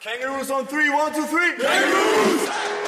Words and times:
Kangaroos 0.00 0.50
on 0.50 0.66
three, 0.66 0.88
one, 0.88 1.12
two, 1.12 1.26
three. 1.26 1.58
Kangaroos! 1.58 2.79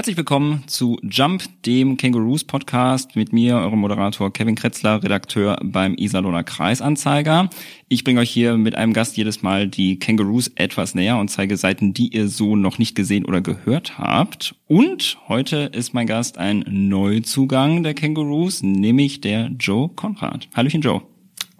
Herzlich 0.00 0.16
willkommen 0.16 0.64
zu 0.66 0.98
Jump, 1.02 1.42
dem 1.66 1.98
Kangaroos 1.98 2.42
Podcast 2.44 3.16
mit 3.16 3.34
mir, 3.34 3.56
eurem 3.56 3.80
Moderator 3.80 4.32
Kevin 4.32 4.54
Kretzler, 4.54 5.02
Redakteur 5.02 5.58
beim 5.62 5.94
Iserlohner 5.94 6.42
Kreisanzeiger. 6.42 7.50
Ich 7.88 8.02
bringe 8.02 8.20
euch 8.20 8.30
hier 8.30 8.56
mit 8.56 8.76
einem 8.76 8.94
Gast 8.94 9.18
jedes 9.18 9.42
Mal 9.42 9.68
die 9.68 9.98
Kangaroos 9.98 10.50
etwas 10.54 10.94
näher 10.94 11.18
und 11.18 11.28
zeige 11.28 11.58
Seiten, 11.58 11.92
die 11.92 12.14
ihr 12.14 12.28
so 12.28 12.56
noch 12.56 12.78
nicht 12.78 12.94
gesehen 12.94 13.26
oder 13.26 13.42
gehört 13.42 13.98
habt. 13.98 14.54
Und 14.66 15.18
heute 15.28 15.70
ist 15.74 15.92
mein 15.92 16.06
Gast 16.06 16.38
ein 16.38 16.64
Neuzugang 16.66 17.82
der 17.82 17.92
Kangaroos, 17.92 18.62
nämlich 18.62 19.20
der 19.20 19.48
Joe 19.48 19.90
Konrad. 19.90 20.48
Hallöchen 20.54 20.80
Joe. 20.80 21.02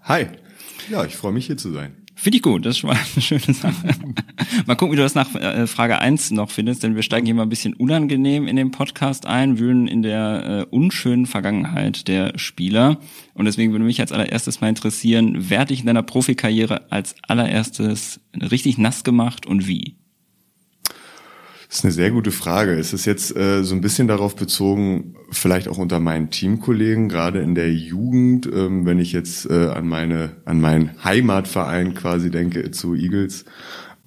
Hi. 0.05 0.29
Ja, 0.91 1.05
ich 1.05 1.15
freue 1.15 1.33
mich 1.33 1.45
hier 1.45 1.59
zu 1.59 1.71
sein. 1.73 2.00
Finde 2.21 2.37
ich 2.37 2.43
gut, 2.43 2.67
das 2.67 2.83
mal 2.83 2.99
eine 3.15 3.23
schöne 3.23 3.55
Sache. 3.55 3.95
mal 4.67 4.75
gucken, 4.75 4.93
wie 4.93 4.97
du 4.97 5.03
das 5.03 5.15
nach 5.15 5.35
äh, 5.35 5.67
Frage 5.67 6.01
eins 6.01 6.31
noch 6.31 6.51
findest, 6.51 6.83
denn 6.83 6.95
wir 6.95 7.03
steigen 7.03 7.25
hier 7.25 7.35
mal 7.35 7.45
ein 7.45 7.49
bisschen 7.49 7.73
unangenehm 7.73 8.47
in 8.47 8.57
den 8.57 8.73
Podcast 8.73 9.25
ein, 9.25 9.59
wühlen 9.59 9.89
in 9.89 10.03
der 10.03 10.67
äh, 10.71 10.75
unschönen 10.77 11.25
Vergangenheit 11.25 12.09
der 12.09 12.39
Spieler. 12.39 12.99
Und 13.33 13.47
deswegen 13.47 13.73
würde 13.73 13.87
mich 13.87 14.03
als 14.03 14.13
allererstes 14.13 14.61
mal 14.61 14.69
interessieren, 14.69 15.35
wer 15.49 15.65
dich 15.65 15.81
in 15.81 15.87
deiner 15.87 16.03
Profikarriere 16.03 16.93
als 16.93 17.15
allererstes 17.27 18.21
richtig 18.39 18.77
nass 18.77 19.03
gemacht 19.03 19.47
und 19.47 19.67
wie? 19.67 19.97
Das 21.71 21.79
ist 21.79 21.85
eine 21.85 21.93
sehr 21.93 22.11
gute 22.11 22.33
Frage. 22.33 22.73
Es 22.73 22.93
ist 22.93 23.05
jetzt 23.05 23.37
äh, 23.37 23.63
so 23.63 23.77
ein 23.77 23.81
bisschen 23.81 24.09
darauf 24.09 24.35
bezogen, 24.35 25.15
vielleicht 25.31 25.69
auch 25.69 25.79
unter 25.79 26.01
meinen 26.01 26.29
Teamkollegen, 26.29 27.09
gerade 27.09 27.39
in 27.39 27.55
der 27.55 27.73
Jugend, 27.73 28.51
ähm, 28.53 28.87
wenn 28.87 28.99
ich 28.99 29.13
jetzt 29.13 29.49
äh, 29.49 29.69
an 29.69 29.87
meine, 29.87 30.33
an 30.47 30.61
meinen 30.61 30.91
Heimatverein 31.05 31.95
quasi 31.95 32.33
denke, 32.33 32.73
zu 32.73 32.97
Eagles, 32.97 33.45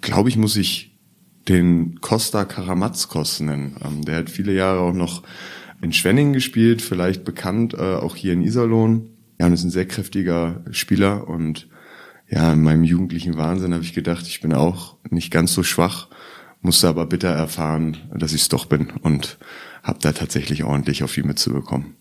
glaube 0.02 0.28
ich, 0.28 0.36
muss 0.36 0.58
ich 0.58 1.00
den 1.48 2.02
Costa 2.02 2.44
Karamatskos 2.44 3.40
nennen. 3.40 3.78
Ähm, 3.82 4.04
der 4.04 4.18
hat 4.18 4.30
viele 4.30 4.54
Jahre 4.54 4.82
auch 4.82 4.94
noch 4.94 5.24
in 5.82 5.94
Schwenning 5.94 6.34
gespielt, 6.34 6.82
vielleicht 6.82 7.24
bekannt, 7.24 7.76
äh, 7.76 7.96
auch 7.96 8.18
hier 8.18 8.34
in 8.34 8.42
Iserlohn. 8.42 9.08
Ja, 9.40 9.46
und 9.46 9.54
ist 9.54 9.64
ein 9.64 9.70
sehr 9.70 9.88
kräftiger 9.88 10.66
Spieler 10.72 11.30
und 11.30 11.70
ja, 12.30 12.52
in 12.52 12.62
meinem 12.62 12.84
jugendlichen 12.84 13.38
Wahnsinn 13.38 13.74
habe 13.74 13.84
ich 13.84 13.94
gedacht, 13.94 14.28
ich 14.28 14.42
bin 14.42 14.52
auch 14.52 14.98
nicht 15.10 15.32
ganz 15.32 15.54
so 15.54 15.64
schwach 15.64 16.10
musste 16.64 16.88
aber 16.88 17.06
bitter 17.06 17.30
erfahren, 17.30 17.98
dass 18.14 18.34
ich 18.34 18.42
es 18.42 18.50
doch 18.50 18.66
bin 18.66 18.92
und 19.02 19.38
habe 19.84 20.00
da 20.02 20.14
tatsächlich 20.14 20.64
ordentlich 20.64 21.04
auf 21.04 21.18
ihn 21.18 21.28
mitzubekommen. 21.28 21.96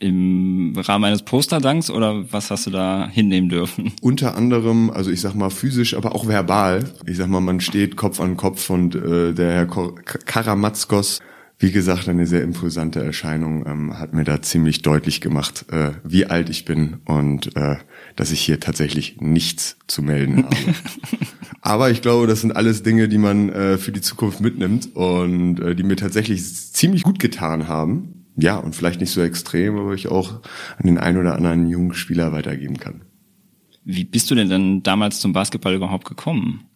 Im 0.00 0.74
Rahmen 0.76 1.04
eines 1.04 1.22
Posterdanks 1.22 1.90
oder 1.90 2.32
was 2.32 2.50
hast 2.50 2.66
du 2.66 2.70
da 2.70 3.08
hinnehmen 3.10 3.48
dürfen? 3.48 3.92
Unter 4.00 4.36
anderem, 4.36 4.90
also 4.90 5.10
ich 5.10 5.20
sag 5.20 5.34
mal 5.34 5.50
physisch, 5.50 5.94
aber 5.94 6.14
auch 6.14 6.28
verbal. 6.28 6.84
Ich 7.04 7.16
sag 7.16 7.28
mal, 7.28 7.40
man 7.40 7.60
steht 7.60 7.96
Kopf 7.96 8.20
an 8.20 8.36
Kopf 8.36 8.70
und 8.70 8.94
äh, 8.94 9.32
der 9.32 9.52
Herr 9.52 9.66
Karamatskos, 9.66 11.18
wie 11.60 11.72
gesagt, 11.72 12.08
eine 12.08 12.26
sehr 12.26 12.42
imposante 12.42 13.02
Erscheinung, 13.02 13.66
ähm, 13.66 13.98
hat 13.98 14.14
mir 14.14 14.22
da 14.22 14.40
ziemlich 14.40 14.82
deutlich 14.82 15.20
gemacht, 15.20 15.66
äh, 15.72 15.90
wie 16.04 16.26
alt 16.26 16.50
ich 16.50 16.64
bin 16.64 16.98
und 17.04 17.56
äh, 17.56 17.76
dass 18.14 18.30
ich 18.30 18.40
hier 18.40 18.60
tatsächlich 18.60 19.20
nichts 19.20 19.76
zu 19.88 20.02
melden 20.02 20.44
habe. 20.44 20.56
Aber 21.60 21.90
ich 21.90 22.00
glaube, 22.00 22.28
das 22.28 22.42
sind 22.42 22.54
alles 22.54 22.84
Dinge, 22.84 23.08
die 23.08 23.18
man 23.18 23.48
äh, 23.48 23.76
für 23.76 23.90
die 23.90 24.00
Zukunft 24.00 24.40
mitnimmt 24.40 24.94
und 24.94 25.58
äh, 25.58 25.74
die 25.74 25.82
mir 25.82 25.96
tatsächlich 25.96 26.44
ziemlich 26.72 27.02
gut 27.02 27.18
getan 27.18 27.66
haben. 27.66 28.26
Ja, 28.36 28.56
und 28.56 28.76
vielleicht 28.76 29.00
nicht 29.00 29.10
so 29.10 29.20
extrem, 29.20 29.76
aber 29.76 29.94
ich 29.94 30.06
auch 30.06 30.42
an 30.76 30.86
den 30.86 30.98
einen 30.98 31.18
oder 31.18 31.34
anderen 31.34 31.68
jungen 31.68 31.92
Spieler 31.92 32.30
weitergeben 32.30 32.76
kann. 32.76 33.02
Wie 33.84 34.04
bist 34.04 34.30
du 34.30 34.36
denn 34.36 34.48
dann 34.48 34.84
damals 34.84 35.18
zum 35.18 35.32
Basketball 35.32 35.74
überhaupt 35.74 36.06
gekommen? 36.06 36.68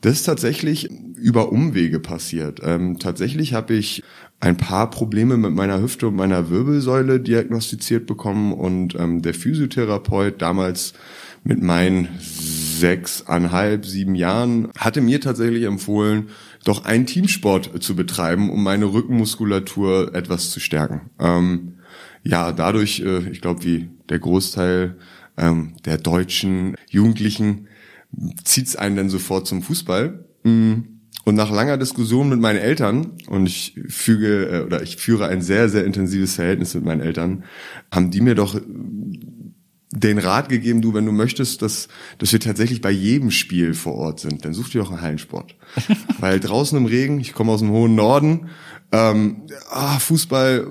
Das 0.00 0.14
ist 0.14 0.24
tatsächlich 0.24 0.88
über 1.16 1.50
Umwege 1.50 1.98
passiert. 1.98 2.60
Ähm, 2.62 2.98
tatsächlich 2.98 3.52
habe 3.52 3.74
ich 3.74 4.04
ein 4.40 4.56
paar 4.56 4.90
Probleme 4.90 5.36
mit 5.36 5.52
meiner 5.52 5.80
Hüfte 5.80 6.08
und 6.08 6.14
meiner 6.14 6.50
Wirbelsäule 6.50 7.18
diagnostiziert 7.18 8.06
bekommen 8.06 8.52
und 8.52 8.94
ähm, 8.94 9.22
der 9.22 9.34
Physiotherapeut 9.34 10.40
damals 10.40 10.94
mit 11.42 11.60
meinen 11.60 12.08
sechseinhalb, 12.20 13.84
sieben 13.84 14.14
Jahren 14.14 14.68
hatte 14.76 15.00
mir 15.00 15.20
tatsächlich 15.20 15.64
empfohlen, 15.64 16.28
doch 16.64 16.84
einen 16.84 17.06
Teamsport 17.06 17.82
zu 17.82 17.96
betreiben, 17.96 18.50
um 18.50 18.62
meine 18.62 18.86
Rückenmuskulatur 18.86 20.14
etwas 20.14 20.50
zu 20.50 20.60
stärken. 20.60 21.10
Ähm, 21.18 21.74
ja, 22.22 22.52
dadurch, 22.52 23.00
äh, 23.00 23.28
ich 23.30 23.40
glaube, 23.40 23.64
wie 23.64 23.88
der 24.08 24.20
Großteil 24.20 24.96
ähm, 25.36 25.72
der 25.84 25.98
deutschen 25.98 26.76
Jugendlichen 26.88 27.68
zieht's 28.44 28.76
einen 28.76 28.96
dann 28.96 29.10
sofort 29.10 29.46
zum 29.46 29.62
Fußball. 29.62 30.24
Mm. 30.44 30.74
Und 31.24 31.34
nach 31.34 31.50
langer 31.50 31.76
Diskussion 31.76 32.30
mit 32.30 32.40
meinen 32.40 32.58
Eltern, 32.58 33.12
und 33.26 33.46
ich 33.46 33.78
füge 33.88 34.46
äh, 34.46 34.64
oder 34.64 34.82
ich 34.82 34.96
führe 34.96 35.26
ein 35.26 35.42
sehr, 35.42 35.68
sehr 35.68 35.84
intensives 35.84 36.36
Verhältnis 36.36 36.74
mit 36.74 36.84
meinen 36.84 37.02
Eltern, 37.02 37.44
haben 37.90 38.10
die 38.10 38.22
mir 38.22 38.34
doch 38.34 38.58
den 39.90 40.18
Rat 40.18 40.48
gegeben, 40.48 40.82
du, 40.82 40.94
wenn 40.94 41.06
du 41.06 41.12
möchtest, 41.12 41.62
dass, 41.62 41.88
dass 42.18 42.32
wir 42.32 42.40
tatsächlich 42.40 42.80
bei 42.80 42.90
jedem 42.90 43.30
Spiel 43.30 43.74
vor 43.74 43.94
Ort 43.94 44.20
sind, 44.20 44.44
dann 44.44 44.54
such 44.54 44.70
dir 44.70 44.80
doch 44.80 44.90
einen 44.90 45.00
Hallensport. 45.00 45.56
Weil 46.20 46.40
draußen 46.40 46.76
im 46.78 46.86
Regen, 46.86 47.20
ich 47.20 47.32
komme 47.32 47.52
aus 47.52 47.60
dem 47.60 47.70
hohen 47.70 47.94
Norden, 47.94 48.48
ähm, 48.92 49.42
ah, 49.70 49.98
Fußball, 49.98 50.66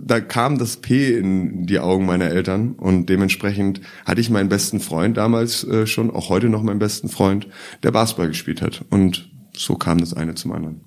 da 0.00 0.20
kam 0.20 0.58
das 0.58 0.76
P 0.76 1.16
in 1.16 1.66
die 1.66 1.78
Augen 1.78 2.06
meiner 2.06 2.26
Eltern 2.26 2.72
und 2.72 3.06
dementsprechend 3.06 3.80
hatte 4.04 4.20
ich 4.20 4.30
meinen 4.30 4.48
besten 4.48 4.80
Freund 4.80 5.16
damals 5.16 5.64
äh, 5.64 5.86
schon, 5.86 6.10
auch 6.10 6.28
heute 6.28 6.48
noch 6.48 6.62
meinen 6.62 6.78
besten 6.78 7.08
Freund, 7.08 7.48
der 7.82 7.90
Basketball 7.90 8.28
gespielt 8.28 8.62
hat. 8.62 8.84
Und 8.90 9.30
so 9.54 9.76
kam 9.76 9.98
das 9.98 10.14
eine 10.14 10.34
zum 10.34 10.52
anderen 10.52 10.80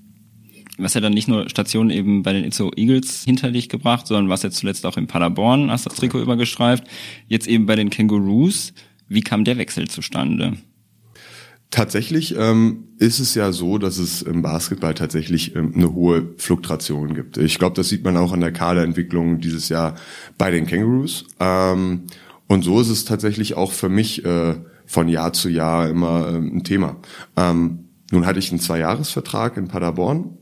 was 0.78 0.94
ja 0.94 1.02
dann 1.02 1.14
nicht 1.14 1.28
nur 1.28 1.50
Stationen 1.50 1.90
eben 1.90 2.24
bei 2.24 2.34
den 2.34 2.44
Itzo 2.44 2.72
Eagles 2.76 3.24
hinter 3.24 3.52
dich 3.52 3.70
gebracht, 3.70 4.08
sondern 4.08 4.30
was 4.30 4.44
jetzt 4.44 4.58
zuletzt 4.58 4.86
auch 4.86 4.98
in 4.98 5.08
Paderborn, 5.08 5.72
hast 5.72 5.86
das 5.86 5.96
Trikot 5.96 6.22
übergestreift, 6.22 6.84
jetzt 7.28 7.48
eben 7.48 7.66
bei 7.66 7.76
den 7.76 7.90
Kangaroos. 7.90 8.74
Wie 9.08 9.22
kam 9.22 9.46
der 9.46 9.58
Wechsel 9.58 9.88
zustande? 9.88 10.58
Tatsächlich 11.76 12.34
ähm, 12.38 12.86
ist 13.00 13.20
es 13.20 13.36
ja 13.36 13.52
so, 13.52 13.78
dass 13.78 13.98
es 13.98 14.22
im 14.22 14.42
Basketball 14.42 14.94
tatsächlich 14.94 15.58
ähm, 15.58 15.74
eine 15.76 15.94
hohe 15.94 16.30
Fluktuation 16.38 17.14
gibt. 17.14 17.36
Ich 17.36 17.60
glaube, 17.60 17.76
das 17.76 17.90
sieht 17.90 18.06
man 18.06 18.16
auch 18.16 18.32
an 18.32 18.40
der 18.40 18.54
Kaderentwicklung 18.54 19.42
dieses 19.42 19.68
Jahr 19.68 19.96
bei 20.38 20.52
den 20.52 20.68
Kangaroos. 20.68 21.26
Ähm, 21.42 22.04
und 22.48 22.64
so 22.64 22.80
ist 22.80 22.88
es 22.88 23.04
tatsächlich 23.04 23.58
auch 23.58 23.74
für 23.74 23.90
mich 23.90 24.24
äh, 24.24 24.56
von 24.86 25.10
Jahr 25.10 25.34
zu 25.34 25.50
Jahr 25.50 25.90
immer 25.90 26.30
äh, 26.30 26.38
ein 26.38 26.64
Thema. 26.64 26.96
Ähm, 27.36 27.90
nun 28.10 28.26
hatte 28.26 28.40
ich 28.40 28.52
einen 28.52 28.62
Zweijahresvertrag 28.62 29.58
in 29.58 29.68
Paderborn 29.68 30.38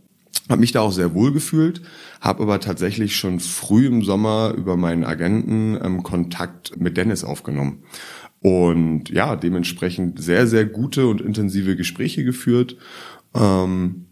habe 0.50 0.60
mich 0.60 0.74
da 0.74 0.82
auch 0.82 0.92
sehr 0.92 1.14
wohl 1.14 1.32
gefühlt, 1.32 1.82
habe 2.20 2.44
aber 2.44 2.60
tatsächlich 2.60 3.16
schon 3.16 3.40
früh 3.40 3.88
im 3.88 4.04
Sommer 4.04 4.54
über 4.56 4.76
meinen 4.76 5.06
Agenten 5.06 5.80
ähm, 5.82 6.04
Kontakt 6.04 6.80
mit 6.80 6.98
Dennis 6.98 7.24
aufgenommen. 7.24 7.84
Und 8.44 9.10
ja, 9.10 9.38
dementsprechend 9.38 10.22
sehr, 10.22 10.48
sehr 10.48 10.66
gute 10.66 11.08
und 11.08 11.22
intensive 11.22 11.78
Gespräche 11.78 12.26
geführt. 12.26 12.76
Ähm, 13.34 14.06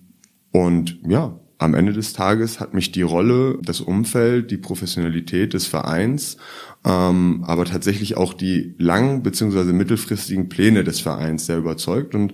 und 0.52 1.00
ja, 1.06 1.38
am 1.58 1.76
Ende 1.76 1.92
des 1.92 2.14
Tages 2.14 2.62
hat 2.62 2.74
mich 2.74 2.94
die 2.94 3.02
Rolle, 3.02 3.60
das 3.62 3.82
Umfeld, 3.82 4.50
die 4.50 4.58
Professionalität 4.58 5.54
des 5.54 5.68
Vereins, 5.68 6.38
ähm, 6.86 7.44
aber 7.46 7.66
tatsächlich 7.66 8.16
auch 8.16 8.34
die 8.34 8.74
lang- 8.78 9.22
bzw. 9.22 9.74
mittelfristigen 9.74 10.48
Pläne 10.48 10.86
des 10.86 11.02
Vereins 11.02 11.46
sehr 11.46 11.58
überzeugt. 11.58 12.16
Und 12.16 12.34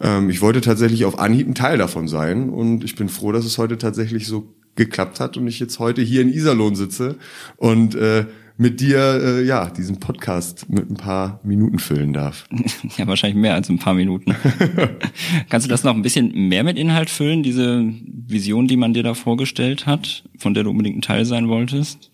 ähm, 0.00 0.28
ich 0.28 0.42
wollte 0.42 0.60
tatsächlich 0.60 1.06
auf 1.06 1.18
Anhieb 1.18 1.48
ein 1.48 1.54
Teil 1.54 1.78
davon 1.78 2.08
sein. 2.08 2.50
Und 2.50 2.84
ich 2.84 2.94
bin 2.94 3.08
froh, 3.08 3.32
dass 3.32 3.46
es 3.46 3.56
heute 3.56 3.78
tatsächlich 3.78 4.26
so 4.26 4.54
geklappt 4.76 5.18
hat 5.18 5.36
und 5.38 5.48
ich 5.48 5.58
jetzt 5.58 5.78
heute 5.78 6.02
hier 6.02 6.22
in 6.22 6.32
Iserlohn 6.32 6.76
sitze 6.76 7.16
und 7.56 7.96
äh, 7.96 8.26
mit 8.58 8.80
dir 8.80 9.20
äh, 9.22 9.44
ja 9.44 9.70
diesen 9.70 10.00
Podcast 10.00 10.68
mit 10.68 10.90
ein 10.90 10.96
paar 10.96 11.40
Minuten 11.44 11.78
füllen 11.78 12.12
darf. 12.12 12.46
Ja, 12.96 13.06
wahrscheinlich 13.06 13.40
mehr 13.40 13.54
als 13.54 13.68
ein 13.68 13.78
paar 13.78 13.94
Minuten. 13.94 14.34
Kannst 15.48 15.66
du 15.66 15.70
das 15.70 15.84
noch 15.84 15.94
ein 15.94 16.02
bisschen 16.02 16.48
mehr 16.48 16.64
mit 16.64 16.76
Inhalt 16.76 17.10
füllen, 17.10 17.42
diese 17.42 17.84
Vision, 18.26 18.66
die 18.66 18.76
man 18.76 18.92
dir 18.92 19.02
da 19.02 19.14
vorgestellt 19.14 19.86
hat, 19.86 20.24
von 20.36 20.54
der 20.54 20.64
du 20.64 20.70
unbedingt 20.70 20.98
ein 20.98 21.02
Teil 21.02 21.24
sein 21.24 21.48
wolltest? 21.48 22.10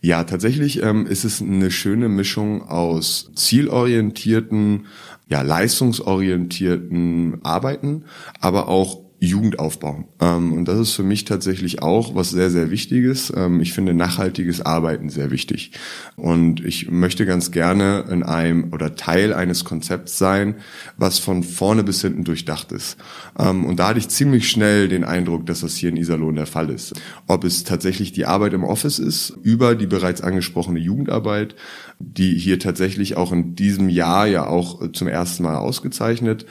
Ja, 0.00 0.24
tatsächlich 0.24 0.82
ähm, 0.82 1.06
ist 1.06 1.24
es 1.24 1.42
eine 1.42 1.70
schöne 1.70 2.08
Mischung 2.08 2.62
aus 2.62 3.30
zielorientierten, 3.34 4.86
ja, 5.28 5.42
leistungsorientierten 5.42 7.44
Arbeiten, 7.44 8.04
aber 8.40 8.68
auch 8.68 9.01
Jugendaufbau. 9.26 10.04
Ähm, 10.20 10.52
und 10.52 10.66
das 10.66 10.78
ist 10.78 10.92
für 10.92 11.02
mich 11.02 11.24
tatsächlich 11.24 11.82
auch 11.82 12.14
was 12.14 12.30
sehr, 12.30 12.50
sehr 12.50 12.70
Wichtiges. 12.70 13.32
Ähm, 13.34 13.60
ich 13.60 13.72
finde 13.72 13.94
nachhaltiges 13.94 14.60
Arbeiten 14.60 15.10
sehr 15.10 15.30
wichtig. 15.30 15.72
Und 16.16 16.64
ich 16.64 16.90
möchte 16.90 17.24
ganz 17.24 17.50
gerne 17.52 18.04
in 18.10 18.22
einem 18.22 18.72
oder 18.72 18.96
Teil 18.96 19.32
eines 19.32 19.64
Konzepts 19.64 20.18
sein, 20.18 20.56
was 20.96 21.18
von 21.18 21.44
vorne 21.44 21.84
bis 21.84 22.00
hinten 22.00 22.24
durchdacht 22.24 22.72
ist. 22.72 22.96
Ähm, 23.38 23.64
und 23.64 23.78
da 23.78 23.88
hatte 23.88 24.00
ich 24.00 24.08
ziemlich 24.08 24.48
schnell 24.48 24.88
den 24.88 25.04
Eindruck, 25.04 25.46
dass 25.46 25.60
das 25.60 25.76
hier 25.76 25.90
in 25.90 25.96
Iserlohn 25.96 26.34
der 26.34 26.46
Fall 26.46 26.70
ist. 26.70 26.94
Ob 27.28 27.44
es 27.44 27.64
tatsächlich 27.64 28.12
die 28.12 28.26
Arbeit 28.26 28.54
im 28.54 28.64
Office 28.64 28.98
ist, 28.98 29.30
über 29.42 29.76
die 29.76 29.86
bereits 29.86 30.20
angesprochene 30.20 30.80
Jugendarbeit, 30.80 31.54
die 32.00 32.36
hier 32.36 32.58
tatsächlich 32.58 33.16
auch 33.16 33.32
in 33.32 33.54
diesem 33.54 33.88
Jahr 33.88 34.26
ja 34.26 34.46
auch 34.46 34.90
zum 34.92 35.06
ersten 35.06 35.44
Mal 35.44 35.56
ausgezeichnet. 35.56 36.46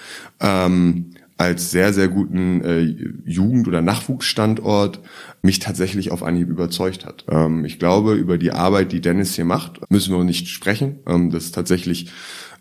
Als 1.41 1.71
sehr, 1.71 1.91
sehr 1.91 2.07
guten 2.07 2.63
äh, 2.63 2.81
Jugend- 3.25 3.67
oder 3.67 3.81
Nachwuchsstandort 3.81 4.99
mich 5.41 5.57
tatsächlich 5.57 6.11
auf 6.11 6.21
Anhieb 6.21 6.49
überzeugt 6.49 7.03
hat. 7.03 7.25
Ähm, 7.31 7.65
ich 7.65 7.79
glaube, 7.79 8.13
über 8.13 8.38
die 8.38 8.51
Arbeit, 8.51 8.91
die 8.91 9.01
Dennis 9.01 9.33
hier 9.33 9.45
macht, 9.45 9.81
müssen 9.89 10.15
wir 10.15 10.23
nicht 10.23 10.49
sprechen. 10.49 10.99
Ähm, 11.07 11.31
das 11.31 11.45
ist 11.45 11.55
tatsächlich 11.55 12.11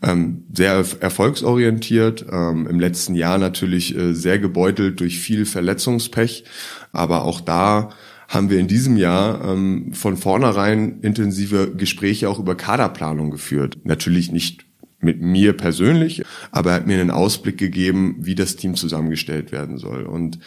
ähm, 0.03 0.45
sehr 0.51 0.83
erfolgsorientiert, 1.01 2.25
ähm, 2.33 2.67
im 2.67 2.81
letzten 2.81 3.15
Jahr 3.15 3.37
natürlich 3.37 3.95
äh, 3.95 4.15
sehr 4.15 4.39
gebeutelt 4.39 5.01
durch 5.01 5.19
viel 5.19 5.45
Verletzungspech, 5.45 6.45
aber 6.91 7.27
auch 7.27 7.43
da 7.43 7.91
haben 8.29 8.49
wir 8.49 8.61
in 8.61 8.67
diesem 8.67 8.97
Jahr 8.97 9.45
ähm, 9.45 9.93
von 9.93 10.17
vornherein 10.17 11.01
intensive 11.03 11.75
Gespräche 11.77 12.31
auch 12.31 12.39
über 12.39 12.55
Kaderplanung 12.55 13.31
geführt. 13.31 13.77
Natürlich 13.85 14.33
nicht 14.33 14.70
mit 15.01 15.21
mir 15.21 15.55
persönlich, 15.55 16.23
aber 16.51 16.71
er 16.71 16.77
hat 16.77 16.87
mir 16.87 17.01
einen 17.01 17.11
Ausblick 17.11 17.59
gegeben, 17.59 18.17
wie 18.21 18.35
das 18.35 18.57
Team 18.57 18.75
zusammengestellt 18.75 19.53
werden 19.53 19.79
soll. 19.79 20.05
Und 20.05 20.39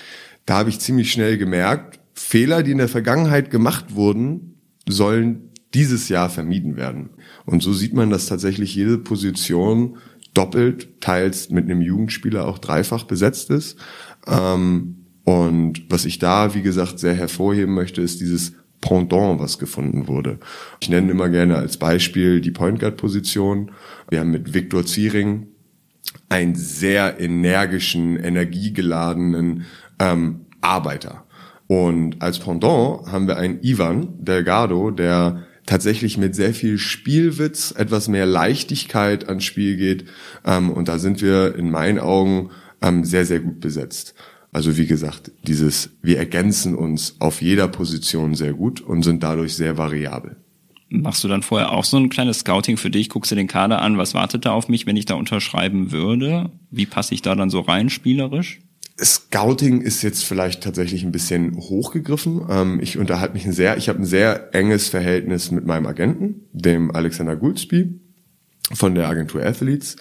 da 0.46 0.60
habe 0.60 0.70
ich 0.70 0.80
ziemlich 0.80 1.12
schnell 1.12 1.38
gemerkt, 1.38 2.00
Fehler, 2.14 2.64
die 2.64 2.72
in 2.72 2.78
der 2.78 2.90
Vergangenheit 2.90 3.50
gemacht 3.50 3.96
wurden, 3.96 4.56
sollen 4.88 5.50
dieses 5.74 6.10
Jahr 6.10 6.30
vermieden 6.30 6.76
werden. 6.76 7.10
Und 7.46 7.64
so 7.64 7.74
sieht 7.74 7.94
man, 7.94 8.10
dass 8.10 8.28
tatsächlich 8.28 8.76
jede 8.76 8.98
Position 8.98 9.98
doppelt, 10.34 11.02
teils 11.02 11.50
mit 11.50 11.66
einem 11.66 11.82
Jugendspieler 11.82 12.48
auch 12.48 12.60
dreifach 12.60 13.04
besetzt 13.06 13.50
ist. 13.50 13.78
Ähm, 14.28 15.06
und 15.24 15.86
was 15.90 16.06
ich 16.06 16.20
da, 16.20 16.54
wie 16.54 16.62
gesagt, 16.62 17.00
sehr 17.00 17.14
hervorheben 17.14 17.74
möchte, 17.74 18.02
ist 18.02 18.20
dieses 18.20 18.54
Pendant, 18.84 19.40
was 19.40 19.60
gefunden 19.60 20.08
wurde. 20.10 20.40
Ich 20.82 20.90
nenne 20.90 21.10
immer 21.10 21.30
gerne 21.30 21.56
als 21.56 21.78
Beispiel 21.78 22.42
die 22.42 22.52
Point 22.52 22.82
Guard 22.82 22.98
Position. 22.98 23.72
Wir 24.10 24.20
haben 24.20 24.32
mit 24.32 24.54
Viktor 24.54 24.86
Ziering 24.86 25.48
einen 26.28 26.56
sehr 26.56 27.18
energischen, 27.18 28.18
energiegeladenen 28.18 29.66
ähm, 30.00 30.48
Arbeiter. 30.60 31.24
Und 31.68 32.22
als 32.22 32.40
Pendant 32.40 33.10
haben 33.10 33.28
wir 33.28 33.38
einen 33.38 33.64
Ivan 33.64 34.10
Delgado, 34.20 34.92
der 34.92 35.44
tatsächlich 35.66 36.18
mit 36.18 36.36
sehr 36.36 36.54
viel 36.54 36.78
Spielwitz, 36.78 37.74
etwas 37.78 38.10
mehr 38.10 38.26
Leichtigkeit 38.26 39.30
ans 39.30 39.46
Spiel 39.46 39.78
geht. 39.78 40.06
Ähm, 40.46 40.70
und 40.70 40.90
da 40.90 41.00
sind 41.00 41.22
wir 41.22 41.56
in 41.56 41.72
meinen 41.72 42.00
Augen 42.00 42.50
ähm, 42.82 43.06
sehr, 43.06 43.26
sehr 43.26 43.40
gut 43.40 43.62
besetzt. 43.62 44.14
Also 44.54 44.78
wie 44.78 44.86
gesagt, 44.86 45.32
dieses, 45.48 45.90
wir 46.02 46.20
ergänzen 46.20 46.76
uns 46.76 47.16
auf 47.20 47.42
jeder 47.42 47.68
Position 47.68 48.36
sehr 48.36 48.54
gut 48.54 48.82
und 48.82 49.04
sind 49.04 49.24
dadurch 49.24 49.56
sehr 49.56 49.78
variabel. 49.78 50.38
Machst 50.90 51.24
du 51.24 51.28
dann 51.28 51.42
vorher 51.42 51.72
auch 51.72 51.84
so 51.84 51.98
ein 51.98 52.10
kleines 52.10 52.40
Scouting 52.40 52.78
für 52.78 52.92
dich? 52.92 53.10
Guckst 53.10 53.32
du 53.32 53.36
den 53.36 53.48
Kader 53.48 53.82
an? 53.82 53.98
Was 53.98 54.14
wartet 54.14 54.46
da 54.46 54.52
auf 54.52 54.70
mich, 54.70 54.86
wenn 54.86 54.96
ich 54.96 55.06
da 55.06 55.16
unterschreiben 55.16 55.92
würde? 55.92 56.52
Wie 56.70 56.86
passe 56.86 57.16
ich 57.16 57.24
da 57.24 57.34
dann 57.34 57.50
so 57.50 57.62
rein 57.62 57.90
spielerisch? 57.90 58.62
Scouting 59.02 59.82
ist 59.82 60.04
jetzt 60.04 60.24
vielleicht 60.24 60.62
tatsächlich 60.62 61.04
ein 61.04 61.12
bisschen 61.12 61.58
hochgegriffen. 61.58 62.46
Ähm, 62.48 62.80
ich 62.80 63.00
unterhalte 63.00 63.34
mich 63.34 63.46
ein 63.46 63.54
sehr, 63.54 63.76
ich 63.78 63.90
habe 63.90 64.00
ein 64.00 64.06
sehr 64.06 64.54
enges 64.54 64.88
Verhältnis 64.88 65.50
mit 65.50 65.66
meinem 65.66 65.88
Agenten, 65.88 66.42
dem 66.52 66.96
Alexander 66.96 67.36
Gouldsby 67.36 68.00
von 68.72 68.94
der 68.94 69.10
Agentur 69.10 69.44
Athletes, 69.44 69.96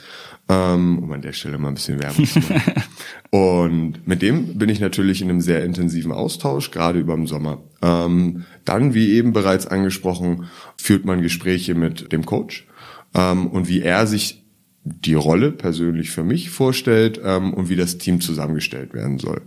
ähm, 0.51 0.99
um 0.99 1.11
an 1.11 1.23
der 1.23 1.33
Stelle 1.33 1.57
mal 1.57 1.69
ein 1.69 1.75
bisschen 1.75 2.03
Werbung 2.03 2.27
zu 2.27 2.39
machen. 2.41 2.73
Und 3.34 4.06
mit 4.06 4.20
dem 4.20 4.58
bin 4.58 4.69
ich 4.69 4.79
natürlich 4.79 5.23
in 5.23 5.31
einem 5.31 5.40
sehr 5.40 5.64
intensiven 5.64 6.12
Austausch, 6.12 6.70
gerade 6.70 6.99
über 6.99 7.17
den 7.17 7.26
Sommer. 7.26 7.62
Ähm, 7.81 8.44
dann, 8.67 8.93
wie 8.93 9.12
eben 9.12 9.32
bereits 9.32 9.67
angesprochen, 9.67 10.50
führt 10.76 11.06
man 11.06 11.23
Gespräche 11.23 11.75
mit 11.75 12.12
dem 12.12 12.26
Coach 12.26 12.67
ähm, 13.14 13.46
und 13.46 13.69
wie 13.69 13.81
er 13.81 14.06
sich 14.06 14.44
die 14.84 15.14
Rolle 15.14 15.50
persönlich 15.50 16.11
für 16.11 16.25
mich 16.25 16.50
vorstellt 16.50 17.19
ähm, 17.25 17.55
und 17.55 17.70
wie 17.70 17.76
das 17.76 17.96
Team 17.96 18.20
zusammengestellt 18.20 18.93
werden 18.93 19.19
soll. 19.19 19.40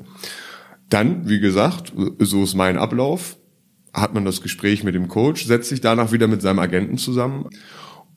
Dann, 0.90 1.30
wie 1.30 1.40
gesagt, 1.40 1.94
so 2.18 2.42
ist 2.42 2.56
mein 2.56 2.78
Ablauf, 2.78 3.38
hat 3.94 4.16
man 4.16 4.26
das 4.26 4.42
Gespräch 4.42 4.84
mit 4.84 4.96
dem 4.96 5.10
Coach, 5.10 5.46
setzt 5.46 5.70
sich 5.70 5.82
danach 5.82 6.12
wieder 6.12 6.28
mit 6.28 6.42
seinem 6.42 6.58
Agenten 6.58 6.98
zusammen 6.98 7.50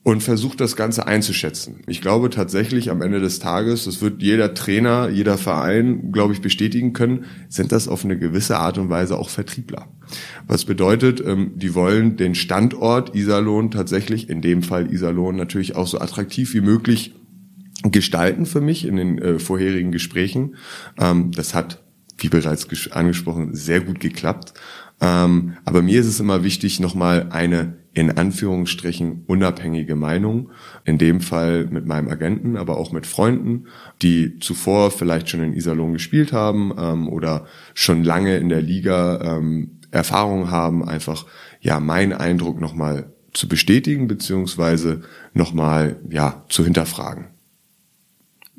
und 0.03 0.23
versucht 0.23 0.61
das 0.61 0.75
Ganze 0.75 1.07
einzuschätzen. 1.07 1.81
Ich 1.87 2.01
glaube 2.01 2.29
tatsächlich 2.29 2.89
am 2.89 3.01
Ende 3.01 3.19
des 3.19 3.39
Tages, 3.39 3.85
das 3.85 4.01
wird 4.01 4.21
jeder 4.21 4.53
Trainer, 4.53 5.09
jeder 5.09 5.37
Verein, 5.37 6.11
glaube 6.11 6.33
ich, 6.33 6.41
bestätigen 6.41 6.93
können, 6.93 7.25
sind 7.49 7.71
das 7.71 7.87
auf 7.87 8.05
eine 8.05 8.17
gewisse 8.17 8.57
Art 8.57 8.77
und 8.77 8.89
Weise 8.89 9.17
auch 9.17 9.29
Vertriebler. 9.29 9.87
Was 10.47 10.65
bedeutet, 10.65 11.21
ähm, 11.25 11.51
die 11.55 11.75
wollen 11.75 12.15
den 12.15 12.33
Standort 12.33 13.13
Iserlohn 13.13 13.71
tatsächlich, 13.71 14.29
in 14.29 14.41
dem 14.41 14.63
Fall 14.63 14.91
Iserlohn, 14.91 15.35
natürlich 15.35 15.75
auch 15.75 15.87
so 15.87 15.99
attraktiv 15.99 16.53
wie 16.53 16.61
möglich 16.61 17.13
gestalten 17.83 18.45
für 18.45 18.61
mich 18.61 18.85
in 18.85 18.95
den 18.95 19.19
äh, 19.19 19.39
vorherigen 19.39 19.91
Gesprächen. 19.91 20.55
Ähm, 20.97 21.31
das 21.31 21.53
hat, 21.53 21.83
wie 22.17 22.29
bereits 22.29 22.67
angesprochen, 22.91 23.53
sehr 23.53 23.81
gut 23.81 23.99
geklappt. 23.99 24.53
Ähm, 25.01 25.53
aber 25.65 25.81
mir 25.81 25.99
ist 25.99 26.07
es 26.07 26.19
immer 26.19 26.43
wichtig, 26.43 26.79
nochmal 26.79 27.27
eine 27.31 27.78
in 27.93 28.11
Anführungsstrichen 28.11 29.23
unabhängige 29.25 29.95
Meinung, 29.95 30.51
in 30.85 30.97
dem 30.97 31.21
Fall 31.21 31.65
mit 31.65 31.85
meinem 31.85 32.07
Agenten, 32.07 32.55
aber 32.55 32.77
auch 32.77 32.91
mit 32.91 33.07
Freunden, 33.07 33.65
die 34.01 34.39
zuvor 34.39 34.91
vielleicht 34.91 35.29
schon 35.29 35.43
in 35.43 35.53
Iserlohn 35.53 35.93
gespielt 35.93 36.31
haben 36.31 36.73
ähm, 36.77 37.09
oder 37.09 37.45
schon 37.73 38.03
lange 38.03 38.37
in 38.37 38.49
der 38.49 38.61
Liga 38.61 39.37
ähm, 39.37 39.79
Erfahrung 39.91 40.51
haben, 40.51 40.87
einfach 40.87 41.25
ja 41.61 41.79
meinen 41.79 42.13
Eindruck 42.13 42.61
nochmal 42.61 43.11
zu 43.33 43.47
bestätigen 43.47 44.07
beziehungsweise 44.07 45.01
nochmal 45.33 45.99
ja 46.09 46.45
zu 46.49 46.63
hinterfragen. 46.63 47.27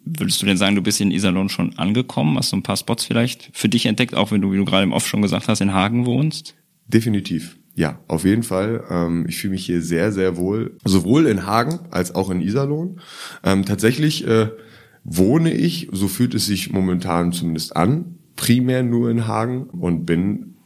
Würdest 0.05 0.43
du 0.43 0.47
denn 0.47 0.57
sagen, 0.57 0.75
du 0.75 0.83
bist 0.83 1.01
in 1.01 1.13
Iserlohn 1.13 1.49
schon 1.49 1.79
angekommen? 1.79 2.37
Hast 2.37 2.53
du 2.53 2.57
ein 2.57 2.63
paar 2.63 2.77
Spots 2.77 3.05
vielleicht 3.05 3.51
für 3.53 3.69
dich 3.69 3.87
entdeckt, 3.87 4.15
auch 4.15 4.33
wenn 4.33 4.41
du, 4.41 4.51
wie 4.51 4.57
du 4.57 4.65
gerade 4.65 4.83
im 4.83 4.93
Off 4.93 5.07
schon 5.07 5.23
gesagt 5.23 5.47
hast, 5.47 5.61
in 5.61 5.73
Hagen 5.73 6.07
wohnst? 6.07 6.57
Definitiv. 6.89 7.60
Ja, 7.81 7.99
auf 8.09 8.27
jeden 8.27 8.43
Fall. 8.43 8.85
Ähm, 8.91 9.25
ich 9.27 9.39
fühle 9.39 9.53
mich 9.53 9.65
hier 9.65 9.81
sehr, 9.81 10.13
sehr 10.13 10.37
wohl, 10.37 10.77
sowohl 10.85 11.25
in 11.25 11.47
Hagen 11.47 11.79
als 11.91 12.15
auch 12.15 12.29
in 12.29 12.43
Iserlohn. 12.43 13.01
Ähm, 13.43 13.65
tatsächlich 13.65 14.27
äh, 14.27 14.51
wohne 15.03 15.55
ich, 15.55 15.89
so 15.91 16.07
fühlt 16.07 16.35
es 16.35 16.45
sich 16.45 16.73
momentan 16.73 17.33
zumindest 17.33 17.75
an, 17.75 18.19
primär 18.37 18.83
nur 18.83 19.09
in 19.09 19.27
Hagen 19.27 19.63
und 19.63 20.05
bin 20.05 20.57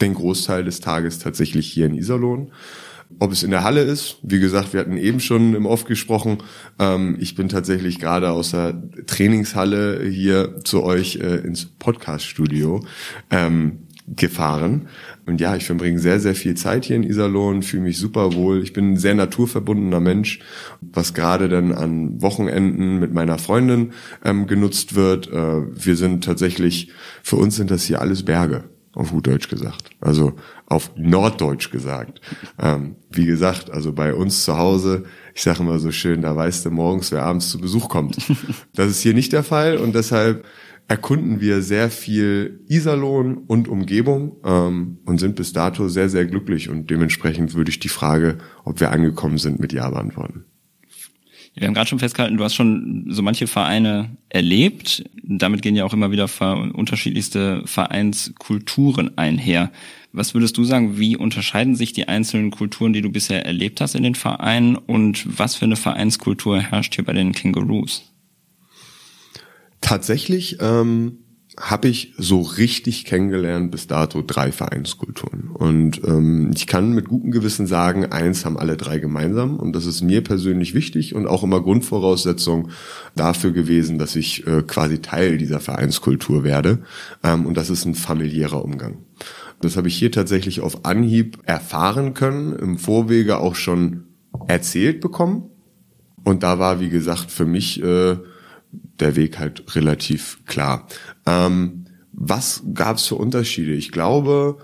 den 0.00 0.14
Großteil 0.14 0.62
des 0.62 0.78
Tages 0.78 1.18
tatsächlich 1.18 1.66
hier 1.66 1.86
in 1.86 1.94
Iserlohn. 1.96 2.52
Ob 3.18 3.32
es 3.32 3.42
in 3.42 3.50
der 3.50 3.64
Halle 3.64 3.82
ist, 3.82 4.18
wie 4.22 4.38
gesagt, 4.38 4.74
wir 4.74 4.78
hatten 4.78 4.98
eben 4.98 5.18
schon 5.18 5.56
im 5.56 5.66
Off 5.66 5.86
gesprochen. 5.86 6.38
Ähm, 6.78 7.16
ich 7.18 7.34
bin 7.34 7.48
tatsächlich 7.48 7.98
gerade 7.98 8.30
aus 8.30 8.52
der 8.52 8.80
Trainingshalle 9.08 10.04
hier 10.08 10.60
zu 10.62 10.84
euch 10.84 11.16
äh, 11.16 11.38
ins 11.38 11.64
Podcaststudio 11.66 12.84
ähm, 13.28 13.88
gefahren. 14.06 14.88
Und 15.26 15.40
ja, 15.40 15.54
ich 15.56 15.64
verbringe 15.64 15.98
sehr, 15.98 16.20
sehr 16.20 16.34
viel 16.34 16.54
Zeit 16.54 16.84
hier 16.84 16.96
in 16.96 17.02
Iserlohn, 17.02 17.62
fühle 17.62 17.84
mich 17.84 17.98
super 17.98 18.34
wohl. 18.34 18.62
Ich 18.62 18.72
bin 18.72 18.92
ein 18.92 18.96
sehr 18.96 19.14
naturverbundener 19.14 20.00
Mensch, 20.00 20.40
was 20.80 21.14
gerade 21.14 21.48
dann 21.48 21.72
an 21.72 22.20
Wochenenden 22.20 22.98
mit 22.98 23.14
meiner 23.14 23.38
Freundin 23.38 23.92
ähm, 24.24 24.46
genutzt 24.46 24.94
wird. 24.94 25.28
Äh, 25.28 25.62
wir 25.74 25.96
sind 25.96 26.24
tatsächlich, 26.24 26.90
für 27.22 27.36
uns 27.36 27.56
sind 27.56 27.70
das 27.70 27.84
hier 27.84 28.00
alles 28.00 28.24
Berge 28.24 28.64
auf 28.94 29.10
gut 29.10 29.26
Deutsch 29.26 29.48
gesagt. 29.48 29.90
Also 30.00 30.34
auf 30.66 30.90
Norddeutsch 30.96 31.70
gesagt. 31.70 32.20
Ähm, 32.58 32.96
wie 33.10 33.24
gesagt, 33.24 33.70
also 33.70 33.92
bei 33.92 34.14
uns 34.14 34.44
zu 34.44 34.58
Hause, 34.58 35.04
ich 35.34 35.42
sage 35.42 35.60
immer 35.60 35.78
so 35.78 35.90
schön, 35.92 36.22
da 36.22 36.36
weißt 36.36 36.66
du 36.66 36.70
morgens, 36.70 37.10
wer 37.12 37.22
abends 37.22 37.50
zu 37.50 37.58
Besuch 37.58 37.88
kommt. 37.88 38.16
Das 38.74 38.88
ist 38.88 39.02
hier 39.02 39.14
nicht 39.14 39.32
der 39.32 39.42
Fall 39.42 39.76
und 39.76 39.94
deshalb 39.94 40.44
erkunden 40.88 41.40
wir 41.40 41.62
sehr 41.62 41.90
viel 41.90 42.60
Iserlohn 42.68 43.38
und 43.46 43.68
Umgebung 43.68 44.36
ähm, 44.44 44.98
und 45.04 45.18
sind 45.18 45.36
bis 45.36 45.52
dato 45.52 45.88
sehr, 45.88 46.08
sehr 46.08 46.26
glücklich 46.26 46.68
und 46.68 46.90
dementsprechend 46.90 47.54
würde 47.54 47.70
ich 47.70 47.80
die 47.80 47.88
Frage, 47.88 48.38
ob 48.64 48.80
wir 48.80 48.90
angekommen 48.90 49.38
sind, 49.38 49.60
mit 49.60 49.72
Ja 49.72 49.88
beantworten. 49.90 50.44
Wir 51.54 51.66
haben 51.66 51.74
gerade 51.74 51.88
schon 51.88 51.98
festgehalten, 51.98 52.38
du 52.38 52.44
hast 52.44 52.54
schon 52.54 53.06
so 53.08 53.22
manche 53.22 53.46
Vereine 53.46 54.16
erlebt. 54.30 55.04
Damit 55.22 55.60
gehen 55.60 55.76
ja 55.76 55.84
auch 55.84 55.92
immer 55.92 56.10
wieder 56.10 56.28
unterschiedlichste 56.74 57.62
Vereinskulturen 57.66 59.18
einher. 59.18 59.70
Was 60.12 60.32
würdest 60.32 60.56
du 60.56 60.64
sagen, 60.64 60.98
wie 60.98 61.16
unterscheiden 61.16 61.76
sich 61.76 61.92
die 61.92 62.08
einzelnen 62.08 62.50
Kulturen, 62.50 62.94
die 62.94 63.02
du 63.02 63.10
bisher 63.10 63.44
erlebt 63.44 63.80
hast 63.82 63.94
in 63.94 64.02
den 64.02 64.14
Vereinen 64.14 64.76
und 64.76 65.38
was 65.38 65.56
für 65.56 65.66
eine 65.66 65.76
Vereinskultur 65.76 66.60
herrscht 66.60 66.94
hier 66.94 67.04
bei 67.04 67.12
den 67.12 67.32
Kangaroos? 67.32 68.11
Tatsächlich 69.82 70.56
ähm, 70.60 71.18
habe 71.60 71.88
ich 71.88 72.14
so 72.16 72.40
richtig 72.40 73.04
kennengelernt 73.04 73.70
bis 73.70 73.86
dato 73.86 74.22
drei 74.26 74.52
Vereinskulturen. 74.52 75.50
Und 75.52 76.02
ähm, 76.04 76.50
ich 76.54 76.66
kann 76.66 76.92
mit 76.92 77.08
gutem 77.08 77.30
Gewissen 77.30 77.66
sagen, 77.66 78.06
eins 78.06 78.46
haben 78.46 78.58
alle 78.58 78.76
drei 78.76 78.98
gemeinsam 78.98 79.56
und 79.56 79.74
das 79.74 79.84
ist 79.84 80.00
mir 80.00 80.22
persönlich 80.22 80.72
wichtig 80.72 81.14
und 81.14 81.26
auch 81.26 81.42
immer 81.42 81.60
Grundvoraussetzung 81.60 82.70
dafür 83.16 83.52
gewesen, 83.52 83.98
dass 83.98 84.16
ich 84.16 84.46
äh, 84.46 84.62
quasi 84.62 85.00
Teil 85.00 85.36
dieser 85.36 85.60
Vereinskultur 85.60 86.42
werde. 86.42 86.84
Ähm, 87.22 87.44
und 87.44 87.56
das 87.56 87.68
ist 87.68 87.84
ein 87.84 87.94
familiärer 87.94 88.64
Umgang. 88.64 89.04
Das 89.60 89.76
habe 89.76 89.88
ich 89.88 89.96
hier 89.96 90.10
tatsächlich 90.10 90.60
auf 90.60 90.84
Anhieb 90.86 91.38
erfahren 91.44 92.14
können, 92.14 92.54
im 92.54 92.78
Vorwege 92.78 93.38
auch 93.38 93.56
schon 93.56 94.04
erzählt 94.48 95.00
bekommen. 95.00 95.50
Und 96.24 96.42
da 96.42 96.58
war, 96.58 96.80
wie 96.80 96.88
gesagt, 96.88 97.30
für 97.30 97.46
mich 97.46 97.82
äh, 97.82 98.16
der 98.72 99.16
Weg 99.16 99.38
halt 99.38 99.76
relativ 99.76 100.40
klar. 100.46 100.88
Ähm, 101.26 101.84
was 102.12 102.62
gab 102.74 102.96
es 102.96 103.06
für 103.06 103.16
Unterschiede? 103.16 103.72
Ich 103.72 103.92
glaube, 103.92 104.58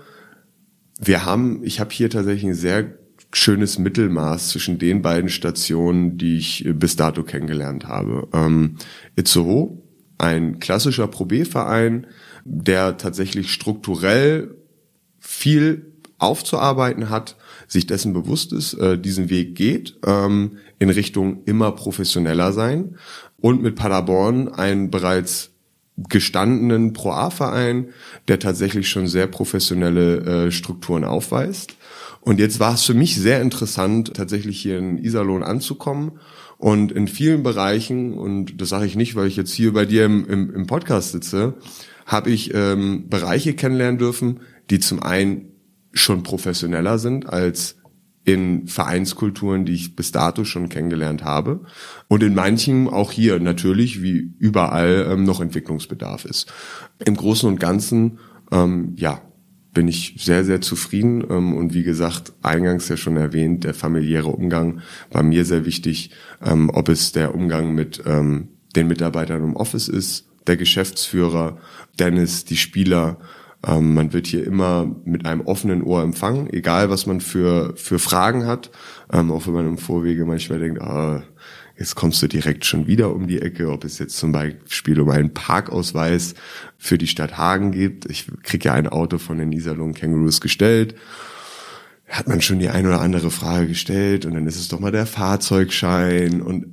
wir 0.99 1.25
haben, 1.25 1.63
ich 1.63 1.79
habe 1.79 1.91
hier 1.91 2.09
tatsächlich 2.09 2.45
ein 2.45 2.55
sehr 2.55 2.95
schönes 3.33 3.77
Mittelmaß 3.77 4.49
zwischen 4.49 4.79
den 4.79 5.01
beiden 5.01 5.29
Stationen, 5.29 6.17
die 6.17 6.37
ich 6.37 6.67
bis 6.73 6.95
dato 6.95 7.23
kennengelernt 7.23 7.87
habe. 7.87 8.27
Ähm, 8.33 8.75
Itzehoe, 9.15 9.77
ein 10.17 10.59
klassischer 10.59 11.07
Pro 11.07 11.25
B-Verein, 11.25 12.07
der 12.43 12.97
tatsächlich 12.97 13.51
strukturell 13.51 14.55
viel 15.19 15.93
aufzuarbeiten 16.17 17.09
hat, 17.09 17.37
sich 17.67 17.87
dessen 17.87 18.13
bewusst 18.13 18.51
ist, 18.51 18.73
äh, 18.73 18.97
diesen 18.99 19.29
Weg 19.29 19.55
geht, 19.55 19.97
ähm, 20.05 20.57
in 20.79 20.89
Richtung 20.89 21.43
immer 21.45 21.71
professioneller 21.71 22.51
sein 22.51 22.95
und 23.41 23.61
mit 23.61 23.75
Paderborn 23.75 24.47
einen 24.49 24.89
bereits 24.89 25.51
gestandenen 26.07 26.93
Pro 26.93 27.11
A-Verein, 27.11 27.89
der 28.27 28.39
tatsächlich 28.39 28.89
schon 28.89 29.07
sehr 29.07 29.27
professionelle 29.27 30.47
äh, 30.47 30.51
Strukturen 30.51 31.03
aufweist. 31.03 31.75
Und 32.21 32.39
jetzt 32.39 32.59
war 32.59 32.73
es 32.73 32.83
für 32.83 32.93
mich 32.93 33.15
sehr 33.15 33.41
interessant, 33.41 34.13
tatsächlich 34.13 34.61
hier 34.61 34.77
in 34.77 34.97
Iserlohn 34.97 35.43
anzukommen 35.43 36.19
und 36.57 36.91
in 36.91 37.07
vielen 37.07 37.43
Bereichen, 37.43 38.13
und 38.13 38.61
das 38.61 38.69
sage 38.69 38.85
ich 38.85 38.95
nicht, 38.95 39.15
weil 39.15 39.27
ich 39.27 39.37
jetzt 39.37 39.53
hier 39.53 39.73
bei 39.73 39.85
dir 39.85 40.05
im, 40.05 40.27
im, 40.27 40.53
im 40.53 40.67
Podcast 40.67 41.13
sitze, 41.13 41.55
habe 42.05 42.29
ich 42.29 42.53
ähm, 42.53 43.07
Bereiche 43.09 43.53
kennenlernen 43.53 43.97
dürfen, 43.97 44.41
die 44.69 44.79
zum 44.79 45.01
einen 45.01 45.53
schon 45.93 46.23
professioneller 46.23 46.99
sind 46.99 47.27
als 47.27 47.78
in 48.25 48.67
Vereinskulturen, 48.67 49.65
die 49.65 49.73
ich 49.73 49.95
bis 49.95 50.11
dato 50.11 50.43
schon 50.43 50.69
kennengelernt 50.69 51.23
habe. 51.23 51.61
Und 52.07 52.21
in 52.21 52.35
manchen 52.35 52.87
auch 52.87 53.11
hier 53.11 53.39
natürlich, 53.39 54.03
wie 54.03 54.33
überall, 54.37 55.07
ähm, 55.09 55.23
noch 55.23 55.41
Entwicklungsbedarf 55.41 56.25
ist. 56.25 56.51
Im 57.03 57.15
Großen 57.15 57.49
und 57.49 57.59
Ganzen, 57.59 58.19
ähm, 58.51 58.93
ja, 58.97 59.21
bin 59.73 59.87
ich 59.87 60.15
sehr, 60.17 60.43
sehr 60.43 60.61
zufrieden. 60.61 61.23
Ähm, 61.29 61.53
und 61.55 61.73
wie 61.73 61.83
gesagt, 61.83 62.33
eingangs 62.41 62.89
ja 62.89 62.97
schon 62.97 63.17
erwähnt, 63.17 63.63
der 63.63 63.73
familiäre 63.73 64.29
Umgang 64.29 64.81
war 65.11 65.23
mir 65.23 65.45
sehr 65.45 65.65
wichtig. 65.65 66.11
Ähm, 66.43 66.69
ob 66.69 66.89
es 66.89 67.11
der 67.11 67.33
Umgang 67.35 67.73
mit 67.73 68.03
ähm, 68.05 68.49
den 68.75 68.87
Mitarbeitern 68.87 69.43
im 69.43 69.55
Office 69.55 69.87
ist, 69.87 70.27
der 70.47 70.57
Geschäftsführer, 70.57 71.57
Dennis, 71.99 72.45
die 72.45 72.57
Spieler, 72.57 73.19
ähm, 73.67 73.93
man 73.93 74.13
wird 74.13 74.27
hier 74.27 74.45
immer 74.45 74.93
mit 75.03 75.25
einem 75.25 75.41
offenen 75.41 75.83
Ohr 75.83 76.01
empfangen, 76.01 76.51
egal 76.51 76.89
was 76.89 77.05
man 77.05 77.21
für, 77.21 77.73
für 77.75 77.99
Fragen 77.99 78.45
hat. 78.45 78.71
Ähm, 79.11 79.31
auch 79.31 79.47
wenn 79.47 79.53
man 79.53 79.67
im 79.67 79.77
Vorwege 79.77 80.25
manchmal 80.25 80.59
denkt, 80.59 80.81
ah, 80.81 81.23
jetzt 81.77 81.95
kommst 81.95 82.21
du 82.21 82.27
direkt 82.27 82.65
schon 82.65 82.87
wieder 82.87 83.13
um 83.13 83.27
die 83.27 83.41
Ecke, 83.41 83.69
ob 83.71 83.83
es 83.83 83.99
jetzt 83.99 84.17
zum 84.17 84.31
Beispiel 84.31 84.99
um 84.99 85.09
einen 85.09 85.33
Parkausweis 85.33 86.35
für 86.77 86.97
die 86.97 87.07
Stadt 87.07 87.37
Hagen 87.37 87.71
geht. 87.71 88.05
Ich 88.09 88.27
krieg 88.43 88.63
ja 88.63 88.73
ein 88.73 88.87
Auto 88.87 89.17
von 89.17 89.37
den 89.37 89.51
Iserlohn 89.51 89.93
Kangaroos 89.93 90.41
gestellt 90.41 90.95
hat 92.09 92.27
man 92.27 92.41
schon 92.41 92.57
die 92.57 92.69
ein 92.69 92.87
oder 92.87 93.01
andere 93.01 93.29
Frage 93.29 93.67
gestellt 93.67 94.25
und 94.25 94.33
dann 94.33 94.47
ist 94.47 94.59
es 94.59 94.67
doch 94.67 94.79
mal 94.79 94.91
der 94.91 95.05
Fahrzeugschein 95.05 96.41
und 96.41 96.65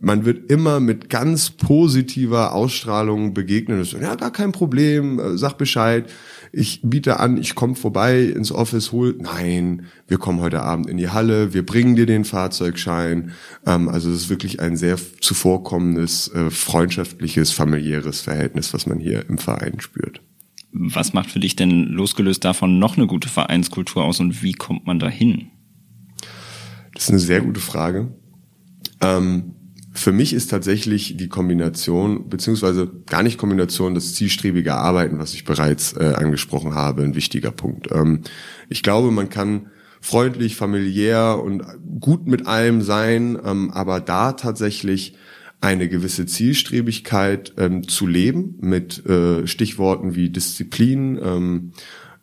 man 0.00 0.24
wird 0.24 0.50
immer 0.50 0.80
mit 0.80 1.08
ganz 1.08 1.50
positiver 1.50 2.52
Ausstrahlung 2.52 3.32
begegnet. 3.32 3.86
So, 3.86 3.98
ja, 3.98 4.16
gar 4.16 4.32
kein 4.32 4.50
Problem, 4.50 5.20
äh, 5.20 5.38
sag 5.38 5.58
Bescheid. 5.58 6.10
Ich 6.52 6.80
biete 6.82 7.20
an, 7.20 7.36
ich 7.36 7.54
komme 7.54 7.76
vorbei 7.76 8.22
ins 8.22 8.50
Office, 8.50 8.90
hol. 8.90 9.16
Nein, 9.20 9.86
wir 10.08 10.18
kommen 10.18 10.40
heute 10.40 10.62
Abend 10.62 10.90
in 10.90 10.96
die 10.96 11.10
Halle, 11.10 11.54
wir 11.54 11.64
bringen 11.64 11.94
dir 11.94 12.06
den 12.06 12.24
Fahrzeugschein. 12.24 13.30
Ähm, 13.66 13.88
also 13.88 14.10
es 14.10 14.22
ist 14.22 14.30
wirklich 14.30 14.58
ein 14.58 14.76
sehr 14.76 14.98
zuvorkommendes, 15.20 16.34
äh, 16.34 16.50
freundschaftliches, 16.50 17.52
familiäres 17.52 18.22
Verhältnis, 18.22 18.74
was 18.74 18.86
man 18.86 18.98
hier 18.98 19.28
im 19.28 19.38
Verein 19.38 19.78
spürt. 19.78 20.20
Was 20.72 21.12
macht 21.12 21.30
für 21.30 21.40
dich 21.40 21.56
denn 21.56 21.86
losgelöst 21.86 22.44
davon 22.44 22.78
noch 22.78 22.96
eine 22.96 23.06
gute 23.06 23.28
Vereinskultur 23.28 24.04
aus 24.04 24.20
und 24.20 24.42
wie 24.42 24.52
kommt 24.52 24.86
man 24.86 24.98
dahin? 24.98 25.50
Das 26.94 27.04
ist 27.04 27.10
eine 27.10 27.18
sehr 27.18 27.40
gute 27.40 27.60
Frage. 27.60 28.14
Ähm, 29.00 29.54
für 29.92 30.12
mich 30.12 30.32
ist 30.32 30.48
tatsächlich 30.48 31.16
die 31.16 31.28
Kombination, 31.28 32.28
beziehungsweise 32.28 32.90
gar 33.06 33.22
nicht 33.22 33.38
Kombination, 33.38 33.94
das 33.94 34.14
zielstrebige 34.14 34.74
Arbeiten, 34.74 35.18
was 35.18 35.34
ich 35.34 35.44
bereits 35.44 35.94
äh, 35.94 36.14
angesprochen 36.16 36.74
habe, 36.74 37.02
ein 37.02 37.16
wichtiger 37.16 37.50
Punkt. 37.50 37.88
Ähm, 37.90 38.20
ich 38.68 38.82
glaube, 38.82 39.10
man 39.10 39.28
kann 39.28 39.66
freundlich, 40.00 40.56
familiär 40.56 41.40
und 41.42 41.62
gut 42.00 42.26
mit 42.26 42.46
allem 42.46 42.82
sein, 42.82 43.38
ähm, 43.44 43.70
aber 43.72 44.00
da 44.00 44.32
tatsächlich 44.32 45.16
eine 45.60 45.88
gewisse 45.88 46.26
Zielstrebigkeit 46.26 47.52
ähm, 47.58 47.86
zu 47.86 48.06
leben 48.06 48.56
mit 48.60 49.04
äh, 49.06 49.46
Stichworten 49.46 50.14
wie 50.14 50.30
Disziplin, 50.30 51.18
ähm, 51.22 51.72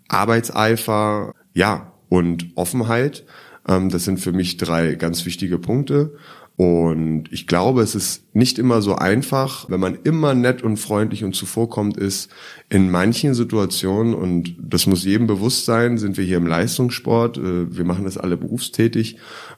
Arbeitseifer, 0.07 1.33
ja, 1.53 1.93
und 2.09 2.51
Offenheit. 2.55 3.25
Ähm, 3.67 3.89
das 3.89 4.05
sind 4.05 4.19
für 4.19 4.31
mich 4.31 4.57
drei 4.57 4.95
ganz 4.95 5.25
wichtige 5.25 5.59
Punkte. 5.59 6.15
Und 6.57 7.25
ich 7.31 7.45
glaube, 7.45 7.83
es 7.83 7.93
ist 7.93 8.35
nicht 8.35 8.57
immer 8.57 8.81
so 8.81 8.95
einfach, 8.95 9.69
wenn 9.69 9.79
man 9.79 9.99
immer 10.03 10.33
nett 10.33 10.63
und 10.63 10.77
freundlich 10.77 11.23
und 11.23 11.35
zuvorkommt 11.35 11.97
ist. 11.97 12.31
In 12.67 12.89
manchen 12.89 13.35
Situationen, 13.35 14.15
und 14.15 14.55
das 14.59 14.87
muss 14.87 15.03
jedem 15.03 15.27
bewusst 15.27 15.65
sein, 15.65 15.99
sind 15.99 16.17
wir 16.17 16.25
hier 16.25 16.37
im 16.37 16.47
Leistungssport, 16.47 17.37
äh, 17.37 17.77
wir 17.77 17.85
machen 17.85 18.05
das 18.05 18.17
alle 18.17 18.37
berufstätig, 18.37 19.17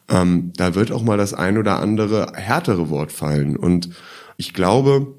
ähm, 0.10 0.52
da 0.58 0.76
wird 0.76 0.92
auch 0.92 1.02
mal 1.02 1.18
das 1.18 1.34
ein 1.34 1.58
oder 1.58 1.80
andere 1.80 2.34
härtere 2.36 2.90
Wort 2.90 3.14
fallen. 3.14 3.56
Und 3.56 3.92
ich 4.36 4.54
glaube, 4.54 5.16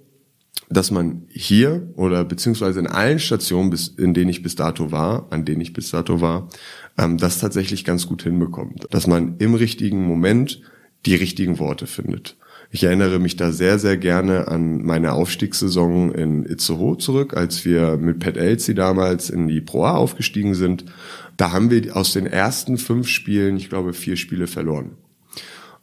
dass 0.69 0.91
man 0.91 1.23
hier 1.31 1.89
oder 1.97 2.25
beziehungsweise 2.25 2.79
in 2.79 2.89
allen 2.89 3.19
Stationen, 3.19 3.75
in 3.97 4.13
denen 4.13 4.29
ich 4.29 4.43
bis 4.43 4.55
dato 4.55 4.93
war, 4.93 5.29
an 5.31 5.47
denen 5.47 5.63
ich 5.63 5.73
bis 5.73 5.91
dato 5.91 6.21
war, 6.21 6.51
ähm, 6.99 7.17
das 7.17 7.39
tatsächlich 7.39 7.87
ganz 7.87 8.07
gut 8.07 8.23
hinbekommt. 8.23 8.87
Dass 8.91 9.07
man 9.07 9.37
im 9.39 9.55
richtigen 9.55 10.07
Moment 10.07 10.61
die 11.07 11.15
richtigen 11.15 11.59
Worte 11.59 11.87
findet. 11.87 12.37
Ich 12.73 12.85
erinnere 12.85 13.19
mich 13.19 13.37
da 13.37 13.51
sehr, 13.51 13.81
sehr 13.81 13.97
gerne 13.97 14.47
an 14.47 14.85
meine 14.85 15.13
Aufstiegssaison 15.13 16.13
in 16.13 16.45
Itzehoe 16.45 16.99
zurück, 16.99 17.37
als 17.37 17.65
wir 17.65 17.97
mit 17.97 18.21
Pat 18.21 18.37
Elsie 18.37 18.75
damals 18.75 19.29
in 19.29 19.49
die 19.49 19.61
Pro 19.61 19.85
A 19.85 19.97
aufgestiegen 19.97 20.55
sind. 20.55 20.85
Da 21.37 21.51
haben 21.51 21.71
wir 21.71 21.97
aus 21.97 22.13
den 22.13 22.27
ersten 22.27 22.79
fünf 22.79 23.09
Spielen, 23.09 23.57
ich 23.57 23.71
glaube, 23.71 23.93
vier 23.93 24.17
Spiele 24.17 24.47
verloren. 24.47 24.93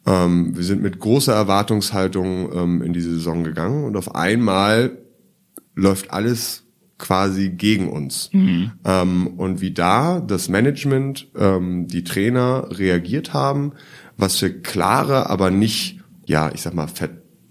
Ähm, 0.06 0.56
wir 0.56 0.64
sind 0.64 0.82
mit 0.82 1.00
großer 1.00 1.34
Erwartungshaltung 1.34 2.54
ähm, 2.54 2.82
in 2.82 2.94
diese 2.94 3.12
Saison 3.12 3.44
gegangen 3.44 3.84
und 3.84 3.98
auf 3.98 4.16
einmal 4.16 4.98
läuft 5.76 6.12
alles 6.12 6.64
quasi 6.98 7.50
gegen 7.50 7.90
uns. 7.90 8.30
Mhm. 8.32 8.72
Ähm, 8.86 9.28
und 9.38 9.62
wie 9.62 9.72
da 9.72 10.22
das 10.22 10.48
Management, 10.48 11.28
ähm, 11.38 11.88
die 11.88 12.04
Trainer 12.04 12.70
reagiert 12.72 13.34
haben, 13.34 13.74
was 14.18 14.38
für 14.38 14.52
klare, 14.52 15.30
aber 15.30 15.52
nicht, 15.52 16.00
ja, 16.26 16.52
ich 16.54 16.62
sag 16.62 16.74
mal, 16.74 16.88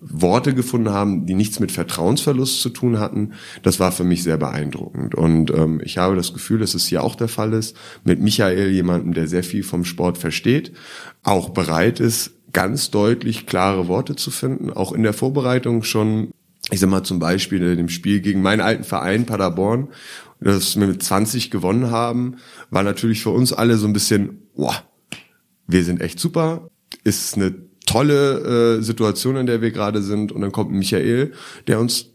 Worte 0.01 0.55
gefunden 0.55 0.91
haben, 0.91 1.27
die 1.27 1.35
nichts 1.35 1.59
mit 1.59 1.73
Vertrauensverlust 1.73 2.61
zu 2.61 2.69
tun 2.69 2.99
hatten, 2.99 3.33
das 3.63 3.81
war 3.81 3.93
für 3.93 4.05
mich 4.05 4.23
sehr 4.23 4.37
beeindruckend. 4.37 5.15
Und 5.15 5.51
ähm, 5.51 5.81
ich 5.83 5.99
habe 5.99 6.17
das 6.17 6.33
Gefühl, 6.33 6.61
dass 6.61 6.75
es 6.75 6.87
hier 6.87 7.03
auch 7.03 7.15
der 7.15 7.29
Fall 7.29 7.53
ist, 7.53 7.77
mit 8.05 8.21
Michael, 8.21 8.71
jemandem, 8.71 9.15
der 9.15 9.27
sehr 9.27 9.43
viel 9.43 9.63
vom 9.63 9.85
Sport 9.85 10.19
versteht, 10.19 10.73
auch 11.23 11.51
bereit 11.51 11.99
ist, 11.99 12.33
ganz 12.53 12.91
deutlich 12.91 13.47
klare 13.47 13.89
Worte 13.89 14.17
zu 14.17 14.31
finden, 14.31 14.71
auch 14.71 14.93
in 14.93 15.03
der 15.03 15.13
Vorbereitung 15.13 15.83
schon, 15.83 16.31
ich 16.71 16.81
sag 16.81 16.89
mal 16.89 17.03
zum 17.03 17.19
Beispiel 17.19 17.63
in 17.63 17.77
dem 17.77 17.89
Spiel 17.89 18.21
gegen 18.21 18.43
meinen 18.43 18.61
alten 18.61 18.85
Verein 18.85 19.27
Paderborn, 19.27 19.89
das 20.41 20.79
wir 20.79 20.87
mit 20.87 21.03
20 21.03 21.51
gewonnen 21.51 21.91
haben, 21.91 22.37
war 22.71 22.83
natürlich 22.83 23.23
für 23.23 23.31
uns 23.31 23.53
alle 23.53 23.77
so 23.77 23.87
ein 23.87 23.93
bisschen, 23.93 24.43
boah, 24.55 24.85
wir 25.67 25.85
sind 25.85 26.01
echt 26.01 26.21
super, 26.21 26.71
ist 27.05 27.37
eine 27.37 27.55
tolle 27.87 28.79
äh, 28.79 28.83
Situation, 28.83 29.37
in 29.37 29.47
der 29.47 29.63
wir 29.63 29.71
gerade 29.71 30.03
sind. 30.03 30.33
Und 30.33 30.41
dann 30.43 30.53
kommt 30.53 30.73
Michael, 30.73 31.33
der 31.67 31.81
uns 31.81 32.07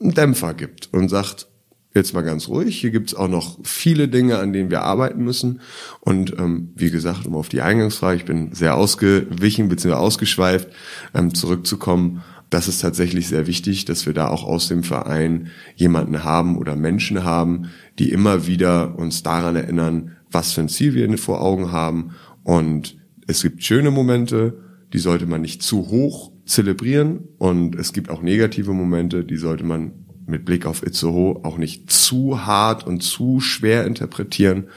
einen 0.00 0.14
Dämpfer 0.14 0.54
gibt 0.54 0.90
und 0.92 1.08
sagt, 1.08 1.48
jetzt 1.94 2.14
mal 2.14 2.22
ganz 2.22 2.48
ruhig, 2.48 2.78
hier 2.78 2.90
gibt's 2.90 3.14
auch 3.14 3.28
noch 3.28 3.58
viele 3.64 4.08
Dinge, 4.08 4.38
an 4.38 4.52
denen 4.52 4.70
wir 4.70 4.82
arbeiten 4.82 5.24
müssen. 5.24 5.60
Und 6.00 6.38
ähm, 6.38 6.70
wie 6.76 6.90
gesagt, 6.90 7.26
um 7.26 7.34
auf 7.34 7.48
die 7.48 7.62
Eingangsfrage, 7.62 8.16
ich 8.16 8.24
bin 8.24 8.52
sehr 8.52 8.76
ausgewichen 8.76 9.68
bzw. 9.68 9.94
ausgeschweift, 9.94 10.68
ähm, 11.14 11.34
zurückzukommen. 11.34 12.22
das 12.50 12.68
ist 12.68 12.80
tatsächlich 12.80 13.28
sehr 13.28 13.46
wichtig, 13.46 13.84
dass 13.84 14.06
wir 14.06 14.14
da 14.14 14.28
auch 14.28 14.44
aus 14.44 14.68
dem 14.68 14.82
Verein 14.82 15.48
jemanden 15.76 16.24
haben 16.24 16.56
oder 16.56 16.76
Menschen 16.76 17.24
haben, 17.24 17.70
die 17.98 18.10
immer 18.10 18.46
wieder 18.46 18.98
uns 18.98 19.22
daran 19.22 19.56
erinnern, 19.56 20.16
was 20.30 20.52
für 20.52 20.62
ein 20.62 20.68
Ziel 20.68 20.94
wir 20.94 21.18
vor 21.18 21.40
Augen 21.40 21.72
haben. 21.72 22.14
Und 22.48 22.96
es 23.26 23.42
gibt 23.42 23.62
schöne 23.62 23.90
Momente, 23.90 24.58
die 24.94 24.98
sollte 25.00 25.26
man 25.26 25.42
nicht 25.42 25.62
zu 25.62 25.90
hoch 25.90 26.32
zelebrieren. 26.46 27.28
Und 27.36 27.76
es 27.76 27.92
gibt 27.92 28.08
auch 28.08 28.22
negative 28.22 28.72
Momente, 28.72 29.22
die 29.22 29.36
sollte 29.36 29.64
man 29.64 29.92
mit 30.26 30.46
Blick 30.46 30.64
auf 30.64 30.82
Itzehoe 30.82 31.44
auch 31.44 31.58
nicht 31.58 31.90
zu 31.90 32.46
hart 32.46 32.86
und 32.86 33.02
zu 33.02 33.40
schwer 33.40 33.84
interpretieren, 33.84 34.68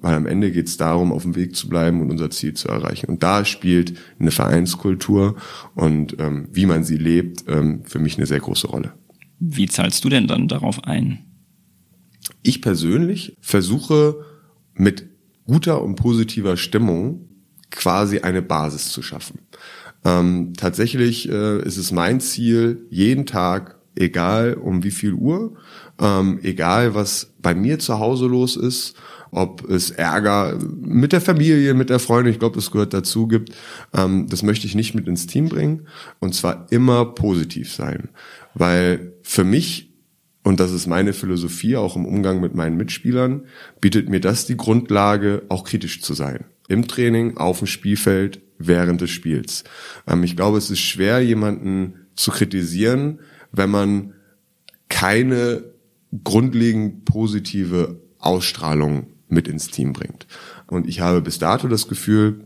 weil 0.00 0.16
am 0.16 0.26
Ende 0.26 0.50
geht 0.50 0.66
es 0.66 0.78
darum, 0.78 1.12
auf 1.12 1.22
dem 1.22 1.36
Weg 1.36 1.54
zu 1.54 1.68
bleiben 1.68 2.00
und 2.00 2.10
unser 2.10 2.30
Ziel 2.30 2.54
zu 2.54 2.66
erreichen. 2.66 3.06
Und 3.06 3.22
da 3.22 3.44
spielt 3.44 3.96
eine 4.18 4.32
Vereinskultur 4.32 5.36
und 5.76 6.16
ähm, 6.18 6.48
wie 6.50 6.66
man 6.66 6.82
sie 6.82 6.96
lebt 6.96 7.44
ähm, 7.46 7.84
für 7.84 8.00
mich 8.00 8.16
eine 8.16 8.26
sehr 8.26 8.40
große 8.40 8.66
Rolle. 8.66 8.94
Wie 9.38 9.66
zahlst 9.66 10.04
du 10.04 10.08
denn 10.08 10.26
dann 10.26 10.48
darauf 10.48 10.82
ein? 10.82 11.20
Ich 12.42 12.62
persönlich 12.62 13.36
versuche 13.40 14.24
mit 14.74 15.11
guter 15.46 15.82
und 15.82 15.96
positiver 15.96 16.56
Stimmung 16.56 17.28
quasi 17.70 18.20
eine 18.20 18.42
Basis 18.42 18.90
zu 18.90 19.02
schaffen. 19.02 19.40
Ähm, 20.04 20.52
tatsächlich 20.56 21.28
äh, 21.28 21.62
ist 21.62 21.76
es 21.76 21.92
mein 21.92 22.20
Ziel, 22.20 22.86
jeden 22.90 23.26
Tag, 23.26 23.78
egal 23.94 24.54
um 24.54 24.82
wie 24.82 24.90
viel 24.90 25.12
Uhr, 25.12 25.54
ähm, 26.00 26.40
egal 26.42 26.94
was 26.94 27.32
bei 27.40 27.54
mir 27.54 27.78
zu 27.78 27.98
Hause 27.98 28.26
los 28.26 28.56
ist, 28.56 28.96
ob 29.30 29.68
es 29.70 29.90
Ärger 29.90 30.58
mit 30.80 31.12
der 31.12 31.20
Familie, 31.20 31.72
mit 31.74 31.88
der 31.88 31.98
Freundin, 31.98 32.32
ich 32.32 32.38
glaube, 32.38 32.58
es 32.58 32.70
gehört 32.70 32.92
dazu 32.92 33.26
gibt, 33.26 33.52
ähm, 33.94 34.26
das 34.28 34.42
möchte 34.42 34.66
ich 34.66 34.74
nicht 34.74 34.94
mit 34.94 35.06
ins 35.06 35.26
Team 35.26 35.48
bringen 35.48 35.86
und 36.20 36.34
zwar 36.34 36.66
immer 36.70 37.06
positiv 37.06 37.72
sein, 37.72 38.10
weil 38.54 39.14
für 39.22 39.44
mich 39.44 39.91
und 40.44 40.58
das 40.60 40.72
ist 40.72 40.86
meine 40.86 41.12
Philosophie 41.12 41.76
auch 41.76 41.96
im 41.96 42.04
Umgang 42.04 42.40
mit 42.40 42.54
meinen 42.54 42.76
Mitspielern, 42.76 43.44
bietet 43.80 44.08
mir 44.08 44.20
das 44.20 44.46
die 44.46 44.56
Grundlage, 44.56 45.42
auch 45.48 45.64
kritisch 45.64 46.02
zu 46.02 46.14
sein. 46.14 46.44
Im 46.68 46.88
Training, 46.88 47.36
auf 47.36 47.58
dem 47.58 47.66
Spielfeld, 47.66 48.40
während 48.58 49.00
des 49.00 49.10
Spiels. 49.10 49.64
Ähm, 50.06 50.22
ich 50.24 50.36
glaube, 50.36 50.58
es 50.58 50.70
ist 50.70 50.80
schwer, 50.80 51.20
jemanden 51.20 52.06
zu 52.14 52.30
kritisieren, 52.30 53.20
wenn 53.52 53.70
man 53.70 54.14
keine 54.88 55.64
grundlegend 56.24 57.04
positive 57.04 58.00
Ausstrahlung 58.18 59.06
mit 59.28 59.48
ins 59.48 59.68
Team 59.68 59.92
bringt. 59.92 60.26
Und 60.66 60.86
ich 60.86 61.00
habe 61.00 61.22
bis 61.22 61.38
dato 61.38 61.68
das 61.68 61.88
Gefühl, 61.88 62.44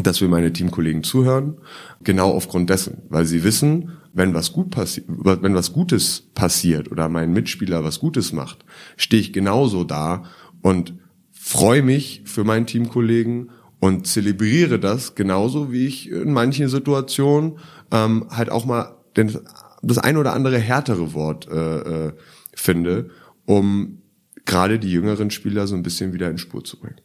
dass 0.00 0.20
wir 0.20 0.28
meine 0.28 0.52
Teamkollegen 0.52 1.02
zuhören, 1.02 1.58
genau 2.02 2.30
aufgrund 2.30 2.70
dessen, 2.70 3.02
weil 3.10 3.26
sie 3.26 3.44
wissen, 3.44 3.92
wenn 4.14 4.34
was 4.34 4.52
gut 4.52 4.70
passiert, 4.70 5.06
wenn 5.08 5.54
was 5.54 5.72
Gutes 5.72 6.30
passiert 6.34 6.90
oder 6.90 7.08
mein 7.08 7.32
Mitspieler 7.32 7.84
was 7.84 8.00
Gutes 8.00 8.32
macht, 8.32 8.64
stehe 8.96 9.20
ich 9.20 9.32
genauso 9.32 9.84
da 9.84 10.24
und 10.62 10.94
freue 11.30 11.82
mich 11.82 12.22
für 12.24 12.44
meinen 12.44 12.66
Teamkollegen 12.66 13.50
und 13.80 14.06
zelebriere 14.06 14.78
das 14.78 15.14
genauso, 15.14 15.72
wie 15.72 15.86
ich 15.86 16.10
in 16.10 16.32
manchen 16.32 16.68
Situationen 16.68 17.58
ähm, 17.90 18.26
halt 18.30 18.50
auch 18.50 18.64
mal 18.64 18.96
den, 19.16 19.36
das 19.82 19.98
ein 19.98 20.16
oder 20.16 20.32
andere 20.32 20.58
härtere 20.58 21.14
Wort 21.14 21.48
äh, 21.50 22.06
äh, 22.06 22.12
finde, 22.54 23.10
um 23.44 24.02
gerade 24.44 24.78
die 24.78 24.90
jüngeren 24.90 25.30
Spieler 25.30 25.66
so 25.66 25.74
ein 25.74 25.82
bisschen 25.82 26.12
wieder 26.12 26.30
in 26.30 26.38
Spur 26.38 26.64
zu 26.64 26.78
bringen. 26.78 27.00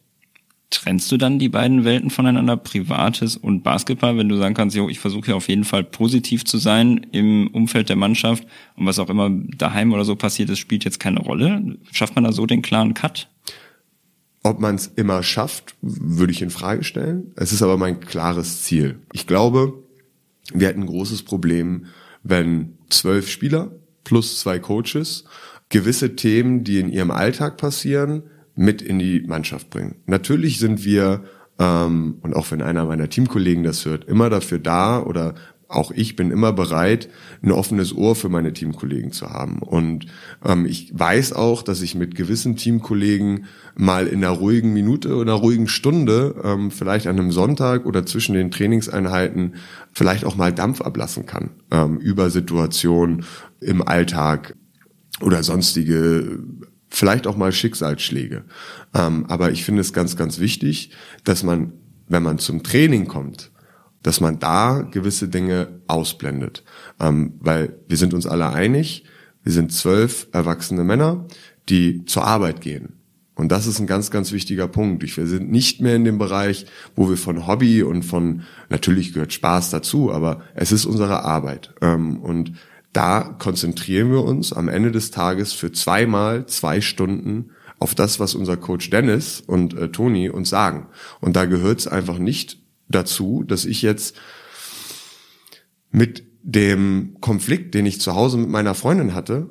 Trennst 0.70 1.10
du 1.10 1.16
dann 1.16 1.38
die 1.38 1.48
beiden 1.48 1.84
Welten 1.84 2.10
voneinander, 2.10 2.58
Privates 2.58 3.38
und 3.38 3.62
Basketball, 3.62 4.18
wenn 4.18 4.28
du 4.28 4.36
sagen 4.36 4.54
kannst, 4.54 4.76
jo, 4.76 4.90
ich 4.90 5.00
versuche 5.00 5.30
ja 5.30 5.34
auf 5.34 5.48
jeden 5.48 5.64
Fall 5.64 5.82
positiv 5.82 6.44
zu 6.44 6.58
sein 6.58 7.06
im 7.10 7.48
Umfeld 7.48 7.88
der 7.88 7.96
Mannschaft 7.96 8.46
und 8.76 8.84
was 8.84 8.98
auch 8.98 9.08
immer 9.08 9.30
daheim 9.30 9.94
oder 9.94 10.04
so 10.04 10.14
passiert 10.14 10.50
ist, 10.50 10.58
spielt 10.58 10.84
jetzt 10.84 11.00
keine 11.00 11.20
Rolle? 11.20 11.78
Schafft 11.90 12.14
man 12.16 12.24
da 12.24 12.32
so 12.32 12.44
den 12.44 12.60
klaren 12.60 12.92
Cut? 12.92 13.30
Ob 14.42 14.60
man 14.60 14.74
es 14.74 14.86
immer 14.86 15.22
schafft, 15.22 15.74
würde 15.80 16.32
ich 16.32 16.42
in 16.42 16.50
Frage 16.50 16.84
stellen. 16.84 17.32
Es 17.36 17.52
ist 17.52 17.62
aber 17.62 17.78
mein 17.78 18.00
klares 18.00 18.62
Ziel. 18.62 19.00
Ich 19.12 19.26
glaube, 19.26 19.72
wir 20.52 20.68
hätten 20.68 20.82
ein 20.82 20.86
großes 20.86 21.22
Problem, 21.22 21.86
wenn 22.22 22.78
zwölf 22.90 23.30
Spieler 23.30 23.72
plus 24.04 24.40
zwei 24.40 24.58
Coaches 24.58 25.24
gewisse 25.68 26.16
Themen, 26.16 26.64
die 26.64 26.78
in 26.78 26.90
ihrem 26.90 27.10
Alltag 27.10 27.56
passieren, 27.56 28.22
mit 28.58 28.82
in 28.82 28.98
die 28.98 29.20
Mannschaft 29.20 29.70
bringen. 29.70 29.94
Natürlich 30.06 30.58
sind 30.58 30.84
wir, 30.84 31.22
ähm, 31.58 32.16
und 32.22 32.34
auch 32.34 32.50
wenn 32.50 32.60
einer 32.60 32.84
meiner 32.86 33.08
Teamkollegen 33.08 33.62
das 33.62 33.84
hört, 33.86 34.04
immer 34.04 34.30
dafür 34.30 34.58
da 34.58 35.00
oder 35.00 35.34
auch 35.68 35.90
ich 35.90 36.16
bin 36.16 36.30
immer 36.30 36.52
bereit, 36.52 37.08
ein 37.42 37.52
offenes 37.52 37.94
Ohr 37.94 38.16
für 38.16 38.30
meine 38.30 38.54
Teamkollegen 38.54 39.12
zu 39.12 39.30
haben. 39.30 39.58
Und 39.60 40.06
ähm, 40.44 40.64
ich 40.64 40.90
weiß 40.98 41.34
auch, 41.34 41.62
dass 41.62 41.82
ich 41.82 41.94
mit 41.94 42.14
gewissen 42.14 42.56
Teamkollegen 42.56 43.44
mal 43.76 44.06
in 44.06 44.24
einer 44.24 44.34
ruhigen 44.34 44.72
Minute 44.72 45.14
oder 45.14 45.34
ruhigen 45.34 45.68
Stunde, 45.68 46.34
ähm, 46.42 46.70
vielleicht 46.70 47.06
an 47.06 47.18
einem 47.18 47.32
Sonntag 47.32 47.84
oder 47.84 48.06
zwischen 48.06 48.34
den 48.34 48.50
Trainingseinheiten, 48.50 49.56
vielleicht 49.92 50.24
auch 50.24 50.36
mal 50.36 50.52
Dampf 50.52 50.80
ablassen 50.80 51.26
kann 51.26 51.50
ähm, 51.70 51.98
über 51.98 52.30
Situationen 52.30 53.24
im 53.60 53.86
Alltag 53.86 54.56
oder 55.20 55.42
sonstige 55.42 56.38
vielleicht 56.88 57.26
auch 57.26 57.36
mal 57.36 57.52
Schicksalsschläge. 57.52 58.44
Ähm, 58.94 59.26
aber 59.28 59.50
ich 59.50 59.64
finde 59.64 59.80
es 59.80 59.92
ganz, 59.92 60.16
ganz 60.16 60.38
wichtig, 60.38 60.90
dass 61.24 61.42
man, 61.42 61.72
wenn 62.08 62.22
man 62.22 62.38
zum 62.38 62.62
Training 62.62 63.06
kommt, 63.06 63.50
dass 64.02 64.20
man 64.20 64.38
da 64.38 64.80
gewisse 64.80 65.28
Dinge 65.28 65.80
ausblendet. 65.86 66.64
Ähm, 67.00 67.34
weil 67.40 67.76
wir 67.88 67.96
sind 67.96 68.14
uns 68.14 68.26
alle 68.26 68.50
einig, 68.50 69.04
wir 69.42 69.52
sind 69.52 69.72
zwölf 69.72 70.28
erwachsene 70.32 70.84
Männer, 70.84 71.26
die 71.68 72.04
zur 72.04 72.24
Arbeit 72.24 72.60
gehen. 72.60 72.94
Und 73.34 73.52
das 73.52 73.68
ist 73.68 73.78
ein 73.78 73.86
ganz, 73.86 74.10
ganz 74.10 74.32
wichtiger 74.32 74.66
Punkt. 74.66 75.16
Wir 75.16 75.26
sind 75.26 75.50
nicht 75.50 75.80
mehr 75.80 75.94
in 75.94 76.04
dem 76.04 76.18
Bereich, 76.18 76.66
wo 76.96 77.08
wir 77.08 77.16
von 77.16 77.46
Hobby 77.46 77.84
und 77.84 78.02
von, 78.02 78.42
natürlich 78.68 79.12
gehört 79.12 79.32
Spaß 79.32 79.70
dazu, 79.70 80.12
aber 80.12 80.42
es 80.54 80.72
ist 80.72 80.86
unsere 80.86 81.24
Arbeit. 81.24 81.72
Ähm, 81.80 82.18
und 82.20 82.54
da 82.98 83.36
konzentrieren 83.38 84.10
wir 84.10 84.24
uns 84.24 84.52
am 84.52 84.66
Ende 84.66 84.90
des 84.90 85.12
Tages 85.12 85.52
für 85.52 85.70
zweimal 85.70 86.46
zwei 86.46 86.80
Stunden 86.80 87.52
auf 87.78 87.94
das, 87.94 88.18
was 88.18 88.34
unser 88.34 88.56
Coach 88.56 88.90
Dennis 88.90 89.40
und 89.40 89.72
äh, 89.74 89.92
Toni 89.92 90.30
uns 90.30 90.48
sagen. 90.48 90.88
Und 91.20 91.36
da 91.36 91.44
gehört 91.44 91.78
es 91.78 91.86
einfach 91.86 92.18
nicht 92.18 92.60
dazu, 92.88 93.44
dass 93.46 93.66
ich 93.66 93.82
jetzt 93.82 94.16
mit 95.92 96.24
dem 96.42 97.18
Konflikt, 97.20 97.72
den 97.74 97.86
ich 97.86 98.00
zu 98.00 98.16
Hause 98.16 98.36
mit 98.36 98.48
meiner 98.48 98.74
Freundin 98.74 99.14
hatte, 99.14 99.48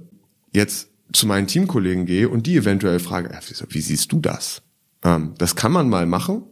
jetzt 0.51 0.89
zu 1.13 1.25
meinen 1.25 1.47
Teamkollegen 1.47 2.05
gehe 2.05 2.27
und 2.27 2.47
die 2.47 2.57
eventuell 2.57 2.99
frage, 2.99 3.29
wie 3.69 3.79
siehst 3.79 4.11
du 4.11 4.19
das? 4.19 4.61
Ähm, 5.05 5.35
das 5.37 5.55
kann 5.55 5.71
man 5.71 5.87
mal 5.87 6.05
machen, 6.05 6.43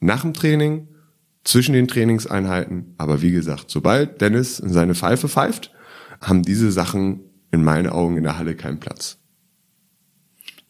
nach 0.00 0.20
dem 0.20 0.34
Training, 0.34 0.88
zwischen 1.42 1.72
den 1.72 1.88
Trainingseinheiten. 1.88 2.92
Aber 2.98 3.22
wie 3.22 3.30
gesagt, 3.30 3.70
sobald 3.70 4.20
Dennis 4.20 4.60
in 4.60 4.68
seine 4.68 4.94
Pfeife 4.94 5.30
pfeift, 5.30 5.72
haben 6.20 6.42
diese 6.42 6.72
Sachen 6.72 7.20
in 7.50 7.64
meinen 7.64 7.88
Augen 7.88 8.16
in 8.16 8.24
der 8.24 8.38
Halle 8.38 8.54
keinen 8.54 8.80
Platz. 8.80 9.18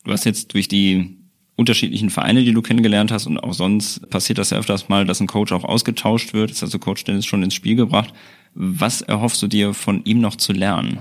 Du 0.04 0.12
hast 0.12 0.24
jetzt 0.24 0.54
durch 0.54 0.68
die 0.68 1.18
unterschiedlichen 1.56 2.08
Vereine, 2.08 2.44
die 2.44 2.52
du 2.52 2.62
kennengelernt 2.62 3.10
hast 3.10 3.26
und 3.26 3.38
auch 3.38 3.52
sonst 3.52 4.08
passiert 4.10 4.38
das 4.38 4.50
ja 4.50 4.58
öfters 4.58 4.88
mal, 4.88 5.04
dass 5.04 5.20
ein 5.20 5.26
Coach 5.26 5.50
auch 5.52 5.64
ausgetauscht 5.64 6.32
wird. 6.32 6.52
Das 6.52 6.62
hast 6.62 6.72
du 6.72 6.78
Coach 6.78 7.02
Dennis 7.04 7.26
schon 7.26 7.42
ins 7.42 7.54
Spiel 7.54 7.74
gebracht. 7.74 8.14
Was 8.54 9.02
erhoffst 9.02 9.42
du 9.42 9.48
dir 9.48 9.74
von 9.74 10.04
ihm 10.04 10.20
noch 10.20 10.36
zu 10.36 10.52
lernen? 10.52 11.00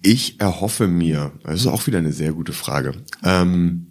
Ich 0.00 0.40
erhoffe 0.40 0.88
mir, 0.88 1.32
das 1.44 1.60
ist 1.60 1.66
auch 1.66 1.86
wieder 1.86 1.98
eine 1.98 2.12
sehr 2.12 2.32
gute 2.32 2.52
Frage. 2.52 2.94
Ähm, 3.22 3.88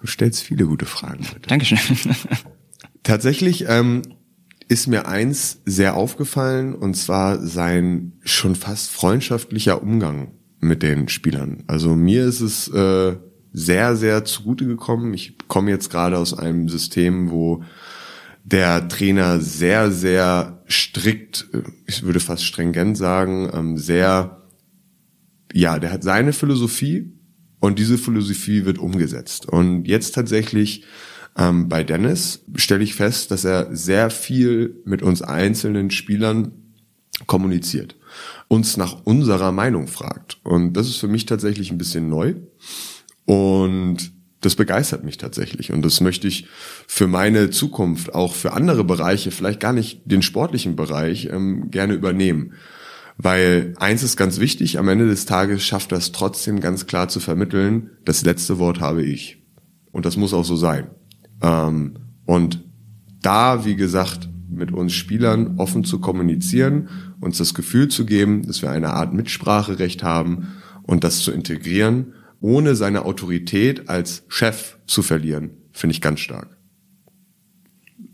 du 0.00 0.06
stellst 0.06 0.42
viele 0.42 0.64
gute 0.66 0.86
Fragen. 0.86 1.24
Bitte. 1.34 1.48
Dankeschön. 1.48 1.78
Tatsächlich 3.02 3.66
ähm, 3.68 4.02
ist 4.70 4.86
mir 4.86 5.08
eins 5.08 5.60
sehr 5.64 5.96
aufgefallen 5.96 6.76
und 6.76 6.94
zwar 6.94 7.44
sein 7.44 8.12
schon 8.22 8.54
fast 8.54 8.92
freundschaftlicher 8.92 9.82
Umgang 9.82 10.30
mit 10.60 10.84
den 10.84 11.08
Spielern. 11.08 11.64
Also 11.66 11.96
mir 11.96 12.24
ist 12.24 12.40
es 12.40 12.68
äh, 12.68 13.16
sehr, 13.52 13.96
sehr 13.96 14.24
zugute 14.24 14.66
gekommen. 14.66 15.12
Ich 15.12 15.36
komme 15.48 15.72
jetzt 15.72 15.90
gerade 15.90 16.16
aus 16.18 16.38
einem 16.38 16.68
System, 16.68 17.32
wo 17.32 17.64
der 18.44 18.86
Trainer 18.86 19.40
sehr, 19.40 19.90
sehr 19.90 20.62
strikt, 20.68 21.48
ich 21.86 22.04
würde 22.04 22.20
fast 22.20 22.44
stringent 22.44 22.96
sagen, 22.96 23.50
ähm, 23.52 23.76
sehr, 23.76 24.46
ja, 25.52 25.80
der 25.80 25.90
hat 25.90 26.04
seine 26.04 26.32
Philosophie 26.32 27.12
und 27.58 27.80
diese 27.80 27.98
Philosophie 27.98 28.64
wird 28.66 28.78
umgesetzt. 28.78 29.48
Und 29.48 29.86
jetzt 29.86 30.14
tatsächlich 30.14 30.84
ähm, 31.36 31.68
bei 31.68 31.84
Dennis 31.84 32.44
stelle 32.56 32.84
ich 32.84 32.94
fest, 32.94 33.30
dass 33.30 33.44
er 33.44 33.74
sehr 33.74 34.10
viel 34.10 34.82
mit 34.84 35.02
uns 35.02 35.22
einzelnen 35.22 35.90
Spielern 35.90 36.52
kommuniziert, 37.26 37.96
uns 38.48 38.76
nach 38.76 39.04
unserer 39.04 39.52
Meinung 39.52 39.86
fragt. 39.86 40.38
Und 40.42 40.74
das 40.74 40.88
ist 40.88 40.96
für 40.96 41.08
mich 41.08 41.26
tatsächlich 41.26 41.70
ein 41.70 41.78
bisschen 41.78 42.08
neu. 42.08 42.34
Und 43.26 44.12
das 44.40 44.54
begeistert 44.54 45.04
mich 45.04 45.18
tatsächlich 45.18 45.70
und 45.70 45.82
das 45.82 46.00
möchte 46.00 46.26
ich 46.26 46.46
für 46.86 47.06
meine 47.06 47.50
Zukunft, 47.50 48.14
auch 48.14 48.34
für 48.34 48.54
andere 48.54 48.84
Bereiche, 48.84 49.30
vielleicht 49.30 49.60
gar 49.60 49.74
nicht 49.74 50.00
den 50.06 50.22
sportlichen 50.22 50.76
Bereich, 50.76 51.28
ähm, 51.30 51.70
gerne 51.70 51.92
übernehmen. 51.92 52.54
Weil 53.18 53.74
eins 53.76 54.02
ist 54.02 54.16
ganz 54.16 54.40
wichtig, 54.40 54.78
am 54.78 54.88
Ende 54.88 55.06
des 55.06 55.26
Tages 55.26 55.62
schafft 55.62 55.92
das 55.92 56.12
trotzdem 56.12 56.60
ganz 56.60 56.86
klar 56.86 57.08
zu 57.08 57.20
vermitteln, 57.20 57.90
das 58.06 58.24
letzte 58.24 58.58
Wort 58.58 58.80
habe 58.80 59.02
ich. 59.04 59.42
Und 59.92 60.06
das 60.06 60.16
muss 60.16 60.32
auch 60.32 60.44
so 60.44 60.56
sein. 60.56 60.88
Ähm, 61.42 61.94
und 62.26 62.64
da, 63.22 63.64
wie 63.64 63.76
gesagt, 63.76 64.28
mit 64.48 64.72
uns 64.72 64.92
Spielern 64.92 65.58
offen 65.58 65.84
zu 65.84 66.00
kommunizieren, 66.00 66.88
uns 67.20 67.38
das 67.38 67.54
Gefühl 67.54 67.88
zu 67.88 68.04
geben, 68.04 68.46
dass 68.46 68.62
wir 68.62 68.70
eine 68.70 68.94
Art 68.94 69.14
Mitspracherecht 69.14 70.02
haben 70.02 70.48
und 70.82 71.04
das 71.04 71.20
zu 71.20 71.30
integrieren 71.30 72.14
ohne 72.40 72.74
seine 72.74 73.04
Autorität 73.04 73.88
als 73.88 74.24
Chef 74.28 74.78
zu 74.86 75.02
verlieren, 75.02 75.50
finde 75.72 75.94
ich 75.94 76.00
ganz 76.00 76.20
stark. 76.20 76.56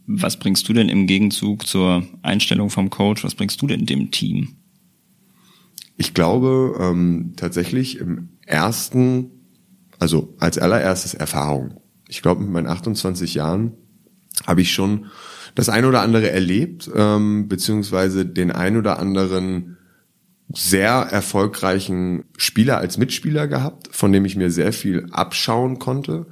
Was 0.07 0.39
bringst 0.39 0.69
du 0.69 0.73
denn 0.73 0.89
im 0.89 1.07
Gegenzug 1.07 1.67
zur 1.67 2.07
Einstellung 2.23 2.71
vom 2.71 2.91
Coach? 2.91 3.25
Was 3.25 3.35
bringst 3.35 3.61
du 3.63 3.67
denn 3.67 3.87
dem 3.87 4.11
Team? 4.11 4.57
Ich 5.97 6.15
glaube 6.15 6.77
ähm, 6.81 7.33
tatsächlich 7.37 7.99
im 7.99 8.29
ersten, 8.45 9.31
also 9.99 10.35
als 10.39 10.59
allererstes 10.59 11.15
Erfahrung. 11.15 11.81
Ich 12.09 12.23
glaube, 12.23 12.43
mit 12.43 12.51
meinen 12.51 12.67
28 12.67 13.35
Jahren 13.35 13.73
habe 14.47 14.61
ich 14.61 14.73
schon 14.73 15.07
das 15.55 15.69
ein 15.69 15.85
oder 15.85 16.03
andere 16.03 16.31
erlebt, 16.31 16.91
ähm, 16.95 17.49
beziehungsweise 17.49 18.27
den 18.27 18.53
ein 18.53 18.77
oder 18.77 18.99
anderen 18.99 19.77
sehr 20.55 20.93
erfolgreichen 20.93 22.25
Spieler 22.37 22.79
als 22.79 22.99
Mitspieler 22.99 23.49
gehabt, 23.49 23.89
von 23.91 24.13
dem 24.13 24.25
ich 24.25 24.37
mir 24.37 24.51
sehr 24.51 24.73
viel 24.73 25.07
abschauen 25.11 25.79
konnte. 25.79 26.27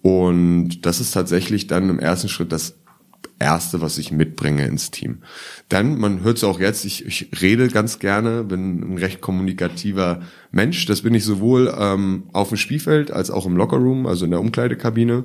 Und 0.00 0.84
das 0.84 1.00
ist 1.00 1.12
tatsächlich 1.12 1.68
dann 1.68 1.88
im 1.88 2.00
ersten 2.00 2.28
Schritt 2.28 2.50
das 2.50 2.81
Erste, 3.42 3.80
was 3.80 3.98
ich 3.98 4.12
mitbringe 4.12 4.66
ins 4.66 4.90
Team. 4.90 5.18
Dann, 5.68 5.98
man 5.98 6.22
hört 6.22 6.38
es 6.38 6.44
auch 6.44 6.60
jetzt, 6.60 6.84
ich, 6.84 7.04
ich 7.04 7.28
rede 7.40 7.68
ganz 7.68 7.98
gerne, 7.98 8.44
bin 8.44 8.94
ein 8.94 8.98
recht 8.98 9.20
kommunikativer 9.20 10.20
Mensch. 10.50 10.86
Das 10.86 11.02
bin 11.02 11.14
ich 11.14 11.24
sowohl 11.24 11.74
ähm, 11.78 12.24
auf 12.32 12.48
dem 12.48 12.56
Spielfeld 12.56 13.10
als 13.10 13.30
auch 13.30 13.46
im 13.46 13.56
Lockerroom, 13.56 14.06
also 14.06 14.24
in 14.24 14.30
der 14.30 14.40
Umkleidekabine. 14.40 15.24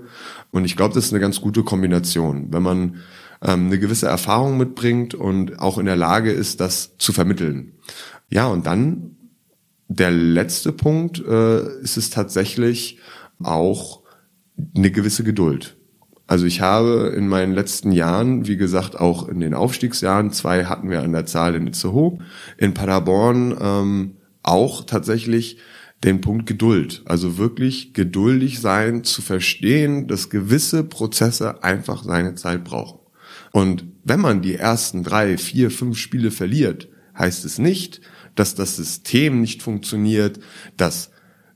Und 0.51 0.65
ich 0.65 0.75
glaube, 0.75 0.93
das 0.95 1.05
ist 1.05 1.13
eine 1.13 1.21
ganz 1.21 1.41
gute 1.41 1.63
Kombination, 1.63 2.47
wenn 2.51 2.63
man 2.63 2.95
ähm, 3.41 3.67
eine 3.67 3.79
gewisse 3.79 4.07
Erfahrung 4.07 4.57
mitbringt 4.57 5.13
und 5.13 5.59
auch 5.59 5.77
in 5.77 5.85
der 5.85 5.95
Lage 5.95 6.31
ist, 6.31 6.59
das 6.59 6.97
zu 6.97 7.13
vermitteln. 7.13 7.73
Ja, 8.29 8.47
und 8.47 8.65
dann 8.65 9.15
der 9.87 10.11
letzte 10.11 10.73
Punkt 10.73 11.19
äh, 11.19 11.81
ist 11.81 11.97
es 11.97 12.09
tatsächlich 12.09 12.99
auch 13.41 14.01
eine 14.75 14.91
gewisse 14.91 15.23
Geduld. 15.23 15.76
Also 16.27 16.45
ich 16.45 16.59
habe 16.59 17.13
in 17.15 17.29
meinen 17.29 17.53
letzten 17.53 17.91
Jahren, 17.93 18.47
wie 18.47 18.57
gesagt, 18.57 18.99
auch 18.99 19.29
in 19.29 19.39
den 19.39 19.53
Aufstiegsjahren, 19.53 20.31
zwei 20.31 20.65
hatten 20.65 20.89
wir 20.89 21.01
an 21.01 21.13
der 21.13 21.25
Zahl 21.25 21.55
in 21.55 21.67
Itzehoe, 21.67 22.19
in 22.57 22.73
Paderborn 22.73 23.57
ähm, 23.59 24.17
auch 24.43 24.83
tatsächlich 24.85 25.57
den 26.03 26.21
Punkt 26.21 26.45
Geduld. 26.45 27.01
Also 27.05 27.37
wirklich 27.37 27.93
geduldig 27.93 28.59
sein, 28.59 29.05
zu 29.05 29.21
verstehen, 29.21 30.07
dass 30.07 30.29
gewisse 30.29 30.83
Prozesse 30.83 31.63
einfach 31.63 32.03
seine 32.03 32.35
Zeit 32.35 32.65
brauchen. 32.65 32.99
Und 33.51 33.85
wenn 34.03 34.19
man 34.19 34.41
die 34.41 34.55
ersten 34.55 35.03
drei, 35.03 35.37
vier, 35.37 35.71
fünf 35.71 35.97
Spiele 35.97 36.31
verliert, 36.31 36.89
heißt 37.17 37.45
es 37.45 37.57
nicht, 37.57 38.01
dass 38.35 38.53
das 38.53 38.75
System 38.75 39.41
nicht 39.41 39.63
funktioniert, 39.63 40.39
dass 40.75 41.11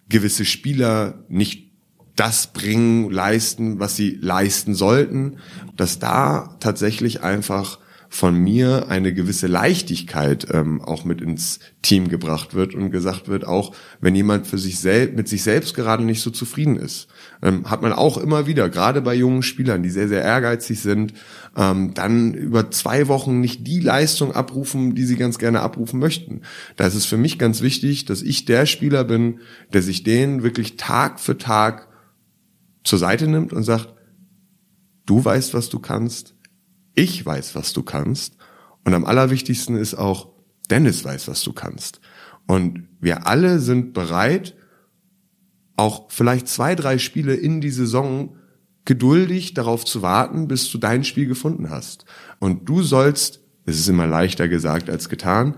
gewisse 0.09 0.45
Spieler 0.45 1.23
nicht 1.29 1.70
das 2.15 2.47
bringen, 2.47 3.09
leisten, 3.09 3.79
was 3.79 3.95
sie 3.95 4.17
leisten 4.21 4.75
sollten, 4.75 5.37
dass 5.75 5.99
da 5.99 6.55
tatsächlich 6.59 7.23
einfach 7.23 7.79
von 8.13 8.35
mir 8.35 8.87
eine 8.89 9.13
gewisse 9.13 9.47
Leichtigkeit 9.47 10.45
ähm, 10.51 10.81
auch 10.81 11.05
mit 11.05 11.21
ins 11.21 11.59
Team 11.81 12.09
gebracht 12.09 12.53
wird 12.53 12.75
und 12.75 12.91
gesagt 12.91 13.29
wird, 13.29 13.47
auch 13.47 13.73
wenn 14.01 14.13
jemand 14.15 14.47
für 14.47 14.57
sich 14.57 14.79
selbst 14.79 15.15
mit 15.15 15.29
sich 15.29 15.43
selbst 15.43 15.75
gerade 15.75 16.03
nicht 16.03 16.21
so 16.21 16.29
zufrieden 16.29 16.75
ist, 16.75 17.07
ähm, 17.41 17.71
hat 17.71 17.81
man 17.81 17.93
auch 17.93 18.17
immer 18.17 18.47
wieder, 18.47 18.67
gerade 18.67 19.01
bei 19.01 19.15
jungen 19.15 19.43
Spielern, 19.43 19.81
die 19.81 19.89
sehr, 19.89 20.09
sehr 20.09 20.23
ehrgeizig 20.23 20.81
sind, 20.81 21.13
ähm, 21.55 21.93
dann 21.93 22.33
über 22.33 22.69
zwei 22.69 23.07
Wochen 23.07 23.39
nicht 23.39 23.65
die 23.65 23.79
Leistung 23.79 24.33
abrufen, 24.33 24.93
die 24.93 25.05
sie 25.05 25.15
ganz 25.15 25.39
gerne 25.39 25.61
abrufen 25.61 25.97
möchten. 25.97 26.41
Da 26.75 26.87
ist 26.87 26.95
es 26.95 27.05
für 27.05 27.17
mich 27.17 27.39
ganz 27.39 27.61
wichtig, 27.61 28.03
dass 28.03 28.21
ich 28.21 28.43
der 28.43 28.65
Spieler 28.65 29.05
bin, 29.05 29.39
der 29.71 29.81
sich 29.83 30.03
den 30.03 30.43
wirklich 30.43 30.75
Tag 30.75 31.21
für 31.21 31.37
Tag 31.37 31.87
zur 32.83 32.99
Seite 32.99 33.27
nimmt 33.27 33.53
und 33.53 33.63
sagt, 33.63 33.93
du 35.05 35.23
weißt, 35.23 35.53
was 35.53 35.69
du 35.69 35.79
kannst, 35.79 36.35
ich 36.95 37.25
weiß, 37.25 37.55
was 37.55 37.73
du 37.73 37.83
kannst. 37.83 38.37
Und 38.83 38.93
am 38.93 39.05
allerwichtigsten 39.05 39.75
ist 39.75 39.95
auch, 39.95 40.29
Dennis 40.69 41.03
weiß, 41.03 41.27
was 41.27 41.43
du 41.43 41.53
kannst. 41.53 42.01
Und 42.47 42.87
wir 42.99 43.27
alle 43.27 43.59
sind 43.59 43.93
bereit, 43.93 44.55
auch 45.75 46.05
vielleicht 46.09 46.47
zwei, 46.47 46.75
drei 46.75 46.97
Spiele 46.97 47.33
in 47.33 47.61
die 47.61 47.71
Saison 47.71 48.35
geduldig 48.85 49.53
darauf 49.53 49.85
zu 49.85 50.01
warten, 50.01 50.47
bis 50.47 50.69
du 50.71 50.77
dein 50.77 51.03
Spiel 51.03 51.27
gefunden 51.27 51.69
hast. 51.69 52.05
Und 52.39 52.67
du 52.67 52.81
sollst, 52.81 53.41
es 53.65 53.79
ist 53.79 53.87
immer 53.87 54.07
leichter 54.07 54.47
gesagt 54.47 54.89
als 54.89 55.09
getan, 55.09 55.55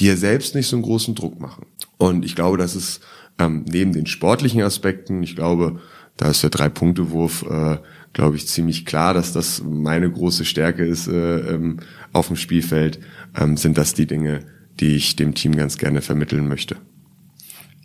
dir 0.00 0.16
selbst 0.16 0.54
nicht 0.54 0.66
so 0.66 0.76
einen 0.76 0.82
großen 0.82 1.14
Druck 1.14 1.40
machen. 1.40 1.66
Und 1.98 2.24
ich 2.24 2.34
glaube, 2.34 2.58
das 2.58 2.74
ist 2.74 3.00
ähm, 3.38 3.64
neben 3.68 3.92
den 3.92 4.06
sportlichen 4.06 4.62
Aspekten, 4.62 5.22
ich 5.22 5.36
glaube, 5.36 5.80
da 6.16 6.30
ist 6.30 6.42
der 6.42 6.50
Drei-Punkte-Wurf 6.50 7.44
äh, 7.48 7.78
glaube 8.14 8.36
ich, 8.36 8.46
ziemlich 8.46 8.86
klar, 8.86 9.12
dass 9.12 9.32
das 9.32 9.62
meine 9.62 10.10
große 10.10 10.46
Stärke 10.46 10.84
ist 10.84 11.08
äh, 11.08 11.40
ähm, 11.54 11.80
auf 12.12 12.28
dem 12.28 12.36
Spielfeld, 12.36 13.00
ähm, 13.38 13.58
sind 13.58 13.76
das 13.76 13.92
die 13.92 14.06
Dinge, 14.06 14.46
die 14.80 14.94
ich 14.94 15.16
dem 15.16 15.34
Team 15.34 15.54
ganz 15.54 15.76
gerne 15.76 16.00
vermitteln 16.00 16.48
möchte. 16.48 16.76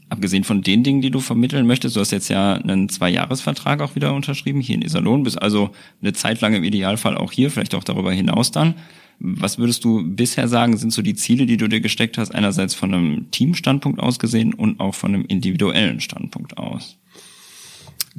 Abgesehen 0.07 0.43
von 0.43 0.61
den 0.61 0.83
Dingen, 0.83 1.01
die 1.01 1.11
du 1.11 1.19
vermitteln 1.19 1.67
möchtest, 1.67 1.95
du 1.95 1.99
hast 1.99 2.11
jetzt 2.11 2.29
ja 2.29 2.53
einen 2.53 2.89
Zwei-Jahres-Vertrag 2.89 3.81
auch 3.81 3.95
wieder 3.95 4.13
unterschrieben, 4.13 4.61
hier 4.61 4.75
in 4.75 4.81
Iserlohn, 4.81 5.23
bist 5.23 5.39
also 5.39 5.71
eine 6.01 6.13
Zeit 6.13 6.41
lang 6.41 6.53
im 6.53 6.63
Idealfall 6.63 7.17
auch 7.17 7.31
hier, 7.31 7.51
vielleicht 7.51 7.75
auch 7.75 7.83
darüber 7.83 8.11
hinaus 8.11 8.51
dann. 8.51 8.75
Was 9.19 9.57
würdest 9.57 9.83
du 9.83 10.03
bisher 10.03 10.47
sagen, 10.47 10.77
sind 10.77 10.93
so 10.93 11.01
die 11.01 11.13
Ziele, 11.13 11.45
die 11.45 11.57
du 11.57 11.67
dir 11.67 11.81
gesteckt 11.81 12.17
hast, 12.17 12.33
einerseits 12.33 12.73
von 12.73 12.93
einem 12.93 13.31
Teamstandpunkt 13.31 13.99
aus 13.99 14.17
gesehen 14.17 14.53
und 14.53 14.79
auch 14.79 14.95
von 14.95 15.13
einem 15.13 15.25
individuellen 15.25 15.99
Standpunkt 15.99 16.57
aus? 16.57 16.98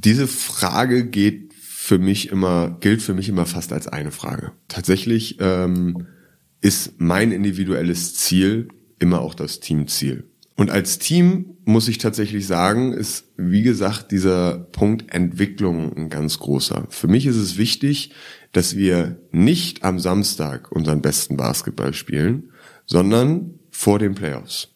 Diese 0.05 0.27
Frage 0.27 1.05
geht 1.05 1.53
für 1.53 1.99
mich 1.99 2.31
immer, 2.31 2.79
gilt 2.81 3.03
für 3.03 3.13
mich 3.13 3.29
immer 3.29 3.45
fast 3.45 3.73
als 3.73 3.87
eine 3.87 4.13
Frage. 4.13 4.53
Tatsächlich 4.69 5.37
ähm, 5.41 6.07
ist 6.63 6.95
mein 7.01 7.33
individuelles 7.33 8.15
Ziel 8.15 8.69
immer 8.99 9.21
auch 9.21 9.35
das 9.35 9.61
Teamziel. 9.61 10.25
Und 10.57 10.71
als 10.71 10.99
Team 10.99 11.57
muss 11.65 11.89
ich 11.89 11.99
tatsächlich 11.99 12.47
sagen, 12.47 12.95
ist, 12.95 13.27
wie 13.37 13.63
gesagt, 13.63 14.11
dieser 14.11 14.59
Punkt 14.59 15.13
Entwicklung 15.15 15.95
ein 15.95 16.09
ganz 16.09 16.39
großer. 16.39 16.87
Für 16.89 17.09
mich 17.09 17.27
ist 17.27 17.37
es 17.37 17.59
wichtig, 17.59 18.13
dass 18.53 18.77
wir 18.77 19.21
nicht 19.33 19.85
am 19.85 19.99
Samstag 19.99 20.73
unseren 20.73 21.03
besten 21.03 21.37
Basketball 21.37 21.93
spielen, 21.93 22.51
sondern 22.87 23.59
vor 23.71 23.99
den 23.99 24.15
Playoffs. 24.15 24.69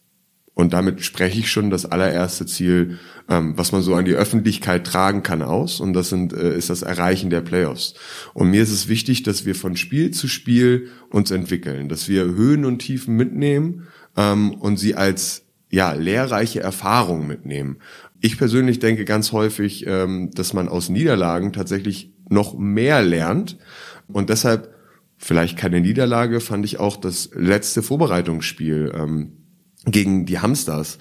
Und 0.54 0.72
damit 0.72 1.02
spreche 1.04 1.40
ich 1.40 1.50
schon 1.50 1.70
das 1.70 1.84
allererste 1.84 2.46
Ziel, 2.46 2.98
ähm, 3.28 3.54
was 3.56 3.72
man 3.72 3.82
so 3.82 3.94
an 3.94 4.04
die 4.04 4.14
Öffentlichkeit 4.14 4.86
tragen 4.86 5.24
kann, 5.24 5.42
aus. 5.42 5.80
Und 5.80 5.94
das 5.94 6.08
sind, 6.08 6.32
äh, 6.32 6.56
ist 6.56 6.70
das 6.70 6.82
Erreichen 6.82 7.28
der 7.28 7.40
Playoffs. 7.40 7.94
Und 8.34 8.50
mir 8.50 8.62
ist 8.62 8.70
es 8.70 8.88
wichtig, 8.88 9.24
dass 9.24 9.44
wir 9.44 9.56
von 9.56 9.76
Spiel 9.76 10.12
zu 10.12 10.28
Spiel 10.28 10.90
uns 11.10 11.32
entwickeln, 11.32 11.88
dass 11.88 12.08
wir 12.08 12.24
Höhen 12.24 12.64
und 12.64 12.78
Tiefen 12.78 13.16
mitnehmen 13.16 13.88
ähm, 14.16 14.54
und 14.54 14.78
sie 14.78 14.94
als 14.94 15.44
ja 15.70 15.92
lehrreiche 15.92 16.60
Erfahrung 16.60 17.26
mitnehmen. 17.26 17.78
Ich 18.20 18.38
persönlich 18.38 18.78
denke 18.78 19.04
ganz 19.04 19.32
häufig, 19.32 19.86
ähm, 19.88 20.30
dass 20.34 20.52
man 20.52 20.68
aus 20.68 20.88
Niederlagen 20.88 21.52
tatsächlich 21.52 22.12
noch 22.28 22.56
mehr 22.56 23.02
lernt. 23.02 23.58
Und 24.06 24.30
deshalb 24.30 24.72
vielleicht 25.16 25.58
keine 25.58 25.80
Niederlage, 25.80 26.40
fand 26.40 26.64
ich 26.64 26.78
auch 26.78 26.96
das 26.96 27.30
letzte 27.34 27.82
Vorbereitungsspiel 27.82 28.92
ähm, 28.94 29.43
gegen 29.86 30.26
die 30.26 30.38
Hamsters 30.38 30.98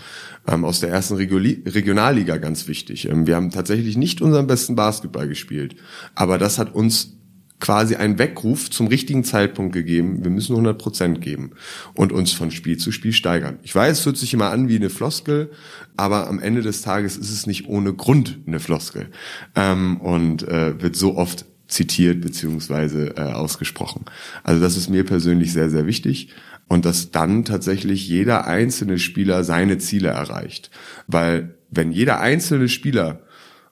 ähm, 0.47 0.65
aus 0.65 0.79
der 0.79 0.89
ersten 0.89 1.15
Reguli 1.15 1.63
Regionalliga 1.65 2.37
ganz 2.37 2.67
wichtig. 2.67 3.09
Ähm, 3.09 3.27
wir 3.27 3.35
haben 3.35 3.49
tatsächlich 3.49 3.97
nicht 3.97 4.21
unseren 4.21 4.47
besten 4.47 4.75
Basketball 4.75 5.27
gespielt, 5.27 5.75
aber 6.15 6.37
das 6.37 6.57
hat 6.57 6.73
uns 6.73 7.17
quasi 7.59 7.95
einen 7.95 8.19
Weckruf 8.19 8.69
zum 8.69 8.87
richtigen 8.87 9.23
Zeitpunkt 9.23 9.71
gegeben. 9.71 10.21
Wir 10.21 10.31
müssen 10.31 10.51
100 10.51 10.77
Prozent 10.77 11.21
geben 11.21 11.51
und 11.93 12.11
uns 12.11 12.33
von 12.33 12.51
Spiel 12.51 12.77
zu 12.77 12.91
Spiel 12.91 13.13
steigern. 13.13 13.57
Ich 13.63 13.73
weiß, 13.73 13.99
es 13.99 14.05
hört 14.05 14.17
sich 14.17 14.33
immer 14.33 14.49
an 14.49 14.67
wie 14.67 14.75
eine 14.75 14.89
Floskel, 14.89 15.49
aber 15.95 16.27
am 16.27 16.39
Ende 16.39 16.61
des 16.61 16.81
Tages 16.81 17.15
ist 17.15 17.31
es 17.31 17.47
nicht 17.47 17.69
ohne 17.69 17.93
Grund 17.93 18.39
eine 18.45 18.59
Floskel 18.59 19.11
ähm, 19.55 20.01
und 20.01 20.45
äh, 20.45 20.81
wird 20.81 20.97
so 20.97 21.15
oft 21.15 21.45
zitiert 21.69 22.19
beziehungsweise 22.19 23.15
äh, 23.15 23.21
ausgesprochen. 23.21 24.03
Also 24.43 24.61
das 24.61 24.75
ist 24.75 24.89
mir 24.89 25.05
persönlich 25.05 25.53
sehr, 25.53 25.69
sehr 25.69 25.87
wichtig 25.87 26.29
und 26.73 26.86
dass 26.86 27.12
dann 27.12 27.45
tatsächlich 27.45 28.07
jeder 28.07 28.47
einzelne 28.47 28.97
Spieler 28.97 29.43
seine 29.43 29.77
Ziele 29.77 30.07
erreicht. 30.07 30.71
Weil 31.05 31.53
wenn 31.69 31.91
jeder 31.91 32.19
einzelne 32.19 32.67
Spieler 32.67 33.21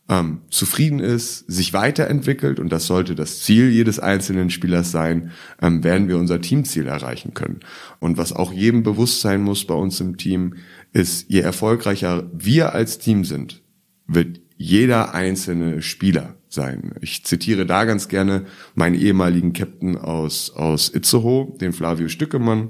ähm, 0.08 0.42
zufrieden 0.52 1.00
ist, 1.00 1.40
sich 1.52 1.74
weiterentwickelt 1.74 2.60
und 2.60 2.72
das 2.72 2.86
sollte 2.86 3.16
das 3.16 3.42
Ziel 3.42 3.72
jedes 3.72 3.98
einzelnen 3.98 4.52
Spielers 4.52 4.92
sein, 4.92 5.32
ähm, 5.64 5.84
werden 5.84 6.10
wir 6.10 6.18
unser 6.20 6.42
Teamziel 6.42 6.86
erreichen 6.86 7.34
können. 7.34 7.62
Und 7.98 8.20
was 8.20 8.34
auch 8.34 8.54
jedem 8.54 8.84
bewusst 8.84 9.22
sein 9.22 9.42
muss 9.42 9.66
bei 9.66 9.74
uns 9.74 10.00
im 10.00 10.18
Team, 10.18 10.58
ist, 10.94 11.26
je 11.28 11.40
erfolgreicher 11.40 12.30
wir 12.32 12.76
als 12.76 13.00
Team 13.00 13.26
sind, 13.26 13.64
wird 14.06 14.42
jeder 14.58 15.16
einzelne 15.16 15.82
Spieler 15.82 16.36
sein. 16.50 16.94
Ich 17.02 17.26
zitiere 17.26 17.66
da 17.66 17.86
ganz 17.86 18.10
gerne 18.10 18.46
meinen 18.76 18.94
ehemaligen 18.94 19.54
Captain 19.54 19.98
aus, 19.98 20.52
aus 20.52 20.90
Itzehoe, 20.94 21.58
den 21.58 21.74
Flavio 21.74 22.08
Stückemann, 22.08 22.70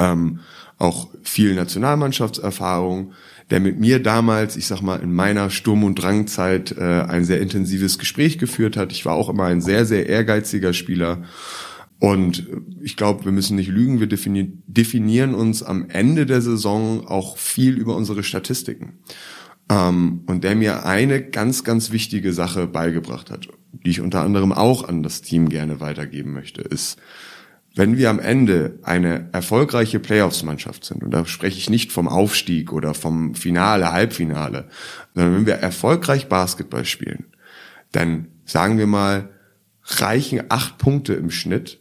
ähm, 0.00 0.40
auch 0.78 1.08
viel 1.22 1.54
Nationalmannschaftserfahrung, 1.54 3.12
der 3.50 3.60
mit 3.60 3.78
mir 3.78 4.02
damals, 4.02 4.56
ich 4.56 4.66
sag 4.66 4.80
mal, 4.80 5.00
in 5.00 5.12
meiner 5.12 5.50
Sturm- 5.50 5.84
und 5.84 5.96
Drangzeit 5.96 6.72
äh, 6.72 7.02
ein 7.02 7.24
sehr 7.24 7.40
intensives 7.40 7.98
Gespräch 7.98 8.38
geführt 8.38 8.76
hat. 8.76 8.92
Ich 8.92 9.04
war 9.04 9.14
auch 9.14 9.28
immer 9.28 9.44
ein 9.44 9.60
sehr, 9.60 9.84
sehr 9.84 10.08
ehrgeiziger 10.08 10.72
Spieler. 10.72 11.22
Und 11.98 12.46
ich 12.80 12.96
glaube, 12.96 13.26
wir 13.26 13.32
müssen 13.32 13.56
nicht 13.56 13.68
lügen, 13.68 14.00
wir 14.00 14.08
definieren 14.08 15.34
uns 15.34 15.62
am 15.62 15.90
Ende 15.90 16.24
der 16.24 16.40
Saison 16.40 17.06
auch 17.06 17.36
viel 17.36 17.76
über 17.76 17.94
unsere 17.94 18.22
Statistiken. 18.22 19.00
Ähm, 19.70 20.22
und 20.26 20.42
der 20.42 20.54
mir 20.56 20.86
eine 20.86 21.20
ganz, 21.22 21.62
ganz 21.62 21.92
wichtige 21.92 22.32
Sache 22.32 22.66
beigebracht 22.66 23.30
hat, 23.30 23.48
die 23.84 23.90
ich 23.90 24.00
unter 24.00 24.22
anderem 24.22 24.52
auch 24.52 24.88
an 24.88 25.02
das 25.02 25.20
Team 25.20 25.50
gerne 25.50 25.80
weitergeben 25.80 26.32
möchte, 26.32 26.62
ist, 26.62 26.98
wenn 27.74 27.96
wir 27.96 28.10
am 28.10 28.18
Ende 28.18 28.78
eine 28.82 29.28
erfolgreiche 29.32 30.00
Playoffs-Mannschaft 30.00 30.84
sind, 30.84 31.04
und 31.04 31.12
da 31.12 31.24
spreche 31.24 31.58
ich 31.58 31.70
nicht 31.70 31.92
vom 31.92 32.08
Aufstieg 32.08 32.72
oder 32.72 32.94
vom 32.94 33.34
Finale, 33.34 33.92
Halbfinale, 33.92 34.68
sondern 35.14 35.34
wenn 35.34 35.46
wir 35.46 35.54
erfolgreich 35.54 36.28
Basketball 36.28 36.84
spielen, 36.84 37.26
dann 37.92 38.28
sagen 38.44 38.78
wir 38.78 38.86
mal, 38.86 39.30
reichen 39.82 40.42
acht 40.48 40.78
Punkte 40.78 41.14
im 41.14 41.30
Schnitt, 41.30 41.78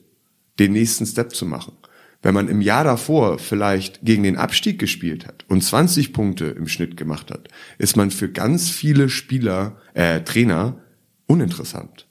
den 0.59 0.73
nächsten 0.73 1.05
Step 1.05 1.33
zu 1.33 1.45
machen. 1.45 1.73
Wenn 2.21 2.33
man 2.33 2.49
im 2.49 2.61
Jahr 2.61 2.83
davor 2.83 3.39
vielleicht 3.39 4.01
gegen 4.01 4.23
den 4.23 4.35
Abstieg 4.35 4.77
gespielt 4.77 5.25
hat 5.25 5.45
und 5.47 5.63
20 5.63 6.11
Punkte 6.11 6.45
im 6.45 6.67
Schnitt 6.67 6.97
gemacht 6.97 7.31
hat, 7.31 7.47
ist 7.77 7.95
man 7.95 8.11
für 8.11 8.29
ganz 8.29 8.69
viele 8.69 9.09
Spieler, 9.09 9.77
äh, 9.93 10.21
Trainer 10.21 10.81
uninteressant. 11.27 12.07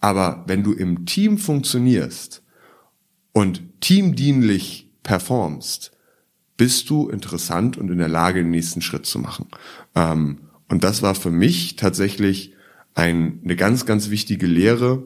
Aber 0.00 0.44
wenn 0.46 0.62
du 0.62 0.72
im 0.72 1.06
Team 1.06 1.38
funktionierst, 1.38 2.41
und 3.32 3.62
teamdienlich 3.80 4.90
performst, 5.02 5.92
bist 6.56 6.90
du 6.90 7.08
interessant 7.08 7.76
und 7.76 7.90
in 7.90 7.98
der 7.98 8.08
Lage, 8.08 8.40
den 8.40 8.50
nächsten 8.50 8.82
Schritt 8.82 9.06
zu 9.06 9.18
machen. 9.18 9.48
Ähm, 9.94 10.38
und 10.68 10.84
das 10.84 11.02
war 11.02 11.14
für 11.14 11.30
mich 11.30 11.76
tatsächlich 11.76 12.54
ein, 12.94 13.40
eine 13.42 13.56
ganz, 13.56 13.86
ganz 13.86 14.10
wichtige 14.10 14.46
Lehre, 14.46 15.04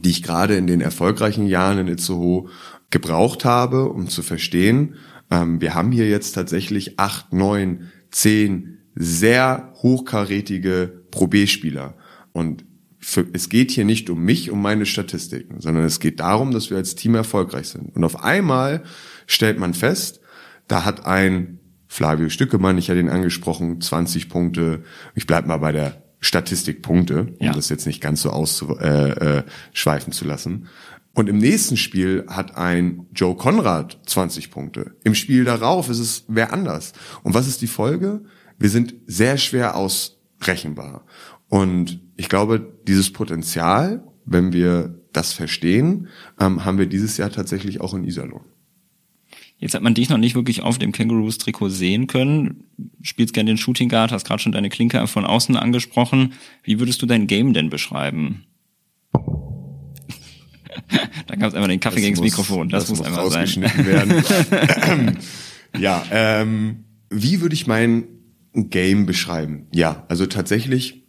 die 0.00 0.10
ich 0.10 0.22
gerade 0.22 0.56
in 0.56 0.66
den 0.66 0.80
erfolgreichen 0.80 1.46
Jahren 1.46 1.78
in 1.78 1.88
Itzehoe 1.88 2.48
gebraucht 2.90 3.44
habe, 3.44 3.88
um 3.88 4.08
zu 4.08 4.22
verstehen, 4.22 4.96
ähm, 5.30 5.60
wir 5.60 5.74
haben 5.74 5.92
hier 5.92 6.08
jetzt 6.08 6.32
tatsächlich 6.32 6.98
acht, 6.98 7.32
neun, 7.32 7.90
zehn 8.10 8.78
sehr 8.94 9.72
hochkarätige 9.76 11.02
Pro 11.10 11.26
B-Spieler. 11.26 11.94
Und 12.32 12.64
für, 13.04 13.26
es 13.34 13.50
geht 13.50 13.70
hier 13.70 13.84
nicht 13.84 14.08
um 14.08 14.24
mich, 14.24 14.50
um 14.50 14.62
meine 14.62 14.86
Statistiken, 14.86 15.60
sondern 15.60 15.84
es 15.84 16.00
geht 16.00 16.20
darum, 16.20 16.52
dass 16.52 16.70
wir 16.70 16.78
als 16.78 16.94
Team 16.94 17.14
erfolgreich 17.14 17.68
sind. 17.68 17.94
Und 17.94 18.02
auf 18.02 18.24
einmal 18.24 18.82
stellt 19.26 19.58
man 19.58 19.74
fest, 19.74 20.20
da 20.68 20.84
hat 20.86 21.04
ein 21.04 21.60
Flavio 21.86 22.30
Stückemann, 22.30 22.78
ich 22.78 22.88
hatte 22.88 23.00
ihn 23.00 23.10
angesprochen, 23.10 23.80
20 23.80 24.30
Punkte. 24.30 24.82
Ich 25.14 25.26
bleib 25.26 25.46
mal 25.46 25.58
bei 25.58 25.70
der 25.70 26.02
Statistik 26.20 26.80
Punkte, 26.80 27.34
um 27.38 27.46
ja. 27.46 27.52
das 27.52 27.68
jetzt 27.68 27.86
nicht 27.86 28.00
ganz 28.00 28.22
so 28.22 28.30
ausschweifen 28.30 28.80
äh, 28.80 30.10
äh, 30.10 30.10
zu 30.10 30.24
lassen. 30.24 30.66
Und 31.12 31.28
im 31.28 31.36
nächsten 31.36 31.76
Spiel 31.76 32.24
hat 32.26 32.56
ein 32.56 33.06
Joe 33.14 33.36
Conrad 33.36 34.00
20 34.06 34.50
Punkte. 34.50 34.96
Im 35.04 35.14
Spiel 35.14 35.44
darauf 35.44 35.90
ist 35.90 35.98
es 35.98 36.24
wer 36.26 36.54
anders. 36.54 36.94
Und 37.22 37.34
was 37.34 37.46
ist 37.46 37.60
die 37.60 37.66
Folge? 37.66 38.24
Wir 38.58 38.70
sind 38.70 38.94
sehr 39.06 39.36
schwer 39.36 39.76
ausrechenbar. 39.76 41.04
Und 41.54 42.00
ich 42.16 42.28
glaube, 42.28 42.80
dieses 42.88 43.12
Potenzial, 43.12 44.02
wenn 44.24 44.52
wir 44.52 44.98
das 45.12 45.32
verstehen, 45.32 46.08
ähm, 46.40 46.64
haben 46.64 46.78
wir 46.78 46.86
dieses 46.86 47.16
Jahr 47.16 47.30
tatsächlich 47.30 47.80
auch 47.80 47.94
in 47.94 48.02
Iserlohn. 48.02 48.42
Jetzt 49.58 49.74
hat 49.74 49.82
man 49.82 49.94
dich 49.94 50.08
noch 50.08 50.18
nicht 50.18 50.34
wirklich 50.34 50.62
auf 50.62 50.78
dem 50.78 50.90
Kangaroos-Trikot 50.90 51.68
sehen 51.68 52.08
können. 52.08 52.64
Spielst 53.02 53.34
gerne 53.34 53.52
den 53.52 53.56
Shooting 53.56 53.88
Guard, 53.88 54.10
hast 54.10 54.26
gerade 54.26 54.42
schon 54.42 54.50
deine 54.50 54.68
Klinke 54.68 55.06
von 55.06 55.24
außen 55.24 55.54
angesprochen. 55.54 56.32
Wie 56.64 56.80
würdest 56.80 57.00
du 57.02 57.06
dein 57.06 57.28
Game 57.28 57.54
denn 57.54 57.70
beschreiben? 57.70 58.42
da 61.28 61.36
gab 61.36 61.50
es 61.50 61.54
einmal 61.54 61.68
den 61.68 61.78
Kaffee 61.78 62.00
das 62.00 62.02
gegen 62.02 62.16
das 62.16 62.24
Mikrofon. 62.24 62.68
Das, 62.68 62.86
das 62.86 62.90
muss, 62.90 62.98
muss 62.98 63.06
einmal 63.06 63.30
sein. 63.30 63.62
werden. 63.86 65.18
ja, 65.78 66.04
ähm, 66.10 66.82
wie 67.10 67.40
würde 67.40 67.54
ich 67.54 67.68
mein 67.68 68.08
Game 68.54 69.06
beschreiben? 69.06 69.68
Ja, 69.70 70.04
also 70.08 70.26
tatsächlich 70.26 71.03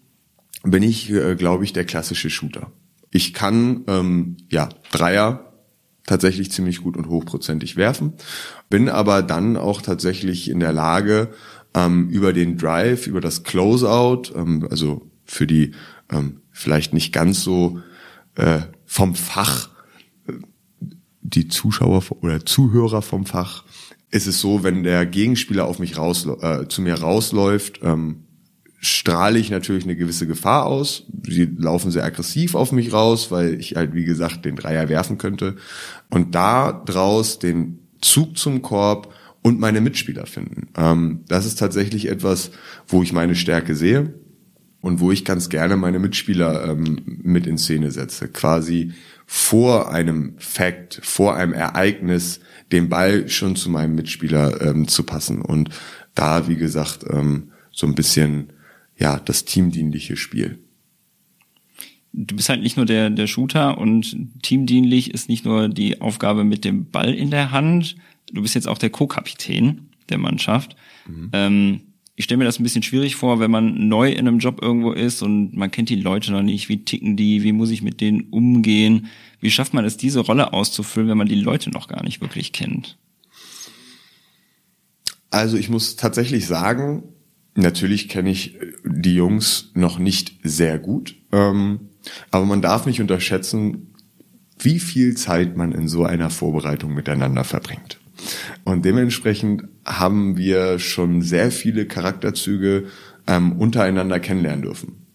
bin 0.66 0.84
ich, 0.84 1.12
äh, 1.12 1.36
glaube 1.36 1.64
ich, 1.64 1.74
der 1.74 1.86
klassische 1.86 2.30
Shooter. 2.30 2.72
Ich 3.12 3.34
kann 3.34 3.84
ähm, 3.88 4.38
ja 4.50 4.70
Dreier 4.92 5.54
tatsächlich 6.06 6.52
ziemlich 6.52 6.82
gut 6.82 6.98
und 6.98 7.08
hochprozentig 7.08 7.78
werfen, 7.78 8.14
bin 8.70 8.90
aber 8.90 9.24
dann 9.24 9.58
auch 9.58 9.82
tatsächlich 9.82 10.50
in 10.50 10.60
der 10.60 10.74
Lage, 10.74 11.30
ähm, 11.76 12.10
über 12.10 12.34
den 12.34 12.58
Drive, 12.58 13.08
über 13.08 13.22
das 13.22 13.44
Closeout, 13.44 14.34
ähm, 14.36 14.68
also 14.70 15.10
für 15.26 15.46
die 15.46 15.72
ähm, 16.10 16.42
vielleicht 16.52 16.94
nicht 16.94 17.12
ganz 17.12 17.44
so 17.44 17.80
äh, 18.36 18.62
vom 18.86 19.16
Fach, 19.16 19.70
äh, 20.28 20.34
die 21.22 21.48
Zuschauer 21.48 22.04
oder 22.22 22.46
Zuhörer 22.46 23.02
vom 23.02 23.26
Fach, 23.26 23.66
ist 24.12 24.28
es 24.28 24.40
so, 24.40 24.64
wenn 24.64 24.84
der 24.84 25.06
Gegenspieler 25.06 25.66
auf 25.66 25.80
mich 25.80 25.98
raus, 25.98 26.28
äh, 26.42 26.68
zu 26.68 26.82
mir 26.82 26.96
rausläuft, 26.96 27.82
ähm, 27.84 28.25
strahle 28.86 29.40
ich 29.40 29.50
natürlich 29.50 29.84
eine 29.84 29.96
gewisse 29.96 30.28
Gefahr 30.28 30.66
aus. 30.66 31.04
Sie 31.28 31.50
laufen 31.58 31.92
sehr 31.92 32.04
aggressiv 32.04 32.56
auf 32.56 32.72
mich 32.72 32.94
raus, 32.94 33.32
weil 33.32 33.60
ich 33.60 33.76
halt, 33.76 33.94
wie 33.94 34.06
gesagt, 34.06 34.46
den 34.46 34.56
Dreier 34.56 34.90
werfen 34.90 35.18
könnte. 35.18 35.56
Und 36.10 36.36
da 36.36 36.72
draus 36.72 37.40
den 37.40 37.80
Zug 38.02 38.38
zum 38.38 38.62
Korb 38.62 39.14
und 39.42 39.60
meine 39.60 39.82
Mitspieler 39.82 40.26
finden. 40.26 40.70
Ähm, 40.78 41.22
das 41.28 41.46
ist 41.46 41.58
tatsächlich 41.58 42.08
etwas, 42.10 42.52
wo 42.88 43.02
ich 43.04 43.14
meine 43.14 43.36
Stärke 43.36 43.76
sehe 43.76 44.14
und 44.82 45.00
wo 45.00 45.12
ich 45.12 45.26
ganz 45.26 45.50
gerne 45.50 45.78
meine 45.78 46.00
Mitspieler 46.00 46.70
ähm, 46.70 47.02
mit 47.06 47.48
in 47.48 47.58
Szene 47.58 47.92
setze. 47.92 48.28
Quasi 48.28 48.94
vor 49.26 49.92
einem 49.92 50.36
Fact, 50.38 51.00
vor 51.04 51.36
einem 51.36 51.54
Ereignis, 51.54 52.40
den 52.72 52.90
Ball 52.90 53.28
schon 53.30 53.56
zu 53.56 53.72
meinem 53.72 53.96
Mitspieler 53.96 54.62
ähm, 54.62 54.88
zu 54.88 55.04
passen. 55.04 55.42
Und 55.42 55.70
da, 56.14 56.48
wie 56.48 56.56
gesagt, 56.56 57.06
ähm, 57.10 57.52
so 57.72 57.88
ein 57.88 57.96
bisschen 57.96 58.52
ja, 58.98 59.20
das 59.20 59.46
teamdienliche 59.46 60.18
Spiel. 60.18 60.60
Du 62.14 62.36
bist 62.36 62.48
halt 62.48 62.62
nicht 62.62 62.78
nur 62.78 62.86
der, 62.86 63.10
der 63.10 63.28
Shooter 63.28 63.78
und 63.78 64.16
teamdienlich 64.42 65.14
ist 65.14 65.28
nicht 65.28 65.44
nur 65.44 65.68
die 65.68 66.00
Aufgabe 66.00 66.46
mit 66.46 66.64
dem 66.64 66.90
Ball 66.90 67.14
in 67.14 67.30
der 67.30 67.52
Hand, 67.52 67.98
du 68.32 68.42
bist 68.42 68.56
jetzt 68.56 68.68
auch 68.68 68.78
der 68.78 68.90
Co-Kapitän 68.90 69.90
der 70.10 70.18
Mannschaft. 70.18 70.76
Mhm. 71.08 71.30
Ähm, 71.34 71.82
ich 72.16 72.26
stelle 72.26 72.38
mir 72.38 72.46
das 72.46 72.60
ein 72.60 72.64
bisschen 72.64 72.84
schwierig 72.84 73.18
vor, 73.18 73.40
wenn 73.40 73.52
man 73.52 73.90
neu 73.90 74.10
in 74.10 74.28
einem 74.28 74.40
Job 74.40 74.62
irgendwo 74.62 74.94
ist 74.94 75.22
und 75.22 75.56
man 75.56 75.72
kennt 75.72 75.90
die 75.90 75.96
Leute 75.96 76.32
noch 76.32 76.42
nicht, 76.42 76.70
wie 76.70 76.86
ticken 76.86 77.18
die, 77.18 77.44
wie 77.44 77.52
muss 77.52 77.72
ich 77.72 77.82
mit 77.82 78.00
denen 78.00 78.30
umgehen, 78.30 79.08
wie 79.42 79.52
schafft 79.52 79.74
man 79.74 79.84
es, 79.84 79.98
diese 79.98 80.22
Rolle 80.22 80.54
auszufüllen, 80.54 81.10
wenn 81.10 81.18
man 81.18 81.28
die 81.28 81.36
Leute 81.36 81.70
noch 81.72 81.90
gar 81.90 82.04
nicht 82.04 82.22
wirklich 82.22 82.54
kennt? 82.54 82.98
Also 85.30 85.58
ich 85.58 85.68
muss 85.68 85.98
tatsächlich 85.98 86.48
sagen, 86.48 87.04
Natürlich 87.56 88.10
kenne 88.10 88.30
ich 88.30 88.62
äh, 88.62 88.74
die 88.86 89.16
Jungs 89.16 89.72
noch 89.74 89.98
nicht 89.98 90.40
sehr 90.44 90.78
gut, 90.78 91.16
ähm, 91.32 91.90
aber 92.30 92.46
man 92.46 92.62
darf 92.62 92.86
nicht 92.86 93.02
unterschätzen, 93.02 93.94
wie 94.60 94.80
viel 94.80 95.16
Zeit 95.18 95.58
man 95.58 95.72
in 95.72 95.88
so 95.88 96.06
einer 96.06 96.30
Vorbereitung 96.30 96.94
miteinander 96.94 97.44
verbringt. 97.44 98.00
Und 98.64 98.86
dementsprechend 98.86 99.64
haben 99.86 100.38
wir 100.38 100.80
schon 100.80 101.22
sehr 101.22 101.52
viele 101.52 101.86
Charakterzüge 101.86 102.86
ähm, 103.28 103.54
untereinander 103.54 104.20
kennenlernen 104.20 104.62
dürfen, 104.62 105.08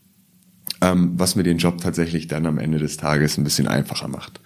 ähm, 0.81 1.13
was 1.17 1.37
mir 1.37 1.43
den 1.43 1.59
Job 1.59 1.81
tatsächlich 1.81 2.27
dann 2.27 2.47
am 2.47 2.59
Ende 2.59 2.79
des 2.79 2.97
Tages 2.97 3.39
ein 3.39 3.45
bisschen 3.45 3.69
einfacher 3.69 4.09
macht. 4.09 4.41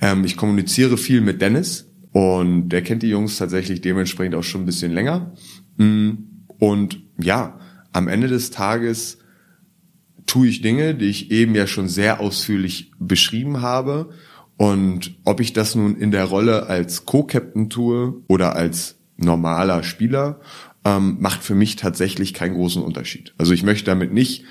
Ähm, 0.00 0.24
ich 0.24 0.36
kommuniziere 0.36 0.96
viel 0.96 1.20
mit 1.20 1.42
Dennis 1.42 1.90
und 2.12 2.70
der 2.70 2.82
kennt 2.82 3.02
die 3.02 3.08
Jungs 3.08 3.36
tatsächlich 3.36 3.80
dementsprechend 3.80 4.34
auch 4.34 4.44
schon 4.44 4.62
ein 4.62 4.66
bisschen 4.66 4.92
länger. 4.92 5.34
Mhm 5.76 6.35
und 6.58 7.00
ja, 7.18 7.58
am 7.92 8.08
Ende 8.08 8.28
des 8.28 8.50
Tages 8.50 9.18
tue 10.26 10.48
ich 10.48 10.60
Dinge, 10.60 10.94
die 10.94 11.06
ich 11.06 11.30
eben 11.30 11.54
ja 11.54 11.66
schon 11.66 11.88
sehr 11.88 12.20
ausführlich 12.20 12.90
beschrieben 12.98 13.62
habe. 13.62 14.10
Und 14.56 15.16
ob 15.24 15.40
ich 15.40 15.52
das 15.52 15.74
nun 15.74 15.96
in 15.96 16.10
der 16.10 16.24
Rolle 16.24 16.66
als 16.66 17.06
Co-Captain 17.06 17.70
tue 17.70 18.14
oder 18.26 18.56
als 18.56 18.96
normaler 19.16 19.82
Spieler, 19.82 20.40
ähm, 20.84 21.16
macht 21.20 21.42
für 21.42 21.54
mich 21.54 21.76
tatsächlich 21.76 22.34
keinen 22.34 22.54
großen 22.54 22.82
Unterschied. 22.82 23.34
Also 23.38 23.52
ich 23.52 23.62
möchte 23.62 23.86
damit 23.86 24.12
nicht 24.12 24.44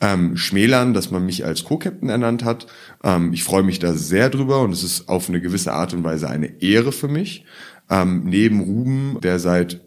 ähm, 0.00 0.36
schmälern, 0.36 0.94
dass 0.94 1.10
man 1.10 1.26
mich 1.26 1.44
als 1.44 1.64
Co-Captain 1.64 2.08
ernannt 2.08 2.44
hat. 2.44 2.66
Ähm, 3.02 3.32
ich 3.32 3.42
freue 3.42 3.62
mich 3.62 3.78
da 3.78 3.94
sehr 3.94 4.30
drüber 4.30 4.60
und 4.62 4.72
es 4.72 4.84
ist 4.84 5.08
auf 5.08 5.28
eine 5.28 5.40
gewisse 5.40 5.72
Art 5.72 5.94
und 5.94 6.04
Weise 6.04 6.28
eine 6.28 6.62
Ehre 6.62 6.92
für 6.92 7.08
mich. 7.08 7.44
Ähm, 7.90 8.24
neben 8.24 8.60
Ruben, 8.60 9.18
der 9.22 9.38
seit 9.38 9.80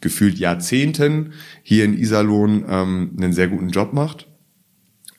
gefühlt 0.00 0.38
Jahrzehnten 0.38 1.32
hier 1.62 1.84
in 1.84 1.98
Iserlohn 1.98 2.64
ähm, 2.68 3.16
einen 3.16 3.32
sehr 3.32 3.48
guten 3.48 3.70
Job 3.70 3.92
macht, 3.92 4.28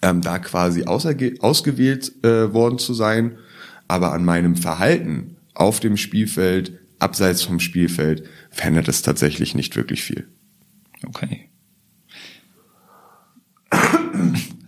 ähm, 0.01 0.21
da 0.21 0.39
quasi 0.39 0.85
ausgewählt 0.85 2.23
äh, 2.23 2.53
worden 2.53 2.79
zu 2.79 2.93
sein, 2.93 3.37
aber 3.87 4.13
an 4.13 4.23
meinem 4.23 4.55
Verhalten 4.55 5.37
auf 5.53 5.79
dem 5.79 5.97
Spielfeld, 5.97 6.79
abseits 6.99 7.41
vom 7.41 7.59
Spielfeld, 7.59 8.23
verändert 8.49 8.87
es 8.87 9.01
tatsächlich 9.01 9.55
nicht 9.55 9.75
wirklich 9.75 10.03
viel. 10.03 10.27
Okay. 11.05 11.49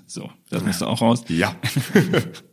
So, 0.08 0.30
das 0.50 0.62
musst 0.65 0.82
du 0.82 0.88
auch 0.88 1.02
raus. 1.02 1.24
Ja. 1.30 1.56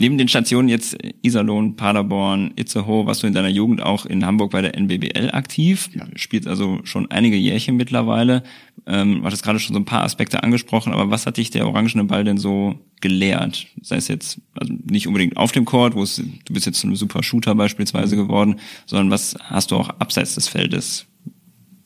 Neben 0.00 0.16
den 0.16 0.28
Stationen 0.28 0.70
jetzt 0.70 0.96
Iserlohn, 1.20 1.76
Paderborn, 1.76 2.52
Itzehoe, 2.56 3.04
warst 3.04 3.22
du 3.22 3.26
in 3.26 3.34
deiner 3.34 3.50
Jugend 3.50 3.82
auch 3.82 4.06
in 4.06 4.24
Hamburg 4.24 4.50
bei 4.50 4.62
der 4.62 4.74
NBBL 4.74 5.30
aktiv, 5.32 5.90
ja. 5.94 6.06
spielst 6.16 6.48
also 6.48 6.80
schon 6.84 7.10
einige 7.10 7.36
Jährchen 7.36 7.76
mittlerweile. 7.76 8.42
Ähm, 8.86 9.20
du 9.20 9.24
hattest 9.24 9.42
gerade 9.42 9.58
schon 9.58 9.74
so 9.74 9.80
ein 9.80 9.84
paar 9.84 10.02
Aspekte 10.02 10.42
angesprochen, 10.42 10.94
aber 10.94 11.10
was 11.10 11.26
hat 11.26 11.36
dich 11.36 11.50
der 11.50 11.66
orangene 11.66 12.04
Ball 12.04 12.24
denn 12.24 12.38
so 12.38 12.76
gelehrt? 13.02 13.66
Sei 13.82 13.96
es 13.96 14.08
jetzt 14.08 14.40
also 14.54 14.72
nicht 14.72 15.06
unbedingt 15.06 15.36
auf 15.36 15.52
dem 15.52 15.66
Court, 15.66 15.94
wo 15.94 16.02
es, 16.02 16.16
du 16.16 16.54
bist 16.54 16.64
jetzt 16.64 16.82
ein 16.82 16.96
super 16.96 17.22
Shooter 17.22 17.54
beispielsweise 17.54 18.16
geworden, 18.16 18.56
sondern 18.86 19.10
was 19.10 19.36
hast 19.42 19.70
du 19.70 19.76
auch 19.76 19.90
abseits 19.90 20.34
des 20.34 20.48
Feldes 20.48 21.08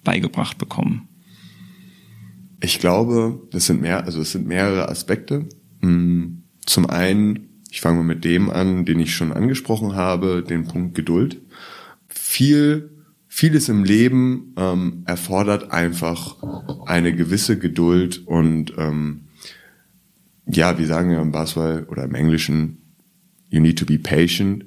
beigebracht 0.05 0.57
bekommen? 0.57 1.09
Ich 2.61 2.79
glaube, 2.79 3.43
das 3.51 3.67
sind 3.67 3.81
mehr, 3.81 4.05
also 4.05 4.21
es 4.21 4.31
sind 4.31 4.47
mehrere 4.47 4.89
Aspekte. 4.89 5.49
Hm, 5.83 6.45
zum 6.65 6.89
einen 6.89 7.49
ich 7.75 7.81
fange 7.81 7.97
mal 7.97 8.05
mit 8.05 8.25
dem 8.25 8.51
an, 8.51 8.85
den 8.85 9.01
ich 9.01 9.17
schon 9.17 9.33
angesprochen 9.33 9.97
habe, 9.97 10.45
den 10.49 10.63
Punkt 10.63 10.95
Geduld. 10.95 11.41
Viel, 12.07 13.03
vieles 13.27 13.69
im 13.69 13.83
Leben 13.83 14.55
ähm, 14.57 15.03
erfordert 15.07 15.73
einfach 15.73 16.37
eine 16.87 17.13
gewisse 17.17 17.59
Geduld 17.59 18.29
und 18.29 18.75
ähm, 18.79 19.23
ja, 20.47 20.79
wir 20.79 20.87
sagen 20.87 21.11
ja 21.11 21.21
im 21.21 21.33
Basketball 21.33 21.83
oder 21.91 22.05
im 22.05 22.15
Englischen, 22.15 22.79
you 23.49 23.61
need 23.61 23.77
to 23.77 23.87
be 23.87 23.99
patient. 23.99 24.67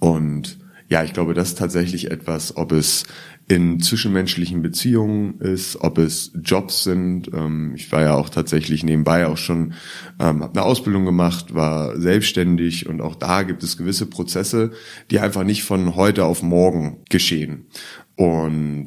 Und 0.00 0.58
ja, 0.88 1.04
ich 1.04 1.12
glaube, 1.12 1.34
das 1.34 1.50
ist 1.50 1.58
tatsächlich 1.58 2.10
etwas, 2.10 2.56
ob 2.56 2.72
es 2.72 3.04
in 3.50 3.80
zwischenmenschlichen 3.80 4.62
Beziehungen 4.62 5.40
ist, 5.40 5.80
ob 5.80 5.98
es 5.98 6.30
Jobs 6.40 6.84
sind. 6.84 7.32
Ähm, 7.34 7.72
ich 7.74 7.90
war 7.90 8.02
ja 8.02 8.14
auch 8.14 8.28
tatsächlich 8.28 8.84
nebenbei 8.84 9.26
auch 9.26 9.38
schon, 9.38 9.72
ähm, 10.20 10.44
habe 10.44 10.52
eine 10.52 10.62
Ausbildung 10.62 11.04
gemacht, 11.04 11.52
war 11.52 11.98
selbstständig 12.00 12.88
und 12.88 13.00
auch 13.00 13.16
da 13.16 13.42
gibt 13.42 13.64
es 13.64 13.76
gewisse 13.76 14.06
Prozesse, 14.06 14.70
die 15.10 15.18
einfach 15.18 15.42
nicht 15.42 15.64
von 15.64 15.96
heute 15.96 16.26
auf 16.26 16.44
morgen 16.44 16.98
geschehen. 17.08 17.66
Und 18.14 18.86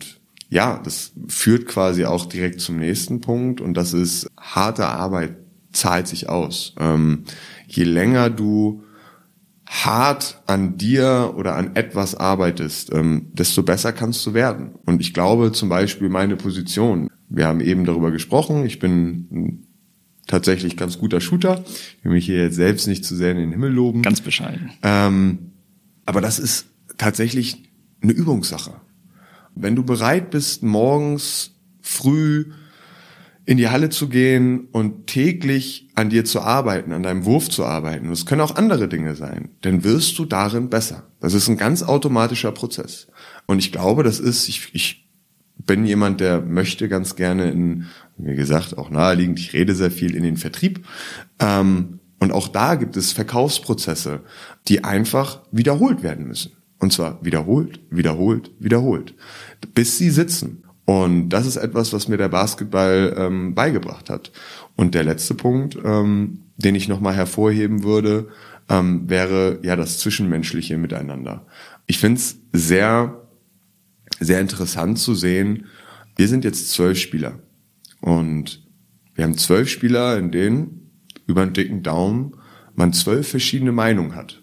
ja, 0.50 0.80
das 0.82 1.12
führt 1.28 1.66
quasi 1.66 2.06
auch 2.06 2.26
direkt 2.26 2.62
zum 2.62 2.78
nächsten 2.78 3.20
Punkt 3.20 3.60
und 3.60 3.74
das 3.76 3.94
ist 3.94 4.32
harte 4.40 4.88
Arbeit 4.88 5.36
zahlt 5.74 6.08
sich 6.08 6.30
aus. 6.30 6.74
Ähm, 6.80 7.26
je 7.68 7.84
länger 7.84 8.30
du 8.30 8.82
hart 9.74 10.42
an 10.46 10.78
dir 10.78 11.34
oder 11.36 11.56
an 11.56 11.76
etwas 11.76 12.14
arbeitest, 12.14 12.94
ähm, 12.94 13.32
desto 13.34 13.64
besser 13.64 13.92
kannst 13.92 14.26
du 14.26 14.34
werden. 14.34 14.76
Und 14.86 15.02
ich 15.02 15.14
glaube 15.14 15.52
zum 15.52 15.68
Beispiel 15.68 16.10
meine 16.10 16.36
Position. 16.36 17.10
Wir 17.28 17.48
haben 17.48 17.60
eben 17.60 17.84
darüber 17.84 18.12
gesprochen. 18.12 18.66
Ich 18.66 18.78
bin 18.78 19.28
ein 19.32 19.68
tatsächlich 20.28 20.78
ganz 20.78 21.00
guter 21.00 21.20
Shooter. 21.20 21.64
Ich 21.98 22.06
will 22.06 22.12
mich 22.12 22.26
hier 22.26 22.38
jetzt 22.38 22.56
selbst 22.56 22.88
nicht 22.88 23.04
zu 23.04 23.16
sehr 23.16 23.32
in 23.32 23.38
den 23.38 23.52
Himmel 23.52 23.72
loben. 23.72 24.04
Ganz 24.04 24.22
bescheiden. 24.22 24.72
Ähm, 24.84 25.54
aber 26.06 26.22
das 26.22 26.38
ist 26.38 26.68
tatsächlich 26.98 27.64
eine 28.02 28.12
Übungssache. 28.12 28.76
Wenn 29.56 29.76
du 29.76 29.84
bereit 29.84 30.30
bist, 30.30 30.62
morgens 30.62 31.52
früh 31.82 32.52
in 33.46 33.58
die 33.58 33.70
Halle 33.70 33.90
zu 33.90 34.08
gehen 34.08 34.68
und 34.72 35.08
täglich 35.08 35.90
an 35.96 36.10
dir 36.10 36.24
zu 36.24 36.42
arbeiten, 36.42 36.94
an 36.94 37.04
deinem 37.04 37.26
Wurf 37.26 37.50
zu 37.50 37.66
arbeiten, 37.66 38.10
das 38.10 38.26
können 38.26 38.42
auch 38.42 38.56
andere 38.56 38.88
Dinge 38.88 39.16
sein, 39.16 39.50
dann 39.62 39.84
wirst 39.84 40.18
du 40.18 40.26
darin 40.26 40.70
besser. 40.70 41.08
Das 41.20 41.34
ist 41.34 41.50
ein 41.50 41.58
ganz 41.58 41.84
automatischer 41.84 42.52
Prozess. 42.52 43.08
Und 43.46 43.60
ich 43.60 43.72
glaube, 43.72 44.04
das 44.04 44.20
ist, 44.20 44.48
ich, 44.48 44.70
ich 44.74 45.10
bin 45.58 45.86
jemand, 45.86 46.22
der 46.22 46.42
möchte 46.42 46.88
ganz 46.88 47.16
gerne 47.16 47.52
in, 47.52 47.86
wie 48.18 48.36
gesagt, 48.36 48.78
auch 48.78 48.90
naheliegend, 48.90 49.40
ich 49.40 49.54
rede 49.54 49.76
sehr 49.76 49.92
viel 49.92 50.16
in 50.16 50.24
den 50.24 50.38
Vertrieb. 50.38 50.86
Ähm, 51.40 52.00
und 52.20 52.32
auch 52.32 52.48
da 52.48 52.76
gibt 52.76 52.96
es 52.96 53.12
Verkaufsprozesse, 53.12 54.22
die 54.70 54.86
einfach 54.86 55.42
wiederholt 55.52 56.04
werden 56.04 56.28
müssen. 56.28 56.54
Und 56.80 56.94
zwar 56.94 57.24
wiederholt, 57.24 57.82
wiederholt, 57.90 58.52
wiederholt, 58.60 59.16
bis 59.74 59.98
sie 59.98 60.10
sitzen. 60.10 60.64
Und 60.86 61.30
das 61.30 61.46
ist 61.46 61.56
etwas, 61.56 61.94
was 61.94 62.08
mir 62.08 62.18
der 62.18 62.30
Basketball 62.30 63.16
ähm, 63.18 63.56
beigebracht 63.56 64.10
hat. 64.10 64.32
Und 64.76 64.96
der 64.96 65.04
letzte 65.04 65.34
Punkt, 65.34 65.78
ähm, 65.84 66.40
den 66.58 66.76
ich 66.76 66.88
nochmal 66.88 67.16
hervorheben 67.16 67.84
würde, 67.84 68.28
ähm, 68.70 69.10
wäre 69.10 69.60
ja 69.64 69.76
das 69.76 70.00
zwischenmenschliche 70.00 70.78
Miteinander. 70.78 71.46
Ich 71.88 72.00
finde 72.00 72.20
es 72.20 72.38
sehr, 72.52 73.22
sehr 74.20 74.42
interessant 74.42 75.00
zu 75.00 75.16
sehen, 75.16 75.68
wir 76.16 76.28
sind 76.28 76.44
jetzt 76.44 76.72
zwölf 76.72 77.00
Spieler. 77.00 77.40
Und 78.02 78.64
wir 79.16 79.24
haben 79.24 79.38
zwölf 79.38 79.70
Spieler, 79.70 80.18
in 80.18 80.32
denen 80.32 80.92
über 81.28 81.42
einen 81.42 81.54
dicken 81.54 81.84
Daumen 81.84 82.36
man 82.76 82.94
zwölf 82.94 83.28
verschiedene 83.28 83.72
Meinungen 83.72 84.16
hat. 84.16 84.42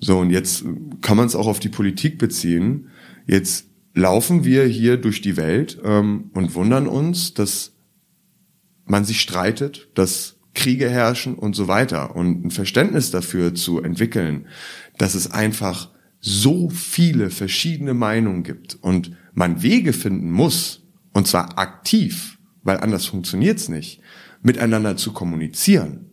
So, 0.00 0.18
und 0.18 0.30
jetzt 0.30 0.64
kann 1.02 1.16
man 1.16 1.26
es 1.26 1.36
auch 1.36 1.46
auf 1.46 1.60
die 1.60 1.68
Politik 1.68 2.18
beziehen. 2.18 2.88
Jetzt 3.26 3.66
laufen 3.94 4.44
wir 4.44 4.64
hier 4.64 4.96
durch 4.96 5.22
die 5.22 5.36
Welt 5.36 5.80
ähm, 5.84 6.30
und 6.34 6.54
wundern 6.54 6.86
uns, 6.86 7.34
dass 7.34 7.72
man 8.84 9.04
sich 9.04 9.20
streitet, 9.20 9.88
dass 9.94 10.36
Kriege 10.54 10.88
herrschen 10.88 11.34
und 11.34 11.54
so 11.54 11.68
weiter. 11.68 12.14
Und 12.14 12.44
ein 12.44 12.50
Verständnis 12.50 13.10
dafür 13.10 13.54
zu 13.54 13.80
entwickeln, 13.80 14.46
dass 14.98 15.14
es 15.14 15.30
einfach 15.30 15.90
so 16.20 16.70
viele 16.70 17.30
verschiedene 17.30 17.94
Meinungen 17.94 18.44
gibt 18.44 18.78
und 18.80 19.12
man 19.34 19.62
Wege 19.62 19.92
finden 19.92 20.30
muss, 20.30 20.82
und 21.12 21.26
zwar 21.26 21.58
aktiv, 21.58 22.38
weil 22.62 22.78
anders 22.78 23.06
funktioniert's 23.06 23.68
nicht, 23.68 24.00
miteinander 24.42 24.96
zu 24.96 25.12
kommunizieren. 25.12 26.10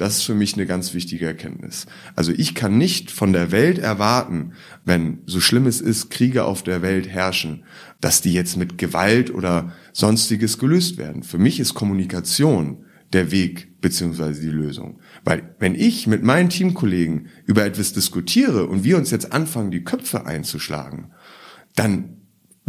Das 0.00 0.16
ist 0.16 0.22
für 0.22 0.34
mich 0.34 0.54
eine 0.54 0.64
ganz 0.64 0.94
wichtige 0.94 1.26
Erkenntnis. 1.26 1.84
Also 2.16 2.32
ich 2.32 2.54
kann 2.54 2.78
nicht 2.78 3.10
von 3.10 3.34
der 3.34 3.52
Welt 3.52 3.78
erwarten, 3.78 4.52
wenn 4.86 5.18
so 5.26 5.40
schlimm 5.40 5.66
es 5.66 5.82
ist, 5.82 6.08
Kriege 6.08 6.44
auf 6.44 6.62
der 6.62 6.80
Welt 6.80 7.06
herrschen, 7.06 7.64
dass 8.00 8.22
die 8.22 8.32
jetzt 8.32 8.56
mit 8.56 8.78
Gewalt 8.78 9.30
oder 9.30 9.74
sonstiges 9.92 10.56
gelöst 10.56 10.96
werden. 10.96 11.22
Für 11.22 11.36
mich 11.36 11.60
ist 11.60 11.74
Kommunikation 11.74 12.86
der 13.12 13.30
Weg 13.30 13.78
beziehungsweise 13.82 14.40
die 14.40 14.48
Lösung. 14.48 15.00
Weil 15.22 15.54
wenn 15.58 15.74
ich 15.74 16.06
mit 16.06 16.22
meinen 16.22 16.48
Teamkollegen 16.48 17.28
über 17.44 17.66
etwas 17.66 17.92
diskutiere 17.92 18.68
und 18.68 18.84
wir 18.84 18.96
uns 18.96 19.10
jetzt 19.10 19.34
anfangen, 19.34 19.70
die 19.70 19.84
Köpfe 19.84 20.24
einzuschlagen, 20.24 21.10
dann 21.76 22.19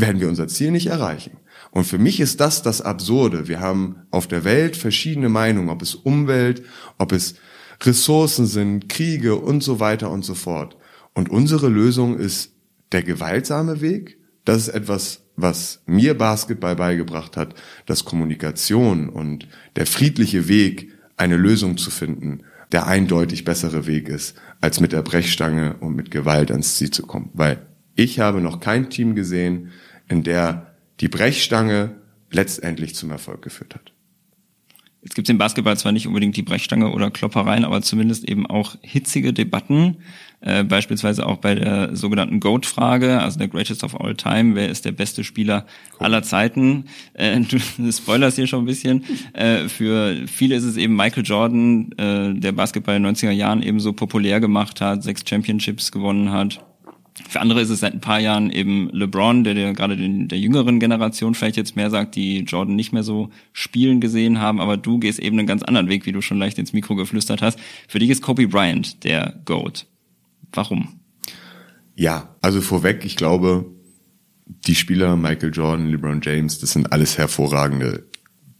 werden 0.01 0.19
wir 0.19 0.27
unser 0.27 0.47
Ziel 0.47 0.71
nicht 0.71 0.87
erreichen. 0.87 1.37
Und 1.71 1.85
für 1.85 1.97
mich 1.97 2.19
ist 2.19 2.41
das 2.41 2.61
das 2.61 2.81
Absurde. 2.81 3.47
Wir 3.47 3.61
haben 3.61 3.95
auf 4.11 4.27
der 4.27 4.43
Welt 4.43 4.75
verschiedene 4.75 5.29
Meinungen, 5.29 5.69
ob 5.69 5.81
es 5.81 5.95
Umwelt, 5.95 6.63
ob 6.97 7.13
es 7.13 7.35
Ressourcen 7.81 8.45
sind, 8.45 8.89
Kriege 8.89 9.35
und 9.35 9.63
so 9.63 9.79
weiter 9.79 10.11
und 10.11 10.25
so 10.25 10.35
fort. 10.35 10.75
Und 11.13 11.29
unsere 11.29 11.69
Lösung 11.69 12.17
ist 12.17 12.53
der 12.91 13.03
gewaltsame 13.03 13.81
Weg. 13.81 14.17
Das 14.43 14.67
ist 14.67 14.69
etwas, 14.69 15.23
was 15.35 15.81
mir 15.85 16.17
Basketball 16.17 16.75
beigebracht 16.75 17.37
hat, 17.37 17.55
dass 17.85 18.05
Kommunikation 18.05 19.09
und 19.09 19.47
der 19.75 19.85
friedliche 19.85 20.47
Weg, 20.47 20.91
eine 21.17 21.37
Lösung 21.37 21.77
zu 21.77 21.91
finden, 21.91 22.43
der 22.71 22.87
eindeutig 22.87 23.43
bessere 23.43 23.85
Weg 23.85 24.09
ist, 24.09 24.35
als 24.59 24.79
mit 24.79 24.91
der 24.91 25.01
Brechstange 25.01 25.75
und 25.79 25.95
mit 25.95 26.09
Gewalt 26.09 26.51
ans 26.51 26.77
Ziel 26.77 26.89
zu 26.89 27.05
kommen. 27.05 27.29
Weil 27.33 27.65
ich 27.95 28.19
habe 28.19 28.41
noch 28.41 28.59
kein 28.59 28.89
Team 28.89 29.15
gesehen, 29.15 29.69
in 30.11 30.23
der 30.23 30.67
die 30.99 31.07
Brechstange 31.07 31.95
letztendlich 32.31 32.95
zum 32.95 33.11
Erfolg 33.11 33.41
geführt 33.41 33.75
hat. 33.75 33.91
Jetzt 35.03 35.15
gibt 35.15 35.27
es 35.27 35.31
im 35.31 35.39
Basketball 35.39 35.75
zwar 35.77 35.93
nicht 35.93 36.05
unbedingt 36.05 36.37
die 36.37 36.43
Brechstange 36.43 36.91
oder 36.91 37.09
Kloppereien, 37.09 37.65
aber 37.65 37.81
zumindest 37.81 38.23
eben 38.29 38.45
auch 38.45 38.75
hitzige 38.83 39.33
Debatten, 39.33 39.97
äh, 40.41 40.63
beispielsweise 40.63 41.25
auch 41.25 41.37
bei 41.37 41.55
der 41.55 41.95
sogenannten 41.95 42.39
GOAT-Frage, 42.39 43.19
also 43.19 43.39
der 43.39 43.47
Greatest 43.47 43.83
of 43.83 43.99
All 43.99 44.13
Time, 44.13 44.53
wer 44.53 44.69
ist 44.69 44.85
der 44.85 44.91
beste 44.91 45.23
Spieler 45.23 45.65
cool. 45.93 46.05
aller 46.05 46.21
Zeiten? 46.21 46.85
Äh, 47.13 47.39
du 47.77 47.91
spoilerst 47.91 48.35
hier 48.35 48.45
schon 48.45 48.61
ein 48.61 48.67
bisschen. 48.67 49.03
Äh, 49.33 49.69
für 49.69 50.27
viele 50.27 50.53
ist 50.53 50.65
es 50.65 50.77
eben 50.77 50.95
Michael 50.95 51.23
Jordan, 51.25 51.91
äh, 51.93 52.35
der 52.35 52.51
Basketball 52.51 52.95
in 52.95 53.01
den 53.01 53.15
90er 53.15 53.31
Jahren 53.31 53.63
eben 53.63 53.79
so 53.79 53.93
populär 53.93 54.39
gemacht 54.39 54.81
hat, 54.81 55.01
sechs 55.01 55.23
Championships 55.27 55.91
gewonnen 55.91 56.31
hat 56.31 56.63
Für 57.29 57.41
andere 57.41 57.61
ist 57.61 57.69
es 57.69 57.79
seit 57.79 57.93
ein 57.93 58.01
paar 58.01 58.19
Jahren 58.19 58.49
eben 58.51 58.89
LeBron, 58.91 59.43
der, 59.43 59.53
der 59.53 59.73
gerade 59.73 59.97
den, 59.97 60.27
der 60.27 60.39
jüngeren 60.39 60.79
Generation 60.79 61.35
vielleicht 61.35 61.57
jetzt 61.57 61.75
mehr 61.75 61.89
sagt, 61.89 62.15
die 62.15 62.39
Jordan 62.39 62.75
nicht 62.75 62.93
mehr 62.93 63.03
so 63.03 63.29
spielen 63.53 64.01
gesehen 64.01 64.39
haben, 64.39 64.59
aber 64.59 64.77
du 64.77 64.99
gehst 64.99 65.19
eben 65.19 65.37
einen 65.37 65.47
ganz 65.47 65.63
anderen 65.63 65.89
Weg, 65.89 66.05
wie 66.05 66.11
du 66.11 66.21
schon 66.21 66.37
leicht 66.37 66.57
ins 66.59 66.73
Mikro 66.73 66.95
geflüstert 66.95 67.41
hast. 67.41 67.59
Für 67.87 67.99
dich 67.99 68.09
ist 68.09 68.21
Kobe 68.21 68.47
Bryant 68.47 69.03
der 69.03 69.41
GOAT. 69.45 69.85
Warum? 70.53 70.99
Ja, 71.95 72.35
also 72.41 72.61
vorweg, 72.61 73.05
ich 73.05 73.15
glaube, 73.15 73.65
die 74.45 74.75
Spieler 74.75 75.15
Michael 75.15 75.51
Jordan, 75.53 75.89
LeBron 75.89 76.21
James, 76.21 76.59
das 76.59 76.71
sind 76.71 76.91
alles 76.91 77.17
hervorragende 77.17 78.05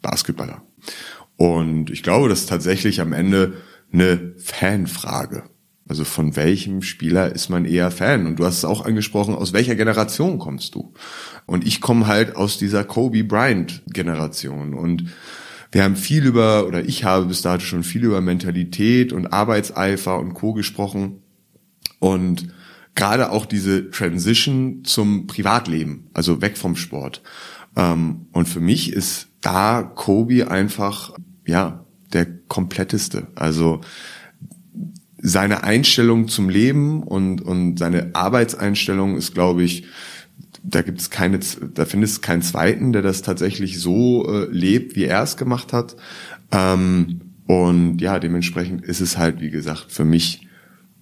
Basketballer. 0.02 0.64
Und 1.38 1.90
ich 1.90 2.04
glaube, 2.04 2.30
das 2.30 2.42
ist 2.42 2.50
tatsächlich 2.50 3.02
am 3.02 3.14
Ende 3.14 3.54
eine 3.92 4.34
Fanfrage. 4.38 5.44
Also 5.92 6.06
von 6.06 6.38
welchem 6.38 6.84
Spieler 6.84 7.36
ist 7.36 7.50
man 7.50 7.66
eher 7.66 7.92
Fan? 7.92 8.26
Und 8.26 8.40
du 8.40 8.46
hast 8.46 8.60
es 8.60 8.64
auch 8.64 8.86
angesprochen, 8.86 9.36
aus 9.36 9.52
welcher 9.52 9.76
Generation 9.76 10.40
kommst 10.40 10.74
du? 10.74 10.94
Und 11.46 11.68
ich 11.68 11.82
komme 11.82 12.08
halt 12.08 12.38
aus 12.38 12.58
dieser 12.58 12.86
Kobe 12.86 13.26
Bryant 13.26 13.84
Generation. 13.88 14.74
Und 14.74 15.12
wir 15.74 15.84
haben 15.84 15.98
viel 15.98 16.26
über, 16.26 16.66
oder 16.66 16.86
ich 16.86 17.04
habe 17.04 17.26
bis 17.26 17.42
dato 17.42 17.66
schon 17.66 17.84
viel 17.84 18.06
über 18.06 18.22
Mentalität 18.22 19.12
und 19.12 19.34
Arbeitseifer 19.34 20.18
und 20.18 20.34
Co. 20.34 20.54
gesprochen. 20.54 21.24
Und 22.00 22.48
gerade 22.96 23.30
auch 23.30 23.46
diese 23.46 23.90
Transition 23.90 24.86
zum 24.86 25.28
Privatleben, 25.28 26.10
also 26.14 26.42
weg 26.42 26.58
vom 26.58 26.78
Sport. 26.78 27.22
Ähm, 27.76 28.28
und 28.32 28.48
für 28.48 28.62
mich 28.62 28.94
ist 28.94 29.28
da 29.42 29.84
Kobe 29.84 30.50
einfach, 30.50 31.16
ja, 31.46 31.84
der 32.14 32.28
kompletteste. 32.48 33.28
Also 33.36 33.82
seine 35.22 35.64
Einstellung 35.64 36.28
zum 36.28 36.50
Leben 36.50 37.04
und, 37.04 37.42
und 37.42 37.78
seine 37.78 38.12
Arbeitseinstellung 38.14 39.18
ist, 39.18 39.34
glaube 39.34 39.64
ich, 39.64 39.86
da 40.64 40.82
gibt 40.82 41.00
es 41.00 41.10
keine, 41.10 41.40
da 41.74 41.86
findest 41.86 42.18
du 42.18 42.22
keinen 42.22 42.42
zweiten, 42.42 42.94
der 42.94 43.02
das 43.02 43.22
tatsächlich 43.22 43.80
so 43.80 44.28
äh, 44.28 44.48
lebt, 44.52 44.96
wie 44.96 45.06
er 45.06 45.24
es 45.24 45.38
gemacht 45.38 45.74
hat. 45.74 45.96
Ähm, 46.52 47.22
und 47.48 48.00
ja, 48.00 48.20
dementsprechend 48.20 48.84
ist 48.84 49.02
es 49.02 49.18
halt, 49.18 49.42
wie 49.42 49.50
gesagt, 49.50 49.88
für 49.92 50.06
mich 50.06 50.48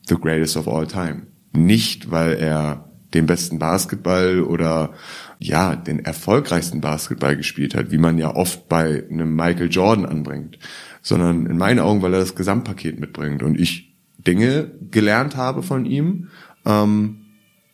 the 0.08 0.16
greatest 0.16 0.58
of 0.58 0.68
all 0.68 0.88
time. 0.88 1.24
Nicht, 1.54 2.12
weil 2.12 2.34
er 2.34 2.90
den 3.14 3.26
besten 3.26 3.60
Basketball 3.60 4.42
oder 4.44 4.94
ja, 5.40 5.76
den 5.76 6.00
erfolgreichsten 6.00 6.82
Basketball 6.82 7.36
gespielt 7.36 7.76
hat, 7.76 7.92
wie 7.92 7.98
man 7.98 8.18
ja 8.18 8.36
oft 8.36 8.70
bei 8.70 9.04
einem 9.10 9.36
Michael 9.36 9.70
Jordan 9.70 10.06
anbringt, 10.06 10.60
sondern 11.02 11.46
in 11.46 11.58
meinen 11.58 11.80
Augen, 11.80 12.02
weil 12.02 12.14
er 12.14 12.20
das 12.20 12.36
Gesamtpaket 12.36 13.00
mitbringt 13.00 13.44
und 13.44 13.60
ich 13.60 13.89
Dinge 14.20 14.72
gelernt 14.92 15.36
habe 15.36 15.64
von 15.64 15.86
ihm, 15.86 16.30
ähm, 16.66 17.26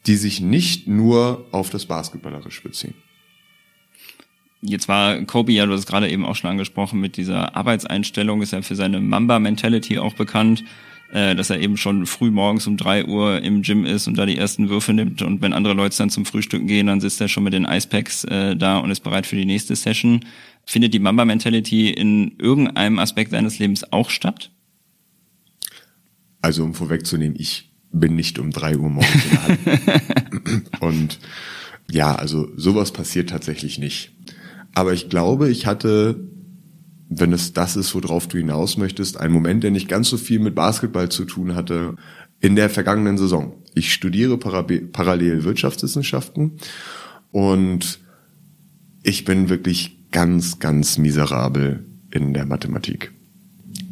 die 0.07 0.15
sich 0.15 0.41
nicht 0.41 0.87
nur 0.87 1.45
auf 1.51 1.69
das 1.69 1.85
Basketballerische 1.85 2.61
beziehen. 2.61 2.93
Jetzt 4.61 4.87
war 4.87 5.21
Kobe, 5.23 5.51
ja, 5.51 5.65
du 5.65 5.73
hast 5.73 5.81
es 5.81 5.85
gerade 5.85 6.09
eben 6.09 6.25
auch 6.25 6.35
schon 6.35 6.49
angesprochen, 6.49 6.99
mit 6.99 7.17
dieser 7.17 7.55
Arbeitseinstellung 7.55 8.41
ist 8.41 8.53
er 8.53 8.63
für 8.63 8.75
seine 8.75 8.99
Mamba-Mentality 8.99 9.99
auch 9.99 10.13
bekannt 10.13 10.63
äh, 11.11 11.35
dass 11.35 11.49
er 11.49 11.59
eben 11.59 11.77
schon 11.77 12.05
früh 12.05 12.31
morgens 12.31 12.67
um 12.67 12.77
drei 12.77 13.05
Uhr 13.05 13.41
im 13.41 13.61
Gym 13.61 13.85
ist 13.85 14.07
und 14.07 14.17
da 14.17 14.25
die 14.25 14.37
ersten 14.37 14.69
Würfe 14.69 14.93
nimmt 14.93 15.21
und 15.21 15.41
wenn 15.41 15.53
andere 15.53 15.73
Leute 15.73 15.97
dann 15.97 16.09
zum 16.09 16.25
Frühstücken 16.25 16.67
gehen, 16.67 16.87
dann 16.87 16.99
sitzt 16.99 17.21
er 17.21 17.27
schon 17.27 17.43
mit 17.43 17.53
den 17.53 17.65
Icepacks 17.65 18.23
äh, 18.25 18.55
da 18.55 18.79
und 18.79 18.91
ist 18.91 19.01
bereit 19.01 19.25
für 19.25 19.35
die 19.35 19.45
nächste 19.45 19.75
Session. 19.75 20.21
Findet 20.65 20.93
die 20.93 20.99
Mamba-Mentality 20.99 21.91
in 21.91 22.35
irgendeinem 22.39 22.99
Aspekt 22.99 23.31
seines 23.31 23.59
Lebens 23.59 23.91
auch 23.91 24.09
statt? 24.09 24.51
Also 26.45 26.63
um 26.63 26.75
vorwegzunehmen, 26.75 27.35
ich 27.39 27.73
bin 27.91 28.15
nicht 28.15 28.37
um 28.37 28.51
drei 28.51 28.77
Uhr 28.77 28.87
morgens 28.87 29.25
in 29.25 29.31
der 29.31 29.41
Halle. 29.41 30.61
und 30.79 31.19
ja, 31.89 32.13
also 32.13 32.49
sowas 32.55 32.91
passiert 32.91 33.31
tatsächlich 33.31 33.79
nicht. 33.79 34.11
Aber 34.75 34.93
ich 34.93 35.09
glaube, 35.09 35.49
ich 35.49 35.65
hatte 35.65 36.19
wenn 37.09 37.33
es 37.33 37.53
das 37.53 37.75
ist, 37.75 37.93
worauf 37.95 38.27
du 38.27 38.37
hinaus 38.37 38.77
möchtest, 38.77 39.17
ein 39.17 39.31
Moment, 39.31 39.63
der 39.63 39.71
nicht 39.71 39.87
ganz 39.87 40.09
so 40.09 40.17
viel 40.17 40.39
mit 40.39 40.55
Basketball 40.55 41.09
zu 41.09 41.25
tun 41.25 41.55
hatte 41.55 41.95
in 42.39 42.55
der 42.55 42.69
vergangenen 42.69 43.17
Saison. 43.17 43.53
Ich 43.73 43.93
studiere 43.93 44.37
parallel 44.37 45.43
Wirtschaftswissenschaften 45.43 46.53
und 47.31 47.99
ich 49.03 49.25
bin 49.25 49.49
wirklich 49.49 50.09
ganz, 50.11 50.59
ganz 50.59 50.97
miserabel 50.97 51.85
in 52.11 52.33
der 52.33 52.45
Mathematik. 52.45 53.13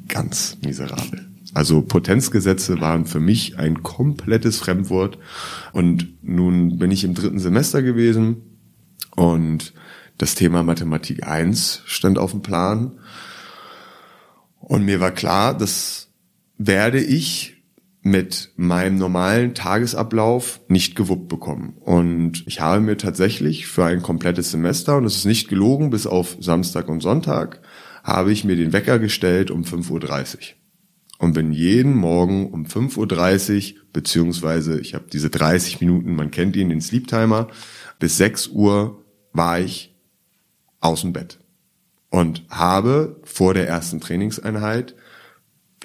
Ganz 0.08 0.58
miserabel. 0.64 1.33
Also 1.54 1.82
Potenzgesetze 1.82 2.82
waren 2.82 3.06
für 3.06 3.20
mich 3.20 3.60
ein 3.60 3.84
komplettes 3.84 4.58
Fremdwort. 4.58 5.20
Und 5.72 6.08
nun 6.24 6.80
bin 6.80 6.92
ich 6.92 7.04
im 7.04 7.14
dritten 7.14 7.40
Semester 7.40 7.82
gewesen 7.82 8.38
und 9.16 9.74
das 10.18 10.36
Thema 10.36 10.64
Mathematik 10.64 11.28
1 11.28 11.84
stand 11.86 12.18
auf 12.18 12.32
dem 12.32 12.42
Plan. 12.42 13.00
Und 14.60 14.86
mir 14.86 15.00
war 15.00 15.12
klar, 15.12 15.58
das 15.58 16.10
werde 16.58 17.02
ich 17.02 17.64
mit 18.02 18.52
meinem 18.58 18.98
normalen 18.98 19.54
Tagesablauf 19.54 20.60
nicht 20.68 20.96
gewuppt 20.96 21.30
bekommen. 21.30 21.76
Und 21.80 22.44
ich 22.48 22.60
habe 22.60 22.82
mir 22.82 22.98
tatsächlich 22.98 23.66
für 23.66 23.86
ein 23.86 24.02
komplettes 24.02 24.52
Semester, 24.52 24.98
und 24.98 25.06
es 25.06 25.16
ist 25.16 25.26
nicht 25.26 25.48
gelogen, 25.48 25.90
bis 25.90 26.06
auf 26.06 26.36
Samstag 26.40 26.90
und 26.90 27.02
Sonntag, 27.02 27.62
habe 28.04 28.34
ich 28.34 28.44
mir 28.44 28.58
den 28.58 28.74
Wecker 28.74 29.00
gestellt 29.00 29.52
um 29.52 29.64
5.30 29.64 29.90
Uhr. 29.92 30.40
Und 31.24 31.32
bin 31.32 31.54
jeden 31.54 31.96
Morgen 31.96 32.52
um 32.52 32.66
5.30 32.66 33.76
Uhr, 33.76 33.82
beziehungsweise 33.94 34.78
ich 34.82 34.94
habe 34.94 35.06
diese 35.10 35.30
30 35.30 35.80
Minuten, 35.80 36.18
man 36.18 36.32
kennt 36.32 36.58
ihn, 36.58 36.68
den 36.68 36.82
Sleep 36.82 37.08
Timer, 37.08 37.48
bis 37.98 38.18
6 38.18 38.50
Uhr 38.50 39.02
war 39.32 39.58
ich 39.58 39.96
aus 40.82 41.00
dem 41.00 41.14
Bett 41.14 41.40
und 42.10 42.44
habe 42.50 43.22
vor 43.24 43.54
der 43.54 43.70
ersten 43.70 44.02
Trainingseinheit 44.02 44.96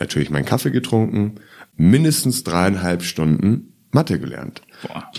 natürlich 0.01 0.30
meinen 0.30 0.45
Kaffee 0.45 0.72
getrunken, 0.72 1.36
mindestens 1.76 2.43
dreieinhalb 2.43 3.05
Stunden 3.05 3.74
Mathe 3.93 4.18
gelernt, 4.18 4.62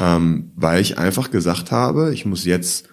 ähm, 0.02 0.52
weil 0.54 0.82
ich 0.82 0.98
einfach 0.98 1.32
gesagt 1.32 1.72
habe, 1.72 2.14
ich 2.14 2.26
muss 2.26 2.44
jetzt 2.44 2.90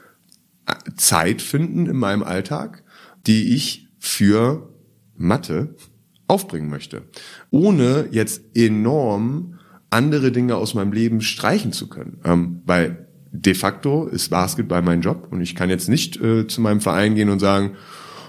äh, 0.66 0.74
Zeit 0.94 1.42
finden 1.42 1.86
in 1.86 1.96
meinem 1.96 2.22
Alltag, 2.22 2.84
die 3.26 3.52
ich 3.52 3.88
für 3.98 4.72
Mathe 5.16 5.74
aufbringen 6.28 6.68
möchte, 6.68 7.02
ohne 7.50 8.08
jetzt 8.10 8.42
enorm 8.54 9.58
andere 9.90 10.32
Dinge 10.32 10.56
aus 10.56 10.74
meinem 10.74 10.92
Leben 10.92 11.20
streichen 11.20 11.72
zu 11.72 11.88
können, 11.88 12.20
ähm, 12.24 12.62
weil 12.64 13.06
de 13.30 13.54
facto 13.54 14.06
ist 14.06 14.30
Basketball 14.30 14.82
mein 14.82 15.02
Job 15.02 15.28
und 15.30 15.40
ich 15.40 15.54
kann 15.54 15.70
jetzt 15.70 15.88
nicht 15.88 16.20
äh, 16.20 16.46
zu 16.46 16.60
meinem 16.60 16.80
Verein 16.80 17.14
gehen 17.14 17.28
und 17.28 17.38
sagen, 17.38 17.76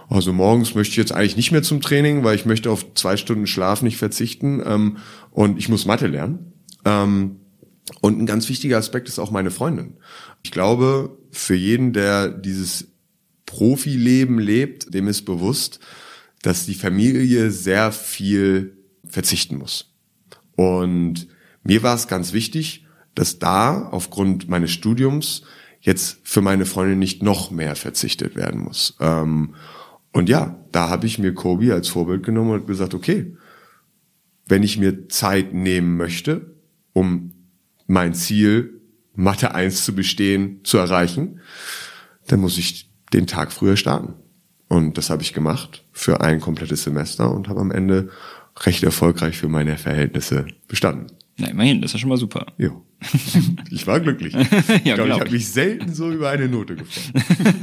also 0.10 0.32
morgens 0.32 0.76
möchte 0.76 0.92
ich 0.92 0.98
jetzt 0.98 1.12
eigentlich 1.12 1.36
nicht 1.36 1.52
mehr 1.52 1.64
zum 1.64 1.82
Training, 1.82 2.24
weil 2.24 2.36
ich 2.36 2.46
möchte 2.46 2.72
auf 2.72 2.94
zwei 2.94 3.18
Stunden 3.18 3.48
Schlaf 3.48 3.82
nicht 3.82 3.98
verzichten 3.98 4.62
ähm, 4.66 4.98
und 5.32 5.58
ich 5.58 5.70
muss 5.70 5.86
Mathe 5.86 6.08
lernen. 6.08 6.54
Ähm, 6.86 7.38
und 8.02 8.20
ein 8.20 8.26
ganz 8.26 8.50
wichtiger 8.50 8.78
Aspekt 8.78 9.08
ist 9.08 9.20
auch 9.20 9.32
meine 9.32 9.52
Freundin. 9.52 9.98
Ich 10.44 10.52
glaube, 10.52 11.18
für 11.32 11.56
jeden, 11.56 11.94
der 11.94 12.30
dieses 12.30 12.90
Profileben 13.46 14.40
lebt, 14.40 14.94
dem 14.94 15.08
ist 15.08 15.24
bewusst, 15.24 15.80
dass 16.42 16.66
die 16.66 16.76
Familie 16.76 17.52
sehr 17.52 17.92
viel 17.92 18.78
verzichten 19.08 19.58
muss. 19.58 19.94
Und 20.56 21.28
mir 21.64 21.84
war 21.84 21.96
es 21.96 22.08
ganz 22.08 22.34
wichtig, 22.34 22.86
dass 23.16 23.40
da 23.40 23.88
aufgrund 23.90 24.48
meines 24.48 24.72
Studiums 24.72 25.44
jetzt 25.82 26.20
für 26.24 26.42
meine 26.42 26.66
Freundin 26.66 27.00
nicht 27.00 27.24
noch 27.24 27.52
mehr 27.52 27.76
verzichtet 27.76 28.36
werden 28.36 28.62
muss. 28.62 28.96
Ähm, 29.00 29.56
und 30.12 30.30
ja, 30.30 30.64
da 30.72 30.90
habe 30.90 31.06
ich 31.06 31.20
mir 31.20 31.34
Kobe 31.34 31.74
als 31.74 31.88
Vorbild 31.88 32.24
genommen 32.24 32.52
und 32.52 32.68
gesagt, 32.68 32.94
okay, 32.94 33.36
wenn 34.48 34.64
ich 34.64 34.78
mir 34.78 35.10
Zeit 35.10 35.54
nehmen 35.54 35.98
möchte, 35.98 36.56
um 36.94 37.34
mein 37.86 38.14
Ziel 38.14 38.82
Mathe 39.14 39.54
1 39.54 39.84
zu 39.84 39.96
bestehen, 39.96 40.62
zu 40.64 40.78
erreichen, 40.78 41.42
dann 42.28 42.40
muss 42.40 42.58
ich 42.58 42.92
den 43.14 43.28
Tag 43.28 43.52
früher 43.52 43.78
starten. 43.78 44.14
Und 44.68 44.98
das 44.98 45.10
habe 45.10 45.24
ich 45.24 45.34
gemacht 45.34 45.84
für 45.92 46.22
ein 46.22 46.42
komplettes 46.42 46.84
Semester 46.84 47.32
und 47.32 47.48
habe 47.48 47.62
am 47.62 47.72
Ende 47.72 48.10
recht 48.66 48.84
erfolgreich 48.84 49.38
für 49.38 49.48
meine 49.48 49.78
Verhältnisse 49.78 50.46
bestanden. 50.68 51.08
Na, 51.38 51.48
immerhin, 51.50 51.82
das 51.82 51.92
ist 51.92 51.94
ja 51.94 52.00
schon 52.00 52.10
mal 52.10 52.18
super. 52.18 52.48
Ja. 52.58 52.72
Ich 53.70 53.86
war 53.86 54.00
glücklich. 54.00 54.34
ja, 54.34 54.42
ich 54.42 54.84
glaube, 54.96 55.10
ich 55.10 55.20
habe 55.20 55.30
mich 55.30 55.50
selten 55.50 55.94
so 55.94 56.10
über 56.12 56.30
eine 56.30 56.48
Note 56.48 56.76
gefreut. 56.76 57.24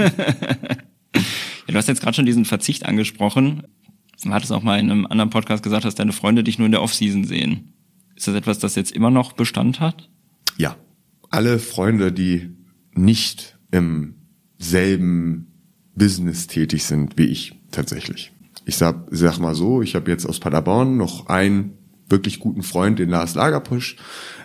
ja, 1.12 1.22
du 1.66 1.74
hast 1.74 1.88
jetzt 1.88 2.00
gerade 2.00 2.14
schon 2.14 2.26
diesen 2.26 2.44
Verzicht 2.44 2.86
angesprochen. 2.86 3.64
Du 4.22 4.30
hattest 4.30 4.52
auch 4.52 4.62
mal 4.62 4.78
in 4.78 4.90
einem 4.90 5.06
anderen 5.06 5.30
Podcast 5.30 5.62
gesagt, 5.62 5.84
dass 5.84 5.96
deine 5.96 6.12
Freunde 6.12 6.44
dich 6.44 6.58
nur 6.58 6.66
in 6.66 6.72
der 6.72 6.82
Offseason 6.82 7.24
sehen. 7.24 7.72
Ist 8.14 8.28
das 8.28 8.34
etwas, 8.34 8.58
das 8.60 8.76
jetzt 8.76 8.92
immer 8.92 9.10
noch 9.10 9.32
Bestand 9.32 9.80
hat? 9.80 10.08
Ja. 10.56 10.76
Alle 11.30 11.58
Freunde, 11.58 12.12
die 12.12 12.54
nicht 12.92 13.58
im 13.72 14.14
selben 14.58 15.53
Business 15.94 16.46
tätig 16.46 16.84
sind 16.84 17.16
wie 17.16 17.26
ich 17.26 17.60
tatsächlich. 17.70 18.32
Ich 18.64 18.76
sag, 18.76 19.06
sag 19.10 19.38
mal 19.38 19.54
so, 19.54 19.82
ich 19.82 19.94
habe 19.94 20.10
jetzt 20.10 20.26
aus 20.26 20.40
Paderborn 20.40 20.96
noch 20.96 21.26
ein 21.26 21.74
wirklich 22.08 22.40
guten 22.40 22.62
Freund, 22.62 22.98
den 22.98 23.08
Lars 23.08 23.34
Lagerpusch, 23.34 23.96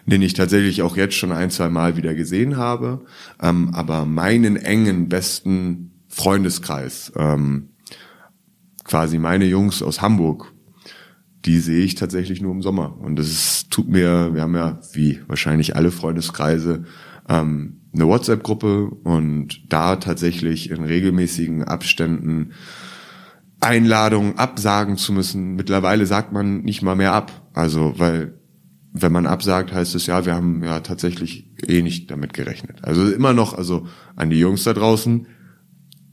den 0.05 0.21
ich 0.21 0.33
tatsächlich 0.33 0.81
auch 0.81 0.97
jetzt 0.97 1.15
schon 1.15 1.31
ein, 1.31 1.51
zwei 1.51 1.69
Mal 1.69 1.97
wieder 1.97 2.13
gesehen 2.15 2.57
habe. 2.57 3.05
Ähm, 3.41 3.71
aber 3.73 4.05
meinen 4.05 4.55
engen, 4.55 5.09
besten 5.09 5.91
Freundeskreis, 6.07 7.11
ähm, 7.15 7.69
quasi 8.83 9.19
meine 9.19 9.45
Jungs 9.45 9.83
aus 9.83 10.01
Hamburg, 10.01 10.53
die 11.45 11.59
sehe 11.59 11.83
ich 11.83 11.95
tatsächlich 11.95 12.41
nur 12.41 12.51
im 12.51 12.61
Sommer. 12.61 12.97
Und 12.99 13.17
das 13.17 13.27
ist, 13.27 13.69
tut 13.69 13.87
mir, 13.87 14.33
wir 14.33 14.41
haben 14.41 14.55
ja, 14.55 14.79
wie 14.93 15.21
wahrscheinlich 15.27 15.75
alle 15.75 15.91
Freundeskreise, 15.91 16.85
ähm, 17.29 17.81
eine 17.93 18.07
WhatsApp-Gruppe 18.07 18.89
und 18.89 19.71
da 19.71 19.95
tatsächlich 19.95 20.69
in 20.69 20.83
regelmäßigen 20.83 21.63
Abständen 21.63 22.51
Einladungen 23.61 24.37
absagen 24.37 24.97
zu 24.97 25.11
müssen. 25.11 25.55
Mittlerweile 25.55 26.05
sagt 26.05 26.31
man 26.31 26.61
nicht 26.61 26.81
mal 26.81 26.95
mehr 26.95 27.13
ab. 27.13 27.49
Also, 27.53 27.93
weil 27.97 28.39
wenn 28.93 29.11
man 29.11 29.27
absagt, 29.27 29.73
heißt 29.73 29.95
es 29.95 30.05
ja, 30.07 30.25
wir 30.25 30.33
haben 30.33 30.63
ja 30.63 30.79
tatsächlich 30.79 31.51
eh 31.67 31.81
nicht 31.81 32.09
damit 32.09 32.33
gerechnet. 32.33 32.83
Also 32.83 33.09
immer 33.11 33.33
noch, 33.33 33.53
also 33.53 33.87
an 34.15 34.29
die 34.29 34.39
Jungs 34.39 34.63
da 34.63 34.73
draußen, 34.73 35.27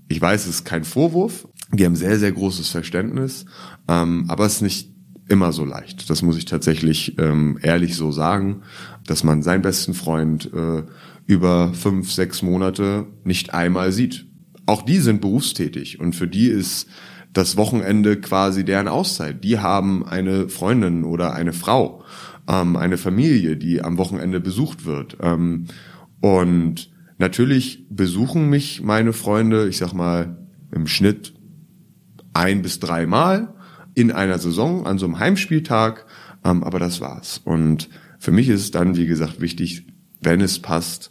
ich 0.08 0.20
weiß, 0.20 0.42
es 0.42 0.56
ist 0.56 0.64
kein 0.64 0.84
Vorwurf. 0.84 1.48
Die 1.72 1.84
haben 1.84 1.96
sehr, 1.96 2.18
sehr 2.18 2.32
großes 2.32 2.68
Verständnis, 2.68 3.44
ähm, 3.88 4.26
aber 4.28 4.46
es 4.46 4.56
ist 4.56 4.62
nicht 4.62 4.94
immer 5.28 5.52
so 5.52 5.64
leicht. 5.64 6.08
Das 6.08 6.22
muss 6.22 6.36
ich 6.36 6.44
tatsächlich 6.44 7.18
ähm, 7.18 7.58
ehrlich 7.60 7.96
so 7.96 8.12
sagen, 8.12 8.62
dass 9.06 9.24
man 9.24 9.42
seinen 9.42 9.62
besten 9.62 9.94
Freund 9.94 10.50
äh, 10.52 10.82
über 11.26 11.72
fünf, 11.74 12.12
sechs 12.12 12.42
Monate 12.42 13.06
nicht 13.24 13.54
einmal 13.54 13.92
sieht. 13.92 14.26
Auch 14.66 14.82
die 14.82 14.98
sind 14.98 15.20
berufstätig 15.20 16.00
und 16.00 16.14
für 16.14 16.28
die 16.28 16.48
ist 16.48 16.88
das 17.32 17.56
Wochenende 17.56 18.16
quasi 18.16 18.64
deren 18.64 18.88
Auszeit. 18.88 19.44
Die 19.44 19.58
haben 19.58 20.06
eine 20.06 20.48
Freundin 20.48 21.04
oder 21.04 21.34
eine 21.34 21.52
Frau, 21.52 22.02
ähm, 22.48 22.76
eine 22.76 22.96
Familie, 22.96 23.56
die 23.56 23.82
am 23.82 23.98
Wochenende 23.98 24.40
besucht 24.40 24.86
wird. 24.86 25.18
Ähm, 25.20 25.66
und 26.20 26.90
natürlich 27.18 27.86
besuchen 27.90 28.48
mich 28.48 28.82
meine 28.82 29.12
Freunde, 29.12 29.68
ich 29.68 29.76
sag 29.76 29.92
mal, 29.92 30.38
im 30.72 30.86
Schnitt 30.86 31.34
ein 32.32 32.62
bis 32.62 32.80
dreimal 32.80 33.54
in 33.94 34.12
einer 34.12 34.38
Saison 34.38 34.86
an 34.86 34.98
so 34.98 35.06
einem 35.06 35.18
Heimspieltag, 35.18 36.06
ähm, 36.44 36.62
aber 36.62 36.78
das 36.78 37.00
war's. 37.00 37.40
Und 37.44 37.88
für 38.18 38.32
mich 38.32 38.48
ist 38.48 38.60
es 38.60 38.70
dann, 38.70 38.96
wie 38.96 39.06
gesagt, 39.06 39.40
wichtig, 39.40 39.86
wenn 40.20 40.40
es 40.40 40.58
passt, 40.58 41.10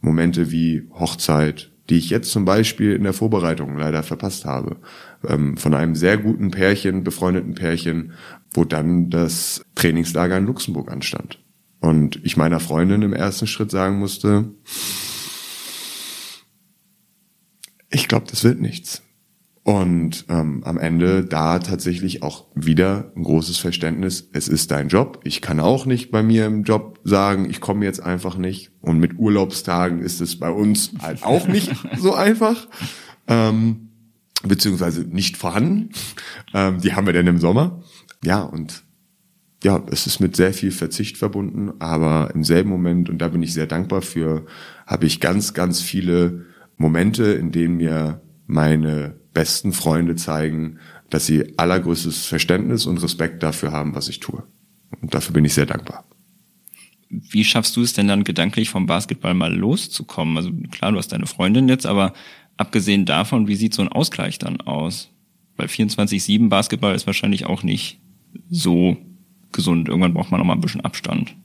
Momente 0.00 0.50
wie 0.50 0.88
Hochzeit, 0.92 1.72
die 1.88 1.98
ich 1.98 2.10
jetzt 2.10 2.30
zum 2.30 2.44
Beispiel 2.44 2.92
in 2.92 3.04
der 3.04 3.12
Vorbereitung 3.12 3.76
leider 3.76 4.02
verpasst 4.02 4.44
habe, 4.44 4.76
ähm, 5.26 5.56
von 5.56 5.74
einem 5.74 5.94
sehr 5.94 6.18
guten 6.18 6.50
Pärchen, 6.50 7.04
befreundeten 7.04 7.54
Pärchen, 7.54 8.12
wo 8.52 8.64
dann 8.64 9.10
das 9.10 9.64
Trainingslager 9.74 10.36
in 10.38 10.46
Luxemburg 10.46 10.90
anstand. 10.90 11.42
Und 11.80 12.20
ich 12.24 12.36
meiner 12.36 12.60
Freundin 12.60 13.02
im 13.02 13.12
ersten 13.12 13.46
Schritt 13.46 13.70
sagen 13.70 13.98
musste, 13.98 14.52
ich 17.90 18.08
glaube, 18.08 18.26
das 18.30 18.44
wird 18.44 18.60
nichts. 18.60 19.02
Und 19.64 20.24
ähm, 20.28 20.64
am 20.64 20.76
Ende 20.76 21.24
da 21.24 21.60
tatsächlich 21.60 22.24
auch 22.24 22.46
wieder 22.54 23.12
ein 23.14 23.22
großes 23.22 23.58
Verständnis, 23.58 24.28
es 24.32 24.48
ist 24.48 24.72
dein 24.72 24.88
Job. 24.88 25.20
Ich 25.22 25.40
kann 25.40 25.60
auch 25.60 25.86
nicht 25.86 26.10
bei 26.10 26.24
mir 26.24 26.46
im 26.46 26.64
Job 26.64 26.98
sagen, 27.04 27.48
ich 27.48 27.60
komme 27.60 27.84
jetzt 27.84 28.00
einfach 28.00 28.36
nicht. 28.36 28.72
Und 28.80 28.98
mit 28.98 29.18
Urlaubstagen 29.18 30.00
ist 30.00 30.20
es 30.20 30.36
bei 30.38 30.50
uns 30.50 30.92
halt 31.00 31.22
auch 31.22 31.46
nicht 31.46 31.70
so 31.96 32.12
einfach. 32.12 32.66
Ähm, 33.28 33.90
beziehungsweise 34.42 35.02
nicht 35.02 35.36
vorhanden. 35.36 35.90
Ähm, 36.52 36.80
die 36.80 36.94
haben 36.94 37.06
wir 37.06 37.12
denn 37.12 37.28
im 37.28 37.38
Sommer. 37.38 37.82
Ja, 38.24 38.42
und 38.42 38.82
ja, 39.62 39.80
es 39.92 40.08
ist 40.08 40.18
mit 40.18 40.34
sehr 40.34 40.52
viel 40.52 40.72
Verzicht 40.72 41.16
verbunden, 41.16 41.72
aber 41.78 42.32
im 42.34 42.42
selben 42.42 42.68
Moment, 42.68 43.08
und 43.08 43.18
da 43.18 43.28
bin 43.28 43.44
ich 43.44 43.54
sehr 43.54 43.68
dankbar 43.68 44.02
für, 44.02 44.44
habe 44.88 45.06
ich 45.06 45.20
ganz, 45.20 45.54
ganz 45.54 45.80
viele 45.80 46.46
Momente, 46.76 47.24
in 47.26 47.52
denen 47.52 47.76
mir 47.76 48.22
meine 48.48 49.21
besten 49.32 49.72
Freunde 49.72 50.16
zeigen, 50.16 50.78
dass 51.10 51.26
sie 51.26 51.58
allergrößtes 51.58 52.26
Verständnis 52.26 52.86
und 52.86 53.02
Respekt 53.02 53.42
dafür 53.42 53.72
haben, 53.72 53.94
was 53.94 54.08
ich 54.08 54.20
tue. 54.20 54.42
Und 55.00 55.14
dafür 55.14 55.34
bin 55.34 55.44
ich 55.44 55.54
sehr 55.54 55.66
dankbar. 55.66 56.04
Wie 57.08 57.44
schaffst 57.44 57.76
du 57.76 57.82
es 57.82 57.92
denn 57.92 58.08
dann 58.08 58.24
gedanklich 58.24 58.70
vom 58.70 58.86
Basketball 58.86 59.34
mal 59.34 59.54
loszukommen? 59.54 60.36
Also 60.36 60.50
klar, 60.70 60.92
du 60.92 60.98
hast 60.98 61.12
deine 61.12 61.26
Freundin 61.26 61.68
jetzt, 61.68 61.84
aber 61.84 62.14
abgesehen 62.56 63.04
davon, 63.04 63.48
wie 63.48 63.54
sieht 63.54 63.74
so 63.74 63.82
ein 63.82 63.88
Ausgleich 63.88 64.38
dann 64.38 64.60
aus? 64.62 65.10
Weil 65.56 65.66
24-7 65.66 66.48
Basketball 66.48 66.94
ist 66.94 67.06
wahrscheinlich 67.06 67.44
auch 67.44 67.62
nicht 67.62 68.00
so 68.48 68.96
gesund. 69.52 69.88
Irgendwann 69.88 70.14
braucht 70.14 70.30
man 70.30 70.40
noch 70.40 70.46
mal 70.46 70.54
ein 70.54 70.62
bisschen 70.62 70.80
Abstand. 70.80 71.36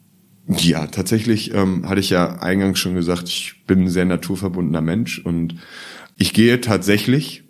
Ja, 0.47 0.87
tatsächlich 0.87 1.53
ähm, 1.53 1.87
hatte 1.89 1.99
ich 1.99 2.09
ja 2.09 2.39
eingangs 2.39 2.79
schon 2.79 2.95
gesagt, 2.95 3.27
ich 3.27 3.55
bin 3.67 3.83
ein 3.83 3.89
sehr 3.89 4.05
naturverbundener 4.05 4.81
Mensch 4.81 5.19
und 5.19 5.55
ich 6.15 6.33
gehe 6.33 6.61
tatsächlich 6.61 7.43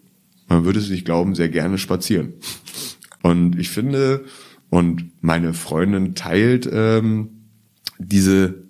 man 0.47 0.65
würde 0.65 0.79
es 0.79 0.89
nicht 0.89 1.05
glauben, 1.05 1.35
sehr 1.35 1.49
gerne 1.49 1.77
spazieren. 1.77 2.33
Und 3.21 3.59
ich 3.59 3.69
finde, 3.69 4.25
und 4.69 5.11
meine 5.21 5.53
Freundin 5.53 6.15
teilt 6.15 6.69
ähm, 6.71 7.49
diese, 7.99 8.63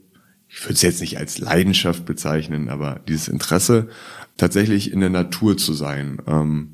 ich 0.47 0.63
würde 0.63 0.73
es 0.73 0.81
jetzt 0.81 1.01
nicht 1.01 1.17
als 1.17 1.37
Leidenschaft 1.39 2.05
bezeichnen, 2.05 2.69
aber 2.69 3.01
dieses 3.07 3.27
Interesse, 3.27 3.89
tatsächlich 4.37 4.91
in 4.91 4.99
der 4.99 5.09
Natur 5.09 5.57
zu 5.57 5.73
sein 5.73 6.21
ähm, 6.27 6.73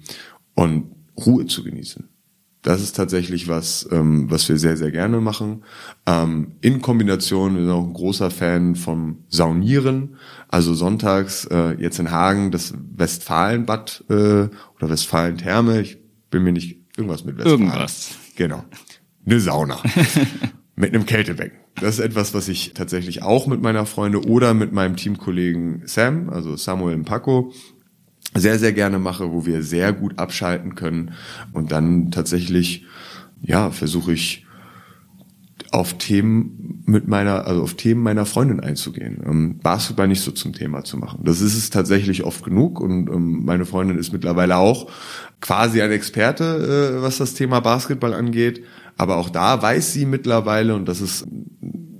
und 0.53 0.91
Ruhe 1.17 1.45
zu 1.45 1.63
genießen. 1.63 2.09
Das 2.63 2.81
ist 2.81 2.95
tatsächlich 2.95 3.49
was, 3.49 3.87
ähm, 3.91 4.31
was 4.31 4.47
wir 4.47 4.57
sehr, 4.57 4.77
sehr 4.77 4.89
gerne 4.89 5.19
machen. 5.19 5.63
Ähm, 6.05 6.53
in 6.61 6.81
Kombination, 6.81 7.55
wir 7.55 7.61
sind 7.61 7.71
auch 7.71 7.85
ein 7.85 7.93
großer 7.93 8.31
Fan 8.31 8.75
vom 8.75 9.19
Saunieren. 9.27 10.15
Also 10.47 10.73
sonntags 10.73 11.45
äh, 11.45 11.73
jetzt 11.79 11.99
in 11.99 12.09
Hagen 12.09 12.51
das 12.51 12.73
Westfalenbad 12.95 14.05
äh, 14.09 14.13
oder 14.13 14.89
Westfalen-Therme. 14.89 15.81
Ich 15.81 15.97
bin 16.31 16.43
mir 16.43 16.53
nicht 16.53 16.79
irgendwas 16.95 17.25
mit 17.25 17.37
Westfalen. 17.37 17.61
Irgendwas. 17.61 18.11
Genau. 18.37 18.63
Eine 19.25 19.39
Sauna. 19.41 19.77
mit 20.75 20.93
einem 20.93 21.05
Kältebecken. 21.05 21.59
Das 21.75 21.95
ist 21.95 21.99
etwas, 21.99 22.33
was 22.33 22.47
ich 22.47 22.73
tatsächlich 22.73 23.23
auch 23.23 23.47
mit 23.47 23.61
meiner 23.61 23.85
Freunde 23.85 24.21
oder 24.25 24.53
mit 24.53 24.71
meinem 24.71 24.95
Teamkollegen 24.95 25.83
Sam, 25.85 26.29
also 26.29 26.55
Samuel 26.55 26.95
und 26.95 27.05
Paco, 27.05 27.51
sehr, 28.35 28.59
sehr 28.59 28.73
gerne 28.73 28.99
mache, 28.99 29.31
wo 29.31 29.45
wir 29.45 29.61
sehr 29.61 29.93
gut 29.93 30.17
abschalten 30.17 30.75
können. 30.75 31.13
Und 31.51 31.71
dann 31.71 32.11
tatsächlich, 32.11 32.85
ja, 33.41 33.71
versuche 33.71 34.13
ich 34.13 34.45
auf 35.71 35.97
Themen 35.97 36.83
mit 36.85 37.07
meiner, 37.07 37.47
also 37.47 37.63
auf 37.63 37.73
Themen 37.73 38.03
meiner 38.03 38.27
Freundin 38.27 38.59
einzugehen. 38.59 39.21
Ähm, 39.25 39.57
Basketball 39.57 40.07
nicht 40.07 40.21
so 40.21 40.31
zum 40.31 40.53
Thema 40.53 40.83
zu 40.83 40.97
machen. 40.97 41.21
Das 41.23 41.41
ist 41.41 41.57
es 41.57 41.71
tatsächlich 41.71 42.23
oft 42.23 42.43
genug 42.43 42.79
und 42.79 43.09
ähm, 43.09 43.43
meine 43.43 43.65
Freundin 43.65 43.97
ist 43.97 44.13
mittlerweile 44.13 44.57
auch 44.57 44.89
quasi 45.41 45.81
ein 45.81 45.91
Experte, 45.91 46.97
äh, 46.99 47.01
was 47.01 47.17
das 47.17 47.33
Thema 47.33 47.59
Basketball 47.59 48.13
angeht. 48.13 48.63
Aber 48.97 49.17
auch 49.17 49.29
da 49.29 49.61
weiß 49.61 49.93
sie 49.93 50.05
mittlerweile, 50.05 50.75
und 50.75 50.87
das 50.87 51.01
ist 51.01 51.25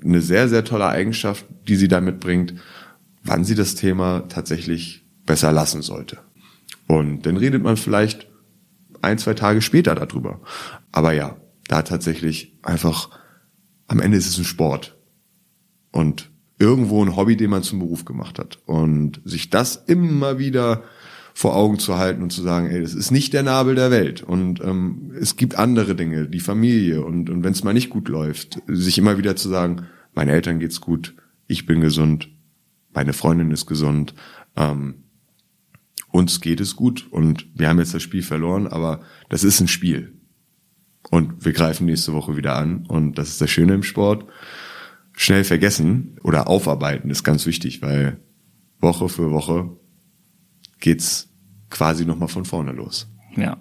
eine 0.04 0.22
sehr, 0.22 0.50
sehr 0.50 0.64
tolle 0.64 0.88
Eigenschaft, 0.88 1.46
die 1.68 1.76
sie 1.76 1.88
da 1.88 2.00
mitbringt, 2.00 2.54
wann 3.24 3.44
sie 3.44 3.56
das 3.56 3.74
Thema 3.74 4.26
tatsächlich 4.30 5.03
besser 5.26 5.52
lassen 5.52 5.82
sollte. 5.82 6.20
Und 6.88 7.26
dann 7.26 7.38
redet 7.38 7.64
man 7.64 7.78
vielleicht 7.78 8.28
ein, 9.02 9.18
zwei 9.18 9.34
Tage 9.34 9.62
später 9.62 9.96
darüber. 9.96 10.42
Aber 10.92 11.14
ja, 11.14 11.38
da 11.68 11.82
tatsächlich 11.82 12.58
einfach, 12.62 13.10
am 13.88 14.00
Ende 14.00 14.18
ist 14.18 14.28
es 14.28 14.38
ein 14.38 14.46
Sport. 14.46 14.98
Und 15.92 16.32
irgendwo 16.60 17.04
ein 17.04 17.16
Hobby, 17.16 17.36
den 17.36 17.50
man 17.50 17.64
zum 17.64 17.80
Beruf 17.80 18.06
gemacht 18.06 18.40
hat. 18.40 18.60
Und 18.66 19.22
sich 19.26 19.50
das 19.50 19.76
immer 19.88 20.40
wieder 20.40 20.84
vor 21.34 21.56
Augen 21.56 21.80
zu 21.80 21.98
halten 21.98 22.22
und 22.22 22.32
zu 22.32 22.42
sagen, 22.42 22.68
ey, 22.68 22.82
das 22.82 22.94
ist 22.94 23.12
nicht 23.12 23.34
der 23.34 23.44
Nabel 23.44 23.76
der 23.76 23.90
Welt 23.90 24.22
und 24.22 24.62
ähm, 24.62 25.12
es 25.20 25.36
gibt 25.36 25.56
andere 25.56 25.96
Dinge, 25.96 26.28
die 26.28 26.40
Familie 26.40 27.04
und, 27.04 27.30
und 27.30 27.44
wenn 27.44 27.54
es 27.54 27.64
mal 27.64 27.74
nicht 27.74 27.90
gut 27.90 28.08
läuft, 28.08 28.62
sich 28.68 29.00
immer 29.00 29.18
wieder 29.18 29.36
zu 29.36 29.50
sagen, 29.50 29.88
meinen 30.14 30.30
Eltern 30.30 30.60
geht's 30.60 30.80
gut, 30.80 31.16
ich 31.48 31.66
bin 31.66 31.82
gesund, 31.82 32.30
meine 32.94 33.14
Freundin 33.14 33.50
ist 33.50 33.66
gesund, 33.66 34.14
ähm, 34.56 35.03
uns 36.14 36.42
geht 36.42 36.62
es 36.62 36.76
gut 36.76 37.08
und 37.12 37.48
wir 37.56 37.68
haben 37.68 37.80
jetzt 37.80 37.96
das 37.96 38.04
Spiel 38.04 38.22
verloren, 38.22 38.68
aber 38.68 39.02
das 39.30 39.44
ist 39.44 39.60
ein 39.60 39.68
Spiel. 39.68 40.14
Und 41.10 41.44
wir 41.44 41.54
greifen 41.54 41.88
nächste 41.88 42.14
Woche 42.14 42.38
wieder 42.38 42.56
an 42.56 42.86
und 42.86 43.18
das 43.18 43.30
ist 43.30 43.42
das 43.42 43.50
Schöne 43.50 43.74
im 43.74 43.82
Sport. 43.82 44.28
Schnell 45.14 45.44
vergessen 45.44 46.20
oder 46.24 46.48
aufarbeiten 46.48 47.10
ist 47.10 47.24
ganz 47.24 47.48
wichtig, 47.48 47.82
weil 47.82 48.20
Woche 48.80 49.10
für 49.10 49.32
Woche 49.32 49.76
geht's 50.80 51.34
quasi 51.72 52.06
nochmal 52.06 52.30
von 52.30 52.46
vorne 52.46 52.74
los. 52.74 53.12
Ja. 53.36 53.58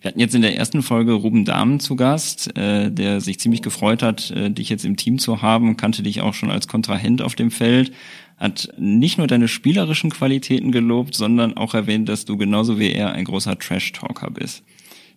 Wir 0.00 0.08
hatten 0.08 0.20
jetzt 0.20 0.34
in 0.34 0.42
der 0.42 0.56
ersten 0.56 0.82
Folge 0.82 1.12
Ruben 1.12 1.44
Dahmen 1.44 1.80
zu 1.80 1.96
Gast, 1.96 2.56
äh, 2.56 2.90
der 2.90 3.20
sich 3.20 3.40
ziemlich 3.40 3.62
gefreut 3.62 4.02
hat, 4.02 4.30
äh, 4.30 4.50
dich 4.50 4.68
jetzt 4.68 4.84
im 4.84 4.96
Team 4.96 5.18
zu 5.18 5.42
haben, 5.42 5.76
kannte 5.76 6.02
dich 6.02 6.20
auch 6.20 6.34
schon 6.34 6.50
als 6.50 6.68
Kontrahent 6.68 7.20
auf 7.20 7.34
dem 7.34 7.50
Feld 7.50 7.92
hat 8.38 8.68
nicht 8.78 9.18
nur 9.18 9.26
deine 9.26 9.48
spielerischen 9.48 10.10
Qualitäten 10.10 10.72
gelobt, 10.72 11.14
sondern 11.14 11.56
auch 11.56 11.74
erwähnt, 11.74 12.08
dass 12.08 12.24
du 12.24 12.36
genauso 12.36 12.78
wie 12.78 12.92
er 12.92 13.12
ein 13.12 13.24
großer 13.24 13.58
Trash-Talker 13.58 14.30
bist. 14.30 14.62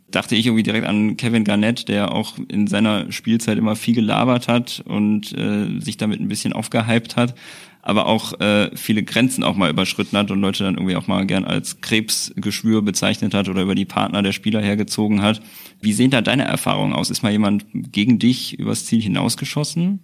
dachte 0.09 0.35
ich 0.35 0.45
irgendwie 0.45 0.63
direkt 0.63 0.87
an 0.87 1.15
Kevin 1.15 1.45
Garnett, 1.45 1.87
der 1.87 2.13
auch 2.13 2.33
in 2.49 2.67
seiner 2.67 3.09
Spielzeit 3.13 3.57
immer 3.57 3.77
viel 3.77 3.95
gelabert 3.95 4.49
hat 4.49 4.83
und 4.85 5.31
äh, 5.37 5.79
sich 5.79 5.95
damit 5.95 6.19
ein 6.19 6.27
bisschen 6.27 6.51
aufgehypt 6.51 7.15
hat, 7.15 7.35
aber 7.81 8.05
auch 8.05 8.39
äh, 8.39 8.75
viele 8.75 9.03
Grenzen 9.03 9.43
auch 9.43 9.55
mal 9.55 9.69
überschritten 9.69 10.17
hat 10.17 10.31
und 10.31 10.39
Leute 10.39 10.63
dann 10.63 10.75
irgendwie 10.75 10.95
auch 10.95 11.07
mal 11.07 11.25
gern 11.25 11.45
als 11.45 11.81
Krebsgeschwür 11.81 12.81
bezeichnet 12.81 13.33
hat 13.33 13.49
oder 13.49 13.63
über 13.63 13.75
die 13.75 13.85
Partner 13.85 14.21
der 14.21 14.31
Spieler 14.31 14.61
hergezogen 14.61 15.21
hat. 15.21 15.41
Wie 15.81 15.93
sehen 15.93 16.11
da 16.11 16.21
deine 16.21 16.43
Erfahrungen 16.43 16.93
aus? 16.93 17.09
Ist 17.09 17.23
mal 17.23 17.31
jemand 17.31 17.65
gegen 17.73 18.19
dich 18.19 18.59
übers 18.59 18.85
Ziel 18.85 19.01
hinausgeschossen? 19.01 19.99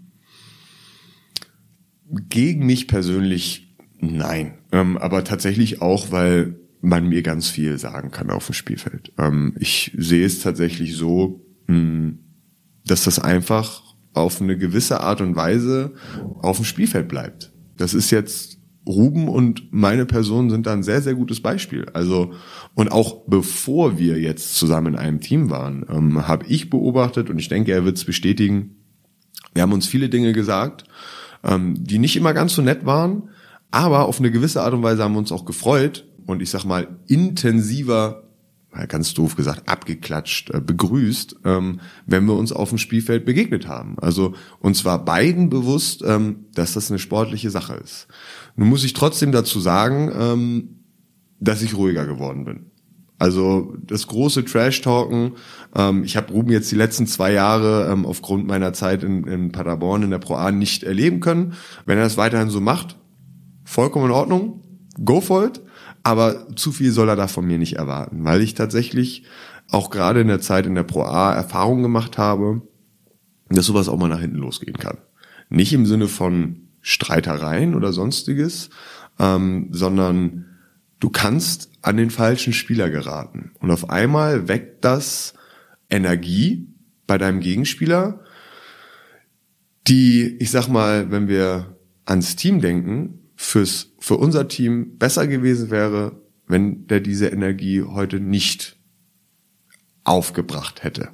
Gegen 2.29 2.65
mich 2.65 2.87
persönlich 2.87 3.75
nein. 3.99 4.57
Ähm, 4.71 4.97
aber 4.97 5.23
tatsächlich 5.23 5.81
auch, 5.81 6.11
weil 6.11 6.55
man 6.81 7.09
mir 7.09 7.21
ganz 7.21 7.49
viel 7.49 7.77
sagen 7.77 8.11
kann 8.11 8.29
auf 8.29 8.45
dem 8.45 8.53
Spielfeld. 8.53 9.13
Ähm, 9.17 9.55
ich 9.59 9.91
sehe 9.97 10.25
es 10.25 10.39
tatsächlich 10.39 10.95
so, 10.95 11.45
mh, 11.67 11.75
hm, 11.75 12.19
dass 12.85 13.03
das 13.03 13.19
einfach 13.19 13.83
auf 14.13 14.41
eine 14.41 14.57
gewisse 14.57 15.01
Art 15.01 15.21
und 15.21 15.35
Weise 15.35 15.93
auf 16.41 16.57
dem 16.57 16.65
Spielfeld 16.65 17.07
bleibt. 17.07 17.51
Das 17.77 17.93
ist 17.93 18.11
jetzt 18.11 18.57
Ruben 18.87 19.27
und 19.27 19.71
meine 19.71 20.05
Person 20.05 20.49
sind 20.49 20.65
da 20.65 20.73
ein 20.73 20.83
sehr, 20.83 21.01
sehr 21.01 21.13
gutes 21.13 21.41
Beispiel. 21.41 21.85
Also, 21.93 22.33
und 22.73 22.91
auch 22.91 23.25
bevor 23.27 23.97
wir 23.97 24.19
jetzt 24.19 24.55
zusammen 24.55 24.93
in 24.93 24.99
einem 24.99 25.19
Team 25.19 25.49
waren, 25.49 25.85
ähm, 25.89 26.27
habe 26.27 26.45
ich 26.47 26.69
beobachtet 26.69 27.29
und 27.29 27.37
ich 27.37 27.49
denke, 27.49 27.73
er 27.73 27.85
wird 27.85 27.97
es 27.97 28.05
bestätigen, 28.05 28.75
wir 29.53 29.61
haben 29.63 29.73
uns 29.73 29.87
viele 29.87 30.09
Dinge 30.09 30.33
gesagt, 30.33 30.85
ähm, 31.43 31.75
die 31.83 31.99
nicht 31.99 32.15
immer 32.15 32.33
ganz 32.33 32.53
so 32.53 32.61
nett 32.61 32.85
waren, 32.85 33.29
aber 33.71 34.05
auf 34.05 34.19
eine 34.19 34.31
gewisse 34.31 34.61
Art 34.61 34.73
und 34.73 34.83
Weise 34.83 35.03
haben 35.03 35.13
wir 35.13 35.19
uns 35.19 35.31
auch 35.31 35.45
gefreut 35.45 36.07
und 36.25 36.41
ich 36.41 36.49
sag 36.49 36.63
mal 36.63 36.87
intensiver 37.07 38.26
ganz 38.85 39.13
doof 39.13 39.35
gesagt, 39.35 39.67
abgeklatscht, 39.67 40.51
äh, 40.51 40.61
begrüßt, 40.61 41.37
ähm, 41.45 41.79
wenn 42.05 42.25
wir 42.25 42.35
uns 42.35 42.51
auf 42.51 42.69
dem 42.69 42.77
Spielfeld 42.77 43.25
begegnet 43.25 43.67
haben. 43.67 43.97
Also 43.99 44.35
uns 44.59 44.85
war 44.85 45.03
beiden 45.03 45.49
bewusst, 45.49 46.03
ähm, 46.05 46.45
dass 46.53 46.73
das 46.73 46.91
eine 46.91 46.99
sportliche 46.99 47.49
Sache 47.49 47.75
ist. 47.75 48.07
Nun 48.55 48.69
muss 48.69 48.83
ich 48.83 48.93
trotzdem 48.93 49.31
dazu 49.31 49.59
sagen, 49.59 50.11
ähm, 50.13 50.83
dass 51.39 51.61
ich 51.61 51.75
ruhiger 51.75 52.05
geworden 52.05 52.45
bin. 52.45 52.71
Also 53.19 53.73
das 53.81 54.05
große 54.05 54.45
Trash-Talken, 54.45 55.33
ich 56.03 56.17
habe 56.17 56.33
Ruben 56.33 56.51
jetzt 56.51 56.71
die 56.71 56.75
letzten 56.75 57.07
zwei 57.07 57.33
Jahre 57.33 57.97
aufgrund 58.05 58.45
meiner 58.45 58.73
Zeit 58.73 59.01
in, 59.01 59.23
in 59.23 59.51
Paderborn 59.51 60.03
in 60.03 60.11
der 60.11 60.19
Pro 60.19 60.35
A 60.35 60.51
nicht 60.51 60.83
erleben 60.83 61.19
können. 61.19 61.53
Wenn 61.87 61.97
er 61.97 62.03
das 62.03 62.17
weiterhin 62.17 62.51
so 62.51 62.61
macht, 62.61 62.95
vollkommen 63.63 64.05
in 64.05 64.11
Ordnung, 64.11 64.61
go 65.03 65.19
for 65.19 65.45
it. 65.45 65.61
Aber 66.07 66.55
zu 66.55 66.71
viel 66.71 66.93
soll 66.93 67.09
er 67.09 67.17
da 67.17 67.27
von 67.27 67.45
mir 67.45 67.57
nicht 67.57 67.73
erwarten, 67.73 68.23
weil 68.23 68.41
ich 68.41 68.53
tatsächlich 68.53 69.25
auch 69.69 69.89
gerade 69.89 70.21
in 70.21 70.29
der 70.29 70.39
Zeit 70.39 70.65
in 70.65 70.73
der 70.73 70.83
Pro 70.83 71.01
A 71.01 71.33
Erfahrungen 71.33 71.83
gemacht 71.83 72.17
habe, 72.17 72.61
dass 73.49 73.65
sowas 73.65 73.89
auch 73.89 73.97
mal 73.97 74.07
nach 74.07 74.21
hinten 74.21 74.37
losgehen 74.37 74.77
kann. 74.77 74.99
Nicht 75.49 75.73
im 75.73 75.85
Sinne 75.85 76.07
von 76.07 76.69
Streitereien 76.79 77.75
oder 77.75 77.91
sonstiges, 77.91 78.69
ähm, 79.19 79.67
sondern 79.71 80.45
du 81.01 81.09
kannst 81.09 81.71
an 81.81 81.97
den 81.97 82.09
falschen 82.09 82.53
Spieler 82.53 82.89
geraten. 82.89 83.51
Und 83.59 83.69
auf 83.69 83.89
einmal 83.89 84.47
weckt 84.47 84.85
das 84.85 85.33
Energie 85.89 86.69
bei 87.05 87.17
deinem 87.17 87.41
Gegenspieler, 87.41 88.21
die, 89.87 90.37
ich 90.39 90.51
sag 90.51 90.69
mal, 90.69 91.11
wenn 91.11 91.27
wir 91.27 91.75
ans 92.05 92.37
Team 92.37 92.61
denken, 92.61 93.26
fürs, 93.37 93.93
für 93.99 94.17
unser 94.17 94.47
Team 94.49 94.97
besser 94.97 95.27
gewesen 95.27 95.69
wäre, 95.69 96.19
wenn 96.47 96.87
der 96.87 96.99
diese 96.99 97.27
Energie 97.27 97.83
heute 97.83 98.19
nicht 98.19 98.77
aufgebracht 100.03 100.83
hätte. 100.83 101.09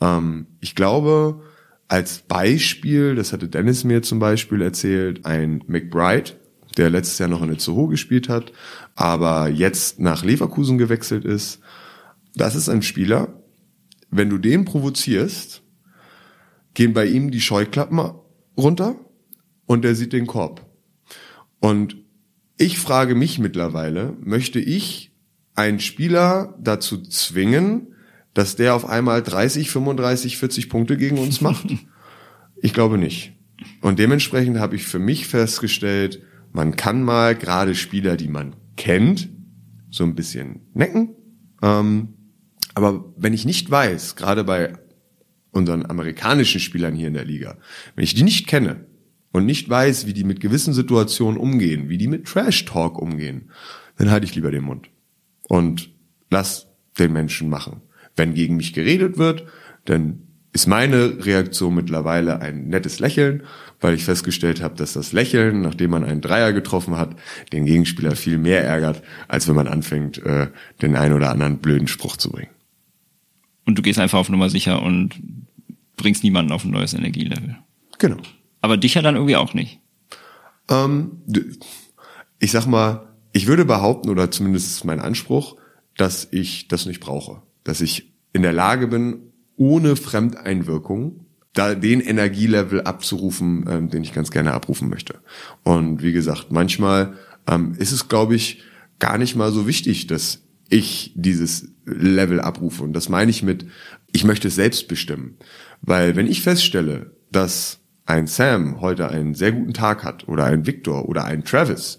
Ähm, 0.00 0.46
ich 0.60 0.74
glaube, 0.74 1.42
als 1.88 2.18
Beispiel, 2.18 3.14
das 3.14 3.32
hatte 3.32 3.48
Dennis 3.48 3.84
mir 3.84 4.02
zum 4.02 4.18
Beispiel 4.18 4.60
erzählt, 4.60 5.24
ein 5.24 5.64
McBride, 5.66 6.32
der 6.76 6.90
letztes 6.90 7.18
Jahr 7.18 7.28
noch 7.28 7.42
in 7.42 7.48
der 7.48 7.58
Zoho 7.58 7.86
gespielt 7.86 8.28
hat, 8.28 8.52
aber 8.94 9.48
jetzt 9.48 9.98
nach 9.98 10.24
Leverkusen 10.24 10.78
gewechselt 10.78 11.24
ist. 11.24 11.60
Das 12.34 12.54
ist 12.54 12.68
ein 12.68 12.82
Spieler, 12.82 13.42
wenn 14.10 14.30
du 14.30 14.38
den 14.38 14.64
provozierst, 14.64 15.62
gehen 16.74 16.92
bei 16.92 17.06
ihm 17.06 17.30
die 17.30 17.40
Scheuklappen 17.40 18.00
runter 18.56 18.96
und 19.66 19.84
er 19.84 19.94
sieht 19.94 20.12
den 20.12 20.26
Korb. 20.26 20.71
Und 21.62 21.96
ich 22.58 22.80
frage 22.80 23.14
mich 23.14 23.38
mittlerweile, 23.38 24.16
möchte 24.20 24.58
ich 24.58 25.12
einen 25.54 25.78
Spieler 25.78 26.58
dazu 26.60 27.00
zwingen, 27.00 27.94
dass 28.34 28.56
der 28.56 28.74
auf 28.74 28.84
einmal 28.84 29.22
30, 29.22 29.70
35, 29.70 30.38
40 30.38 30.68
Punkte 30.68 30.96
gegen 30.96 31.18
uns 31.18 31.40
macht? 31.40 31.66
Ich 32.64 32.72
glaube 32.72 32.96
nicht. 32.96 33.32
Und 33.80 33.98
dementsprechend 33.98 34.60
habe 34.60 34.76
ich 34.76 34.84
für 34.84 35.00
mich 35.00 35.26
festgestellt, 35.26 36.22
man 36.52 36.76
kann 36.76 37.02
mal 37.02 37.34
gerade 37.34 37.74
Spieler, 37.74 38.16
die 38.16 38.28
man 38.28 38.54
kennt, 38.76 39.30
so 39.90 40.04
ein 40.04 40.14
bisschen 40.14 40.60
necken. 40.72 41.16
Ähm, 41.60 42.14
aber 42.74 43.12
wenn 43.16 43.32
ich 43.32 43.44
nicht 43.44 43.68
weiß, 43.68 44.14
gerade 44.14 44.44
bei 44.44 44.74
unseren 45.50 45.84
amerikanischen 45.84 46.60
Spielern 46.60 46.94
hier 46.94 47.08
in 47.08 47.14
der 47.14 47.24
Liga, 47.24 47.58
wenn 47.96 48.04
ich 48.04 48.14
die 48.14 48.22
nicht 48.22 48.46
kenne, 48.46 48.86
und 49.32 49.46
nicht 49.46 49.68
weiß, 49.68 50.06
wie 50.06 50.12
die 50.12 50.24
mit 50.24 50.40
gewissen 50.40 50.74
Situationen 50.74 51.38
umgehen, 51.38 51.88
wie 51.88 51.98
die 51.98 52.08
mit 52.08 52.26
Trash 52.26 52.64
Talk 52.64 52.98
umgehen, 52.98 53.50
dann 53.96 54.10
halte 54.10 54.26
ich 54.26 54.34
lieber 54.34 54.50
den 54.50 54.64
Mund 54.64 54.88
und 55.48 55.90
lass 56.30 56.68
den 56.98 57.12
Menschen 57.12 57.48
machen. 57.48 57.80
Wenn 58.16 58.34
gegen 58.34 58.56
mich 58.56 58.72
geredet 58.72 59.18
wird, 59.18 59.46
dann 59.86 60.28
ist 60.52 60.66
meine 60.66 61.24
Reaktion 61.24 61.74
mittlerweile 61.74 62.40
ein 62.40 62.68
nettes 62.68 63.00
Lächeln, 63.00 63.42
weil 63.80 63.94
ich 63.94 64.04
festgestellt 64.04 64.62
habe, 64.62 64.76
dass 64.76 64.92
das 64.92 65.12
Lächeln, 65.12 65.62
nachdem 65.62 65.90
man 65.90 66.04
einen 66.04 66.20
Dreier 66.20 66.52
getroffen 66.52 66.98
hat, 66.98 67.16
den 67.52 67.64
Gegenspieler 67.64 68.16
viel 68.16 68.36
mehr 68.36 68.62
ärgert, 68.62 69.02
als 69.28 69.48
wenn 69.48 69.56
man 69.56 69.66
anfängt, 69.66 70.18
äh, 70.18 70.48
den 70.82 70.94
einen 70.94 71.14
oder 71.14 71.30
anderen 71.30 71.58
blöden 71.58 71.88
Spruch 71.88 72.18
zu 72.18 72.30
bringen. 72.30 72.50
Und 73.64 73.78
du 73.78 73.82
gehst 73.82 73.98
einfach 73.98 74.18
auf 74.18 74.28
Nummer 74.28 74.50
sicher 74.50 74.82
und 74.82 75.14
bringst 75.96 76.22
niemanden 76.22 76.52
auf 76.52 76.64
ein 76.64 76.70
neues 76.70 76.92
Energielevel. 76.92 77.56
Genau. 77.98 78.18
Aber 78.62 78.78
dich 78.78 78.94
ja 78.94 79.02
dann 79.02 79.16
irgendwie 79.16 79.36
auch 79.36 79.52
nicht. 79.52 79.80
Ähm, 80.70 81.22
ich 82.38 82.50
sag 82.50 82.66
mal, 82.66 83.08
ich 83.32 83.46
würde 83.46 83.64
behaupten, 83.64 84.08
oder 84.08 84.30
zumindest 84.30 84.68
ist 84.68 84.84
mein 84.84 85.00
Anspruch, 85.00 85.56
dass 85.96 86.28
ich 86.30 86.68
das 86.68 86.86
nicht 86.86 87.00
brauche. 87.00 87.42
Dass 87.64 87.80
ich 87.80 88.12
in 88.32 88.42
der 88.42 88.52
Lage 88.52 88.88
bin, 88.88 89.32
ohne 89.56 89.96
Fremdeinwirkung 89.96 91.26
da 91.52 91.74
den 91.74 92.00
Energielevel 92.00 92.82
abzurufen, 92.82 93.66
ähm, 93.68 93.90
den 93.90 94.02
ich 94.02 94.14
ganz 94.14 94.30
gerne 94.30 94.54
abrufen 94.54 94.88
möchte. 94.88 95.20
Und 95.64 96.02
wie 96.02 96.12
gesagt, 96.12 96.50
manchmal 96.50 97.14
ähm, 97.46 97.74
ist 97.76 97.92
es, 97.92 98.08
glaube 98.08 98.34
ich, 98.34 98.62
gar 98.98 99.18
nicht 99.18 99.36
mal 99.36 99.52
so 99.52 99.66
wichtig, 99.66 100.06
dass 100.06 100.42
ich 100.68 101.12
dieses 101.14 101.68
Level 101.84 102.40
abrufe. 102.40 102.82
Und 102.82 102.94
das 102.94 103.10
meine 103.10 103.30
ich 103.30 103.42
mit, 103.42 103.66
ich 104.12 104.24
möchte 104.24 104.48
es 104.48 104.54
selbst 104.54 104.88
bestimmen. 104.88 105.36
Weil 105.82 106.16
wenn 106.16 106.26
ich 106.26 106.40
feststelle, 106.40 107.14
dass 107.30 107.81
ein 108.04 108.26
Sam 108.26 108.80
heute 108.80 109.08
einen 109.08 109.34
sehr 109.34 109.52
guten 109.52 109.74
Tag 109.74 110.04
hat 110.04 110.28
oder 110.28 110.44
ein 110.44 110.66
Victor 110.66 111.08
oder 111.08 111.24
ein 111.24 111.44
Travis, 111.44 111.98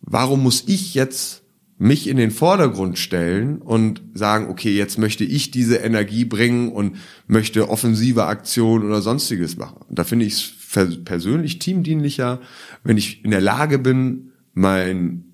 warum 0.00 0.42
muss 0.42 0.64
ich 0.66 0.94
jetzt 0.94 1.44
mich 1.76 2.08
in 2.08 2.16
den 2.16 2.30
Vordergrund 2.30 2.98
stellen 2.98 3.58
und 3.58 4.02
sagen, 4.14 4.48
okay, 4.48 4.76
jetzt 4.76 4.96
möchte 4.96 5.24
ich 5.24 5.50
diese 5.50 5.76
Energie 5.76 6.24
bringen 6.24 6.70
und 6.70 6.96
möchte 7.26 7.68
offensive 7.68 8.26
Aktionen 8.26 8.86
oder 8.86 9.02
sonstiges 9.02 9.56
machen. 9.56 9.84
Da 9.90 10.04
finde 10.04 10.24
ich 10.24 10.34
es 10.34 11.04
persönlich 11.04 11.58
teamdienlicher, 11.58 12.40
wenn 12.84 12.96
ich 12.96 13.24
in 13.24 13.32
der 13.32 13.40
Lage 13.40 13.78
bin, 13.78 14.32
mein, 14.52 15.24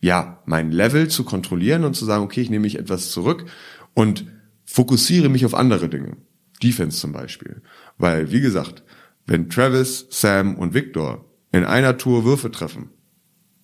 ja, 0.00 0.42
mein 0.44 0.72
Level 0.72 1.08
zu 1.08 1.24
kontrollieren 1.24 1.84
und 1.84 1.94
zu 1.94 2.04
sagen, 2.04 2.24
okay, 2.24 2.40
ich 2.40 2.50
nehme 2.50 2.62
mich 2.62 2.78
etwas 2.78 3.10
zurück 3.10 3.46
und 3.94 4.26
fokussiere 4.64 5.28
mich 5.28 5.46
auf 5.46 5.54
andere 5.54 5.88
Dinge. 5.88 6.16
Defense 6.62 6.98
zum 6.98 7.12
Beispiel. 7.12 7.62
Weil, 7.96 8.32
wie 8.32 8.40
gesagt, 8.40 8.82
wenn 9.26 9.50
Travis, 9.50 10.06
Sam 10.10 10.54
und 10.54 10.74
Victor 10.74 11.24
in 11.52 11.64
einer 11.64 11.98
Tour 11.98 12.24
Würfe 12.24 12.50
treffen, 12.50 12.90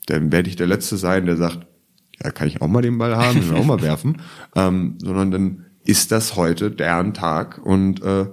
dann 0.07 0.33
werde 0.33 0.49
ich 0.49 0.57
der 0.57 0.67
Letzte 0.67 0.97
sein, 0.97 1.27
der 1.27 1.37
sagt, 1.37 1.67
ja, 2.23 2.31
kann 2.31 2.49
ich 2.49 2.61
auch 2.61 2.69
mal 2.69 2.83
den 2.83 2.99
Ball 2.99 3.17
haben, 3.17 3.39
und 3.39 3.55
auch 3.55 3.65
mal 3.65 3.83
werfen, 3.83 4.21
ähm, 4.57 4.99
sondern 4.99 5.31
dann 5.31 5.67
ist 5.85 6.13
das 6.13 6.37
heute 6.37 6.71
deren 6.71 7.15
Tag 7.15 7.59
und 7.65 8.03
äh, 8.03 8.27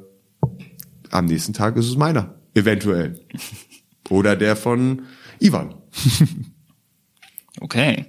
am 1.11 1.25
nächsten 1.25 1.53
Tag 1.53 1.75
ist 1.77 1.88
es 1.88 1.97
meiner, 1.97 2.36
eventuell. 2.53 3.19
Oder 4.09 4.36
der 4.36 4.55
von 4.55 5.03
Ivan. 5.39 5.75
okay. 7.61 8.05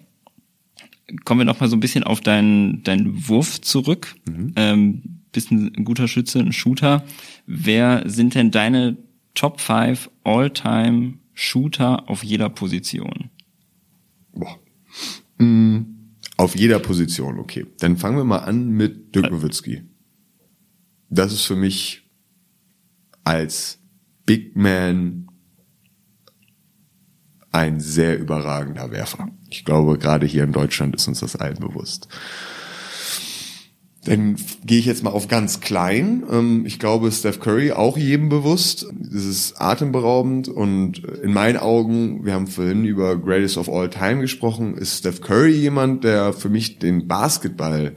Kommen 1.24 1.40
wir 1.40 1.44
noch 1.44 1.60
mal 1.60 1.68
so 1.68 1.76
ein 1.76 1.80
bisschen 1.80 2.04
auf 2.04 2.20
deinen 2.20 2.82
deinen 2.84 3.28
Wurf 3.28 3.60
zurück. 3.60 4.14
Mhm. 4.28 4.52
Ähm, 4.56 5.02
bist 5.32 5.50
ein 5.50 5.84
guter 5.84 6.08
Schütze, 6.08 6.38
ein 6.38 6.52
Shooter. 6.52 7.04
Wer 7.46 8.04
sind 8.06 8.34
denn 8.34 8.50
deine 8.50 8.96
Top 9.34 9.60
5 9.60 10.10
All-Time 10.24 11.18
Shooter 11.34 12.08
auf 12.08 12.22
jeder 12.22 12.48
Position? 12.50 13.30
Boah. 14.32 14.58
Mm, 15.38 15.80
Auf 16.36 16.56
jeder 16.56 16.78
Position, 16.78 17.38
okay. 17.38 17.66
Dann 17.78 17.96
fangen 17.96 18.16
wir 18.16 18.24
mal 18.24 18.38
an 18.38 18.70
mit 18.70 19.14
Dirk 19.14 19.30
Nowitzki. 19.30 19.82
Das 21.08 21.32
ist 21.32 21.44
für 21.44 21.56
mich 21.56 22.08
als 23.24 23.78
Big 24.26 24.56
Man 24.56 25.26
ein 27.52 27.80
sehr 27.80 28.18
überragender 28.18 28.90
Werfer. 28.90 29.28
Ich 29.50 29.64
glaube, 29.64 29.98
gerade 29.98 30.26
hier 30.26 30.44
in 30.44 30.52
Deutschland 30.52 30.94
ist 30.94 31.08
uns 31.08 31.20
das 31.20 31.36
allen 31.36 31.58
bewusst. 31.58 32.08
Dann 34.04 34.36
gehe 34.64 34.78
ich 34.78 34.86
jetzt 34.86 35.02
mal 35.02 35.10
auf 35.10 35.28
ganz 35.28 35.60
klein. 35.60 36.22
Ähm, 36.30 36.64
ich 36.64 36.78
glaube, 36.78 37.10
Steph 37.12 37.40
Curry 37.40 37.72
auch 37.72 37.96
jedem 37.98 38.28
bewusst. 38.28 38.86
Das 39.12 39.24
ist 39.24 39.61
atemberaubend 39.61 40.46
und 40.48 41.04
in 41.04 41.32
meinen 41.32 41.56
Augen, 41.56 42.24
wir 42.24 42.32
haben 42.32 42.46
vorhin 42.46 42.84
über 42.84 43.16
Greatest 43.16 43.58
of 43.58 43.68
All 43.68 43.90
Time 43.90 44.20
gesprochen, 44.20 44.76
ist 44.76 44.98
Steph 44.98 45.20
Curry 45.20 45.50
jemand, 45.50 46.04
der 46.04 46.32
für 46.32 46.48
mich 46.48 46.78
den 46.78 47.08
Basketball 47.08 47.96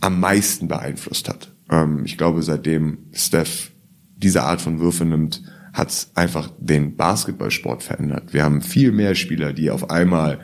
am 0.00 0.20
meisten 0.20 0.68
beeinflusst 0.68 1.28
hat. 1.28 1.52
Ähm, 1.68 2.04
ich 2.04 2.16
glaube, 2.16 2.44
seitdem 2.44 3.10
Steph 3.12 3.72
diese 4.16 4.44
Art 4.44 4.60
von 4.60 4.78
Würfe 4.78 5.04
nimmt, 5.04 5.42
hat 5.72 6.08
einfach 6.14 6.50
den 6.58 6.96
Basketballsport 6.96 7.82
verändert. 7.82 8.32
Wir 8.32 8.44
haben 8.44 8.62
viel 8.62 8.92
mehr 8.92 9.16
Spieler, 9.16 9.52
die 9.52 9.70
auf 9.70 9.90
einmal 9.90 10.40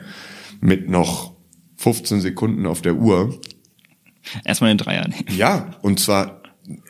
mit 0.59 0.89
noch 0.89 1.33
15 1.77 2.19
Sekunden 2.19 2.65
auf 2.65 2.81
der 2.81 2.95
Uhr 2.95 3.39
erstmal 4.43 4.71
den 4.71 4.79
Dreier 4.79 5.07
nehmen. 5.07 5.25
Ja, 5.37 5.71
und 5.81 6.01
zwar 6.01 6.41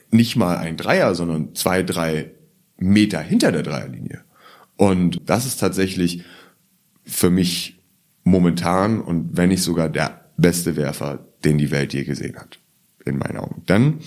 nicht 0.09 0.35
mal 0.35 0.57
ein 0.57 0.77
Dreier, 0.77 1.13
sondern 1.13 1.53
zwei, 1.53 1.83
drei 1.83 2.31
Meter 2.77 3.19
hinter 3.19 3.51
der 3.51 3.63
Dreierlinie. 3.63 4.23
Und 4.75 5.21
das 5.25 5.45
ist 5.45 5.59
tatsächlich 5.59 6.23
für 7.03 7.29
mich 7.29 7.79
momentan 8.23 9.01
und 9.01 9.37
wenn 9.37 9.49
nicht 9.49 9.63
sogar 9.63 9.89
der 9.89 10.29
beste 10.37 10.75
Werfer, 10.75 11.25
den 11.43 11.57
die 11.57 11.71
Welt 11.71 11.93
je 11.93 12.03
gesehen 12.03 12.37
hat, 12.37 12.59
in 13.05 13.17
meinen 13.17 13.37
Augen. 13.37 13.63
Dann 13.65 13.99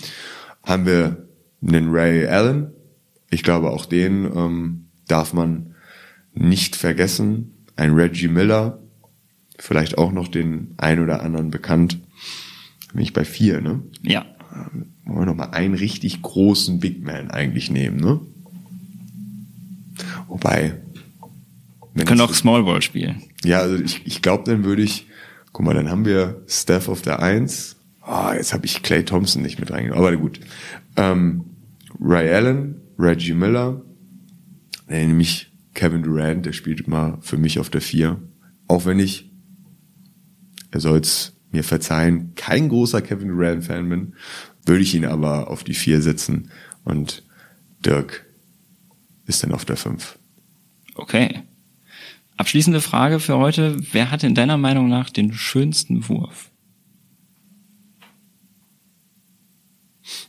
haben 0.63 0.85
wir 0.85 1.27
einen 1.61 1.89
Ray 1.89 2.27
Allen, 2.27 2.71
ich 3.29 3.43
glaube, 3.43 3.71
auch 3.71 3.85
den 3.85 4.25
ähm, 4.25 4.85
darf 5.07 5.33
man 5.33 5.75
nicht 6.33 6.75
vergessen. 6.75 7.65
Ein 7.75 7.93
Reggie 7.93 8.27
Miller, 8.27 8.79
vielleicht 9.57 9.97
auch 9.97 10.11
noch 10.11 10.27
den 10.27 10.73
ein 10.77 10.99
oder 10.99 11.23
anderen 11.23 11.49
bekannt. 11.49 11.99
Bin 12.93 13.01
ich 13.01 13.13
bei 13.13 13.25
vier, 13.25 13.61
ne? 13.61 13.81
Ja. 14.03 14.25
Ähm, 14.53 14.93
wollen 15.05 15.19
wir 15.19 15.25
noch 15.25 15.35
mal 15.35 15.51
einen 15.51 15.75
richtig 15.75 16.21
großen 16.21 16.79
Big 16.79 17.03
Man 17.03 17.31
eigentlich 17.31 17.71
nehmen, 17.71 17.97
ne? 17.97 18.19
Wobei. 20.31 20.75
Wir 21.93 22.05
können 22.05 22.21
auch 22.21 22.33
Small 22.33 22.63
Ball 22.63 22.81
spielen. 22.81 23.21
Ja, 23.43 23.59
also 23.59 23.75
ich, 23.75 24.07
ich 24.07 24.21
glaube, 24.21 24.45
dann 24.45 24.63
würde 24.63 24.81
ich, 24.81 25.07
guck 25.51 25.65
mal, 25.65 25.73
dann 25.73 25.89
haben 25.89 26.05
wir 26.05 26.41
Steph 26.47 26.87
auf 26.87 27.01
der 27.01 27.19
Eins. 27.21 27.75
Ah, 27.99 28.29
oh, 28.29 28.33
jetzt 28.33 28.53
habe 28.53 28.65
ich 28.65 28.81
Clay 28.81 29.03
Thompson 29.03 29.41
nicht 29.41 29.59
mit 29.59 29.71
reingenommen, 29.71 30.01
aber 30.01 30.15
gut. 30.15 30.39
Ähm, 30.95 31.43
Ray 31.99 32.33
Allen, 32.33 32.79
Reggie 32.97 33.33
Miller, 33.33 33.81
nämlich 34.87 35.51
Kevin 35.73 36.03
Durant, 36.03 36.45
der 36.45 36.53
spielt 36.53 36.87
immer 36.87 37.17
für 37.19 37.37
mich 37.37 37.59
auf 37.59 37.69
der 37.69 37.81
Vier. 37.81 38.21
Auch 38.69 38.85
wenn 38.85 38.99
ich, 38.99 39.29
er 40.71 40.79
soll's 40.79 41.33
mir 41.51 41.65
verzeihen, 41.65 42.31
kein 42.35 42.69
großer 42.69 43.01
Kevin 43.01 43.27
Durant-Fan 43.27 43.89
bin, 43.89 44.13
würde 44.65 44.81
ich 44.81 44.95
ihn 44.95 45.05
aber 45.05 45.49
auf 45.49 45.65
die 45.65 45.73
Vier 45.73 46.01
setzen 46.01 46.51
und 46.85 47.23
Dirk 47.85 48.25
ist 49.25 49.43
dann 49.43 49.51
auf 49.51 49.65
der 49.65 49.75
Fünf. 49.75 50.17
Okay. 50.95 51.41
Abschließende 52.37 52.81
Frage 52.81 53.19
für 53.19 53.37
heute. 53.37 53.77
Wer 53.91 54.11
hat 54.11 54.23
in 54.23 54.35
deiner 54.35 54.57
Meinung 54.57 54.89
nach 54.89 55.09
den 55.09 55.33
schönsten 55.33 56.07
Wurf? 56.09 56.51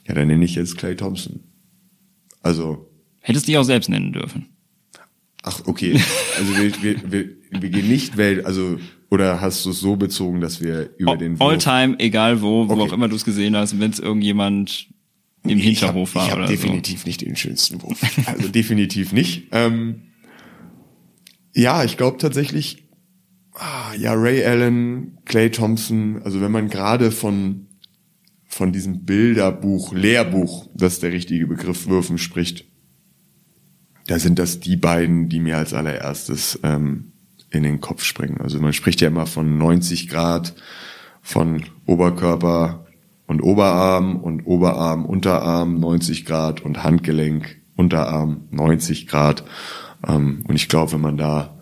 Ja, 0.06 0.14
dann 0.14 0.28
nenne 0.28 0.44
ich 0.44 0.54
jetzt 0.54 0.76
Clay 0.76 0.96
Thompson. 0.96 1.40
Also. 2.42 2.90
Hättest 3.20 3.46
du 3.46 3.52
dich 3.52 3.58
auch 3.58 3.64
selbst 3.64 3.88
nennen 3.88 4.12
dürfen. 4.12 4.46
Ach, 5.42 5.60
okay. 5.66 6.00
Also 6.38 6.56
wir, 6.56 6.82
wir, 6.82 7.12
wir, 7.12 7.28
wir 7.50 7.70
gehen 7.70 7.88
nicht 7.88 8.16
Welt, 8.16 8.46
also 8.46 8.78
oder 9.10 9.40
hast 9.40 9.66
du 9.66 9.70
es 9.70 9.80
so 9.80 9.96
bezogen, 9.96 10.40
dass 10.40 10.62
wir 10.62 10.90
über 10.96 11.16
den 11.16 11.38
Wurf 11.38 11.50
Alltime, 11.50 11.98
egal 11.98 12.40
wo, 12.40 12.68
wo 12.68 12.72
okay. 12.72 12.82
auch 12.82 12.92
immer 12.92 13.08
du 13.08 13.16
es 13.16 13.24
gesehen 13.24 13.54
hast, 13.56 13.78
wenn 13.78 13.90
es 13.90 13.98
irgendjemand 13.98 14.88
im 15.44 15.58
ich 15.58 15.64
Hinterhof 15.64 16.14
hab, 16.14 16.22
war 16.22 16.28
ich 16.28 16.34
oder 16.34 16.46
definitiv 16.46 17.02
so. 17.02 17.06
nicht 17.08 17.20
den 17.20 17.36
schönsten 17.36 17.82
Wurf. 17.82 18.00
Also 18.26 18.48
definitiv 18.48 19.12
nicht. 19.12 19.48
Ähm, 19.52 20.02
ja, 21.53 21.84
ich 21.84 21.96
glaube 21.96 22.18
tatsächlich, 22.18 22.88
ah, 23.55 23.94
ja, 23.98 24.12
Ray 24.14 24.44
Allen, 24.44 25.18
Clay 25.24 25.50
Thompson, 25.50 26.22
also 26.24 26.40
wenn 26.40 26.53
man 26.53 26.68
gerade 26.68 27.11
von 27.11 27.66
von 28.53 28.70
diesem 28.70 29.07
Bilderbuch, 29.07 29.94
Lehrbuch, 29.94 30.68
das 30.74 30.94
ist 30.94 31.03
der 31.03 31.12
richtige 31.12 31.46
Begriff, 31.46 31.88
Würfen 31.88 32.18
spricht, 32.18 32.66
da 34.09 34.18
sind 34.18 34.38
das 34.38 34.61
die 34.61 34.76
beiden, 34.76 35.30
die 35.30 35.40
mir 35.40 35.57
als 35.57 35.72
allererstes 35.72 36.61
ähm, 36.62 37.12
in 37.48 37.62
den 37.62 37.80
Kopf 37.80 38.05
springen. 38.05 38.42
Also 38.42 38.61
man 38.61 38.74
spricht 38.74 39.00
ja 39.00 39.09
immer 39.09 39.26
von 39.26 39.57
90 39.57 40.09
Grad, 40.09 40.55
von 41.22 41.62
Oberkörper 41.86 42.86
und 43.26 43.42
Oberarm 43.42 44.16
und 44.16 44.44
Oberarm, 44.44 45.07
Unterarm 45.07 45.80
90 45.80 46.26
Grad 46.26 46.61
und 46.61 46.84
Handgelenk, 46.84 47.62
Unterarm 47.76 48.48
90 48.50 49.07
Grad. 49.07 49.44
Ähm, 50.07 50.44
und 50.46 50.55
ich 50.55 50.68
glaube, 50.68 50.92
wenn 50.92 51.00
man 51.00 51.16
da 51.16 51.59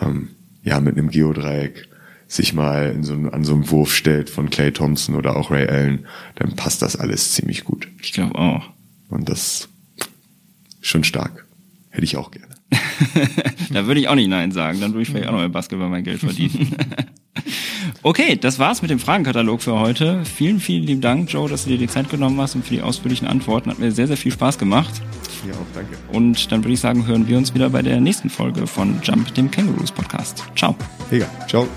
ähm, 0.00 0.30
ja 0.62 0.80
mit 0.80 0.96
einem 0.96 1.10
Geodreieck 1.10 1.88
sich 2.26 2.54
mal 2.54 2.90
in 2.90 3.04
so, 3.04 3.14
an 3.14 3.44
so 3.44 3.54
einem 3.54 3.70
Wurf 3.70 3.94
stellt 3.94 4.30
von 4.30 4.50
Clay 4.50 4.72
Thompson 4.72 5.14
oder 5.14 5.36
auch 5.36 5.50
Ray 5.50 5.68
Allen, 5.68 6.06
dann 6.36 6.56
passt 6.56 6.82
das 6.82 6.96
alles 6.96 7.32
ziemlich 7.32 7.64
gut. 7.64 7.88
Ich 8.02 8.12
glaube 8.12 8.36
auch. 8.36 8.70
Und 9.08 9.28
das 9.28 9.68
schon 10.80 11.04
stark. 11.04 11.46
Hätte 11.90 12.04
ich 12.04 12.16
auch 12.16 12.30
gerne. 12.30 12.53
da 13.72 13.86
würde 13.86 14.00
ich 14.00 14.08
auch 14.08 14.14
nicht 14.14 14.28
Nein 14.28 14.52
sagen. 14.52 14.80
Dann 14.80 14.92
würde 14.92 15.02
ich 15.02 15.08
vielleicht 15.08 15.28
auch 15.28 15.32
noch 15.32 15.42
im 15.42 15.52
Basketball 15.52 15.88
mein 15.88 16.04
Geld 16.04 16.20
verdienen. 16.20 16.74
okay, 18.02 18.36
das 18.36 18.58
war's 18.58 18.82
mit 18.82 18.90
dem 18.90 18.98
Fragenkatalog 18.98 19.62
für 19.62 19.78
heute. 19.78 20.24
Vielen, 20.24 20.60
vielen 20.60 20.84
lieben 20.84 21.00
Dank, 21.00 21.32
Joe, 21.32 21.48
dass 21.48 21.64
du 21.64 21.70
dir 21.70 21.78
die 21.78 21.88
Zeit 21.88 22.08
genommen 22.10 22.40
hast 22.40 22.54
und 22.54 22.64
für 22.64 22.74
die 22.74 22.82
ausführlichen 22.82 23.28
Antworten. 23.28 23.70
Hat 23.70 23.78
mir 23.78 23.92
sehr, 23.92 24.06
sehr 24.06 24.16
viel 24.16 24.32
Spaß 24.32 24.58
gemacht. 24.58 24.94
Ja, 25.46 25.54
auch 25.54 25.66
danke. 25.74 25.96
Und 26.12 26.50
dann 26.50 26.64
würde 26.64 26.72
ich 26.72 26.80
sagen, 26.80 27.06
hören 27.06 27.28
wir 27.28 27.36
uns 27.36 27.54
wieder 27.54 27.70
bei 27.70 27.82
der 27.82 28.00
nächsten 28.00 28.30
Folge 28.30 28.66
von 28.66 29.00
Jump, 29.02 29.34
dem 29.34 29.50
Kangaroos 29.50 29.92
Podcast. 29.92 30.44
Ciao. 30.56 30.74
Mega. 31.10 31.26
Ciao. 31.48 31.68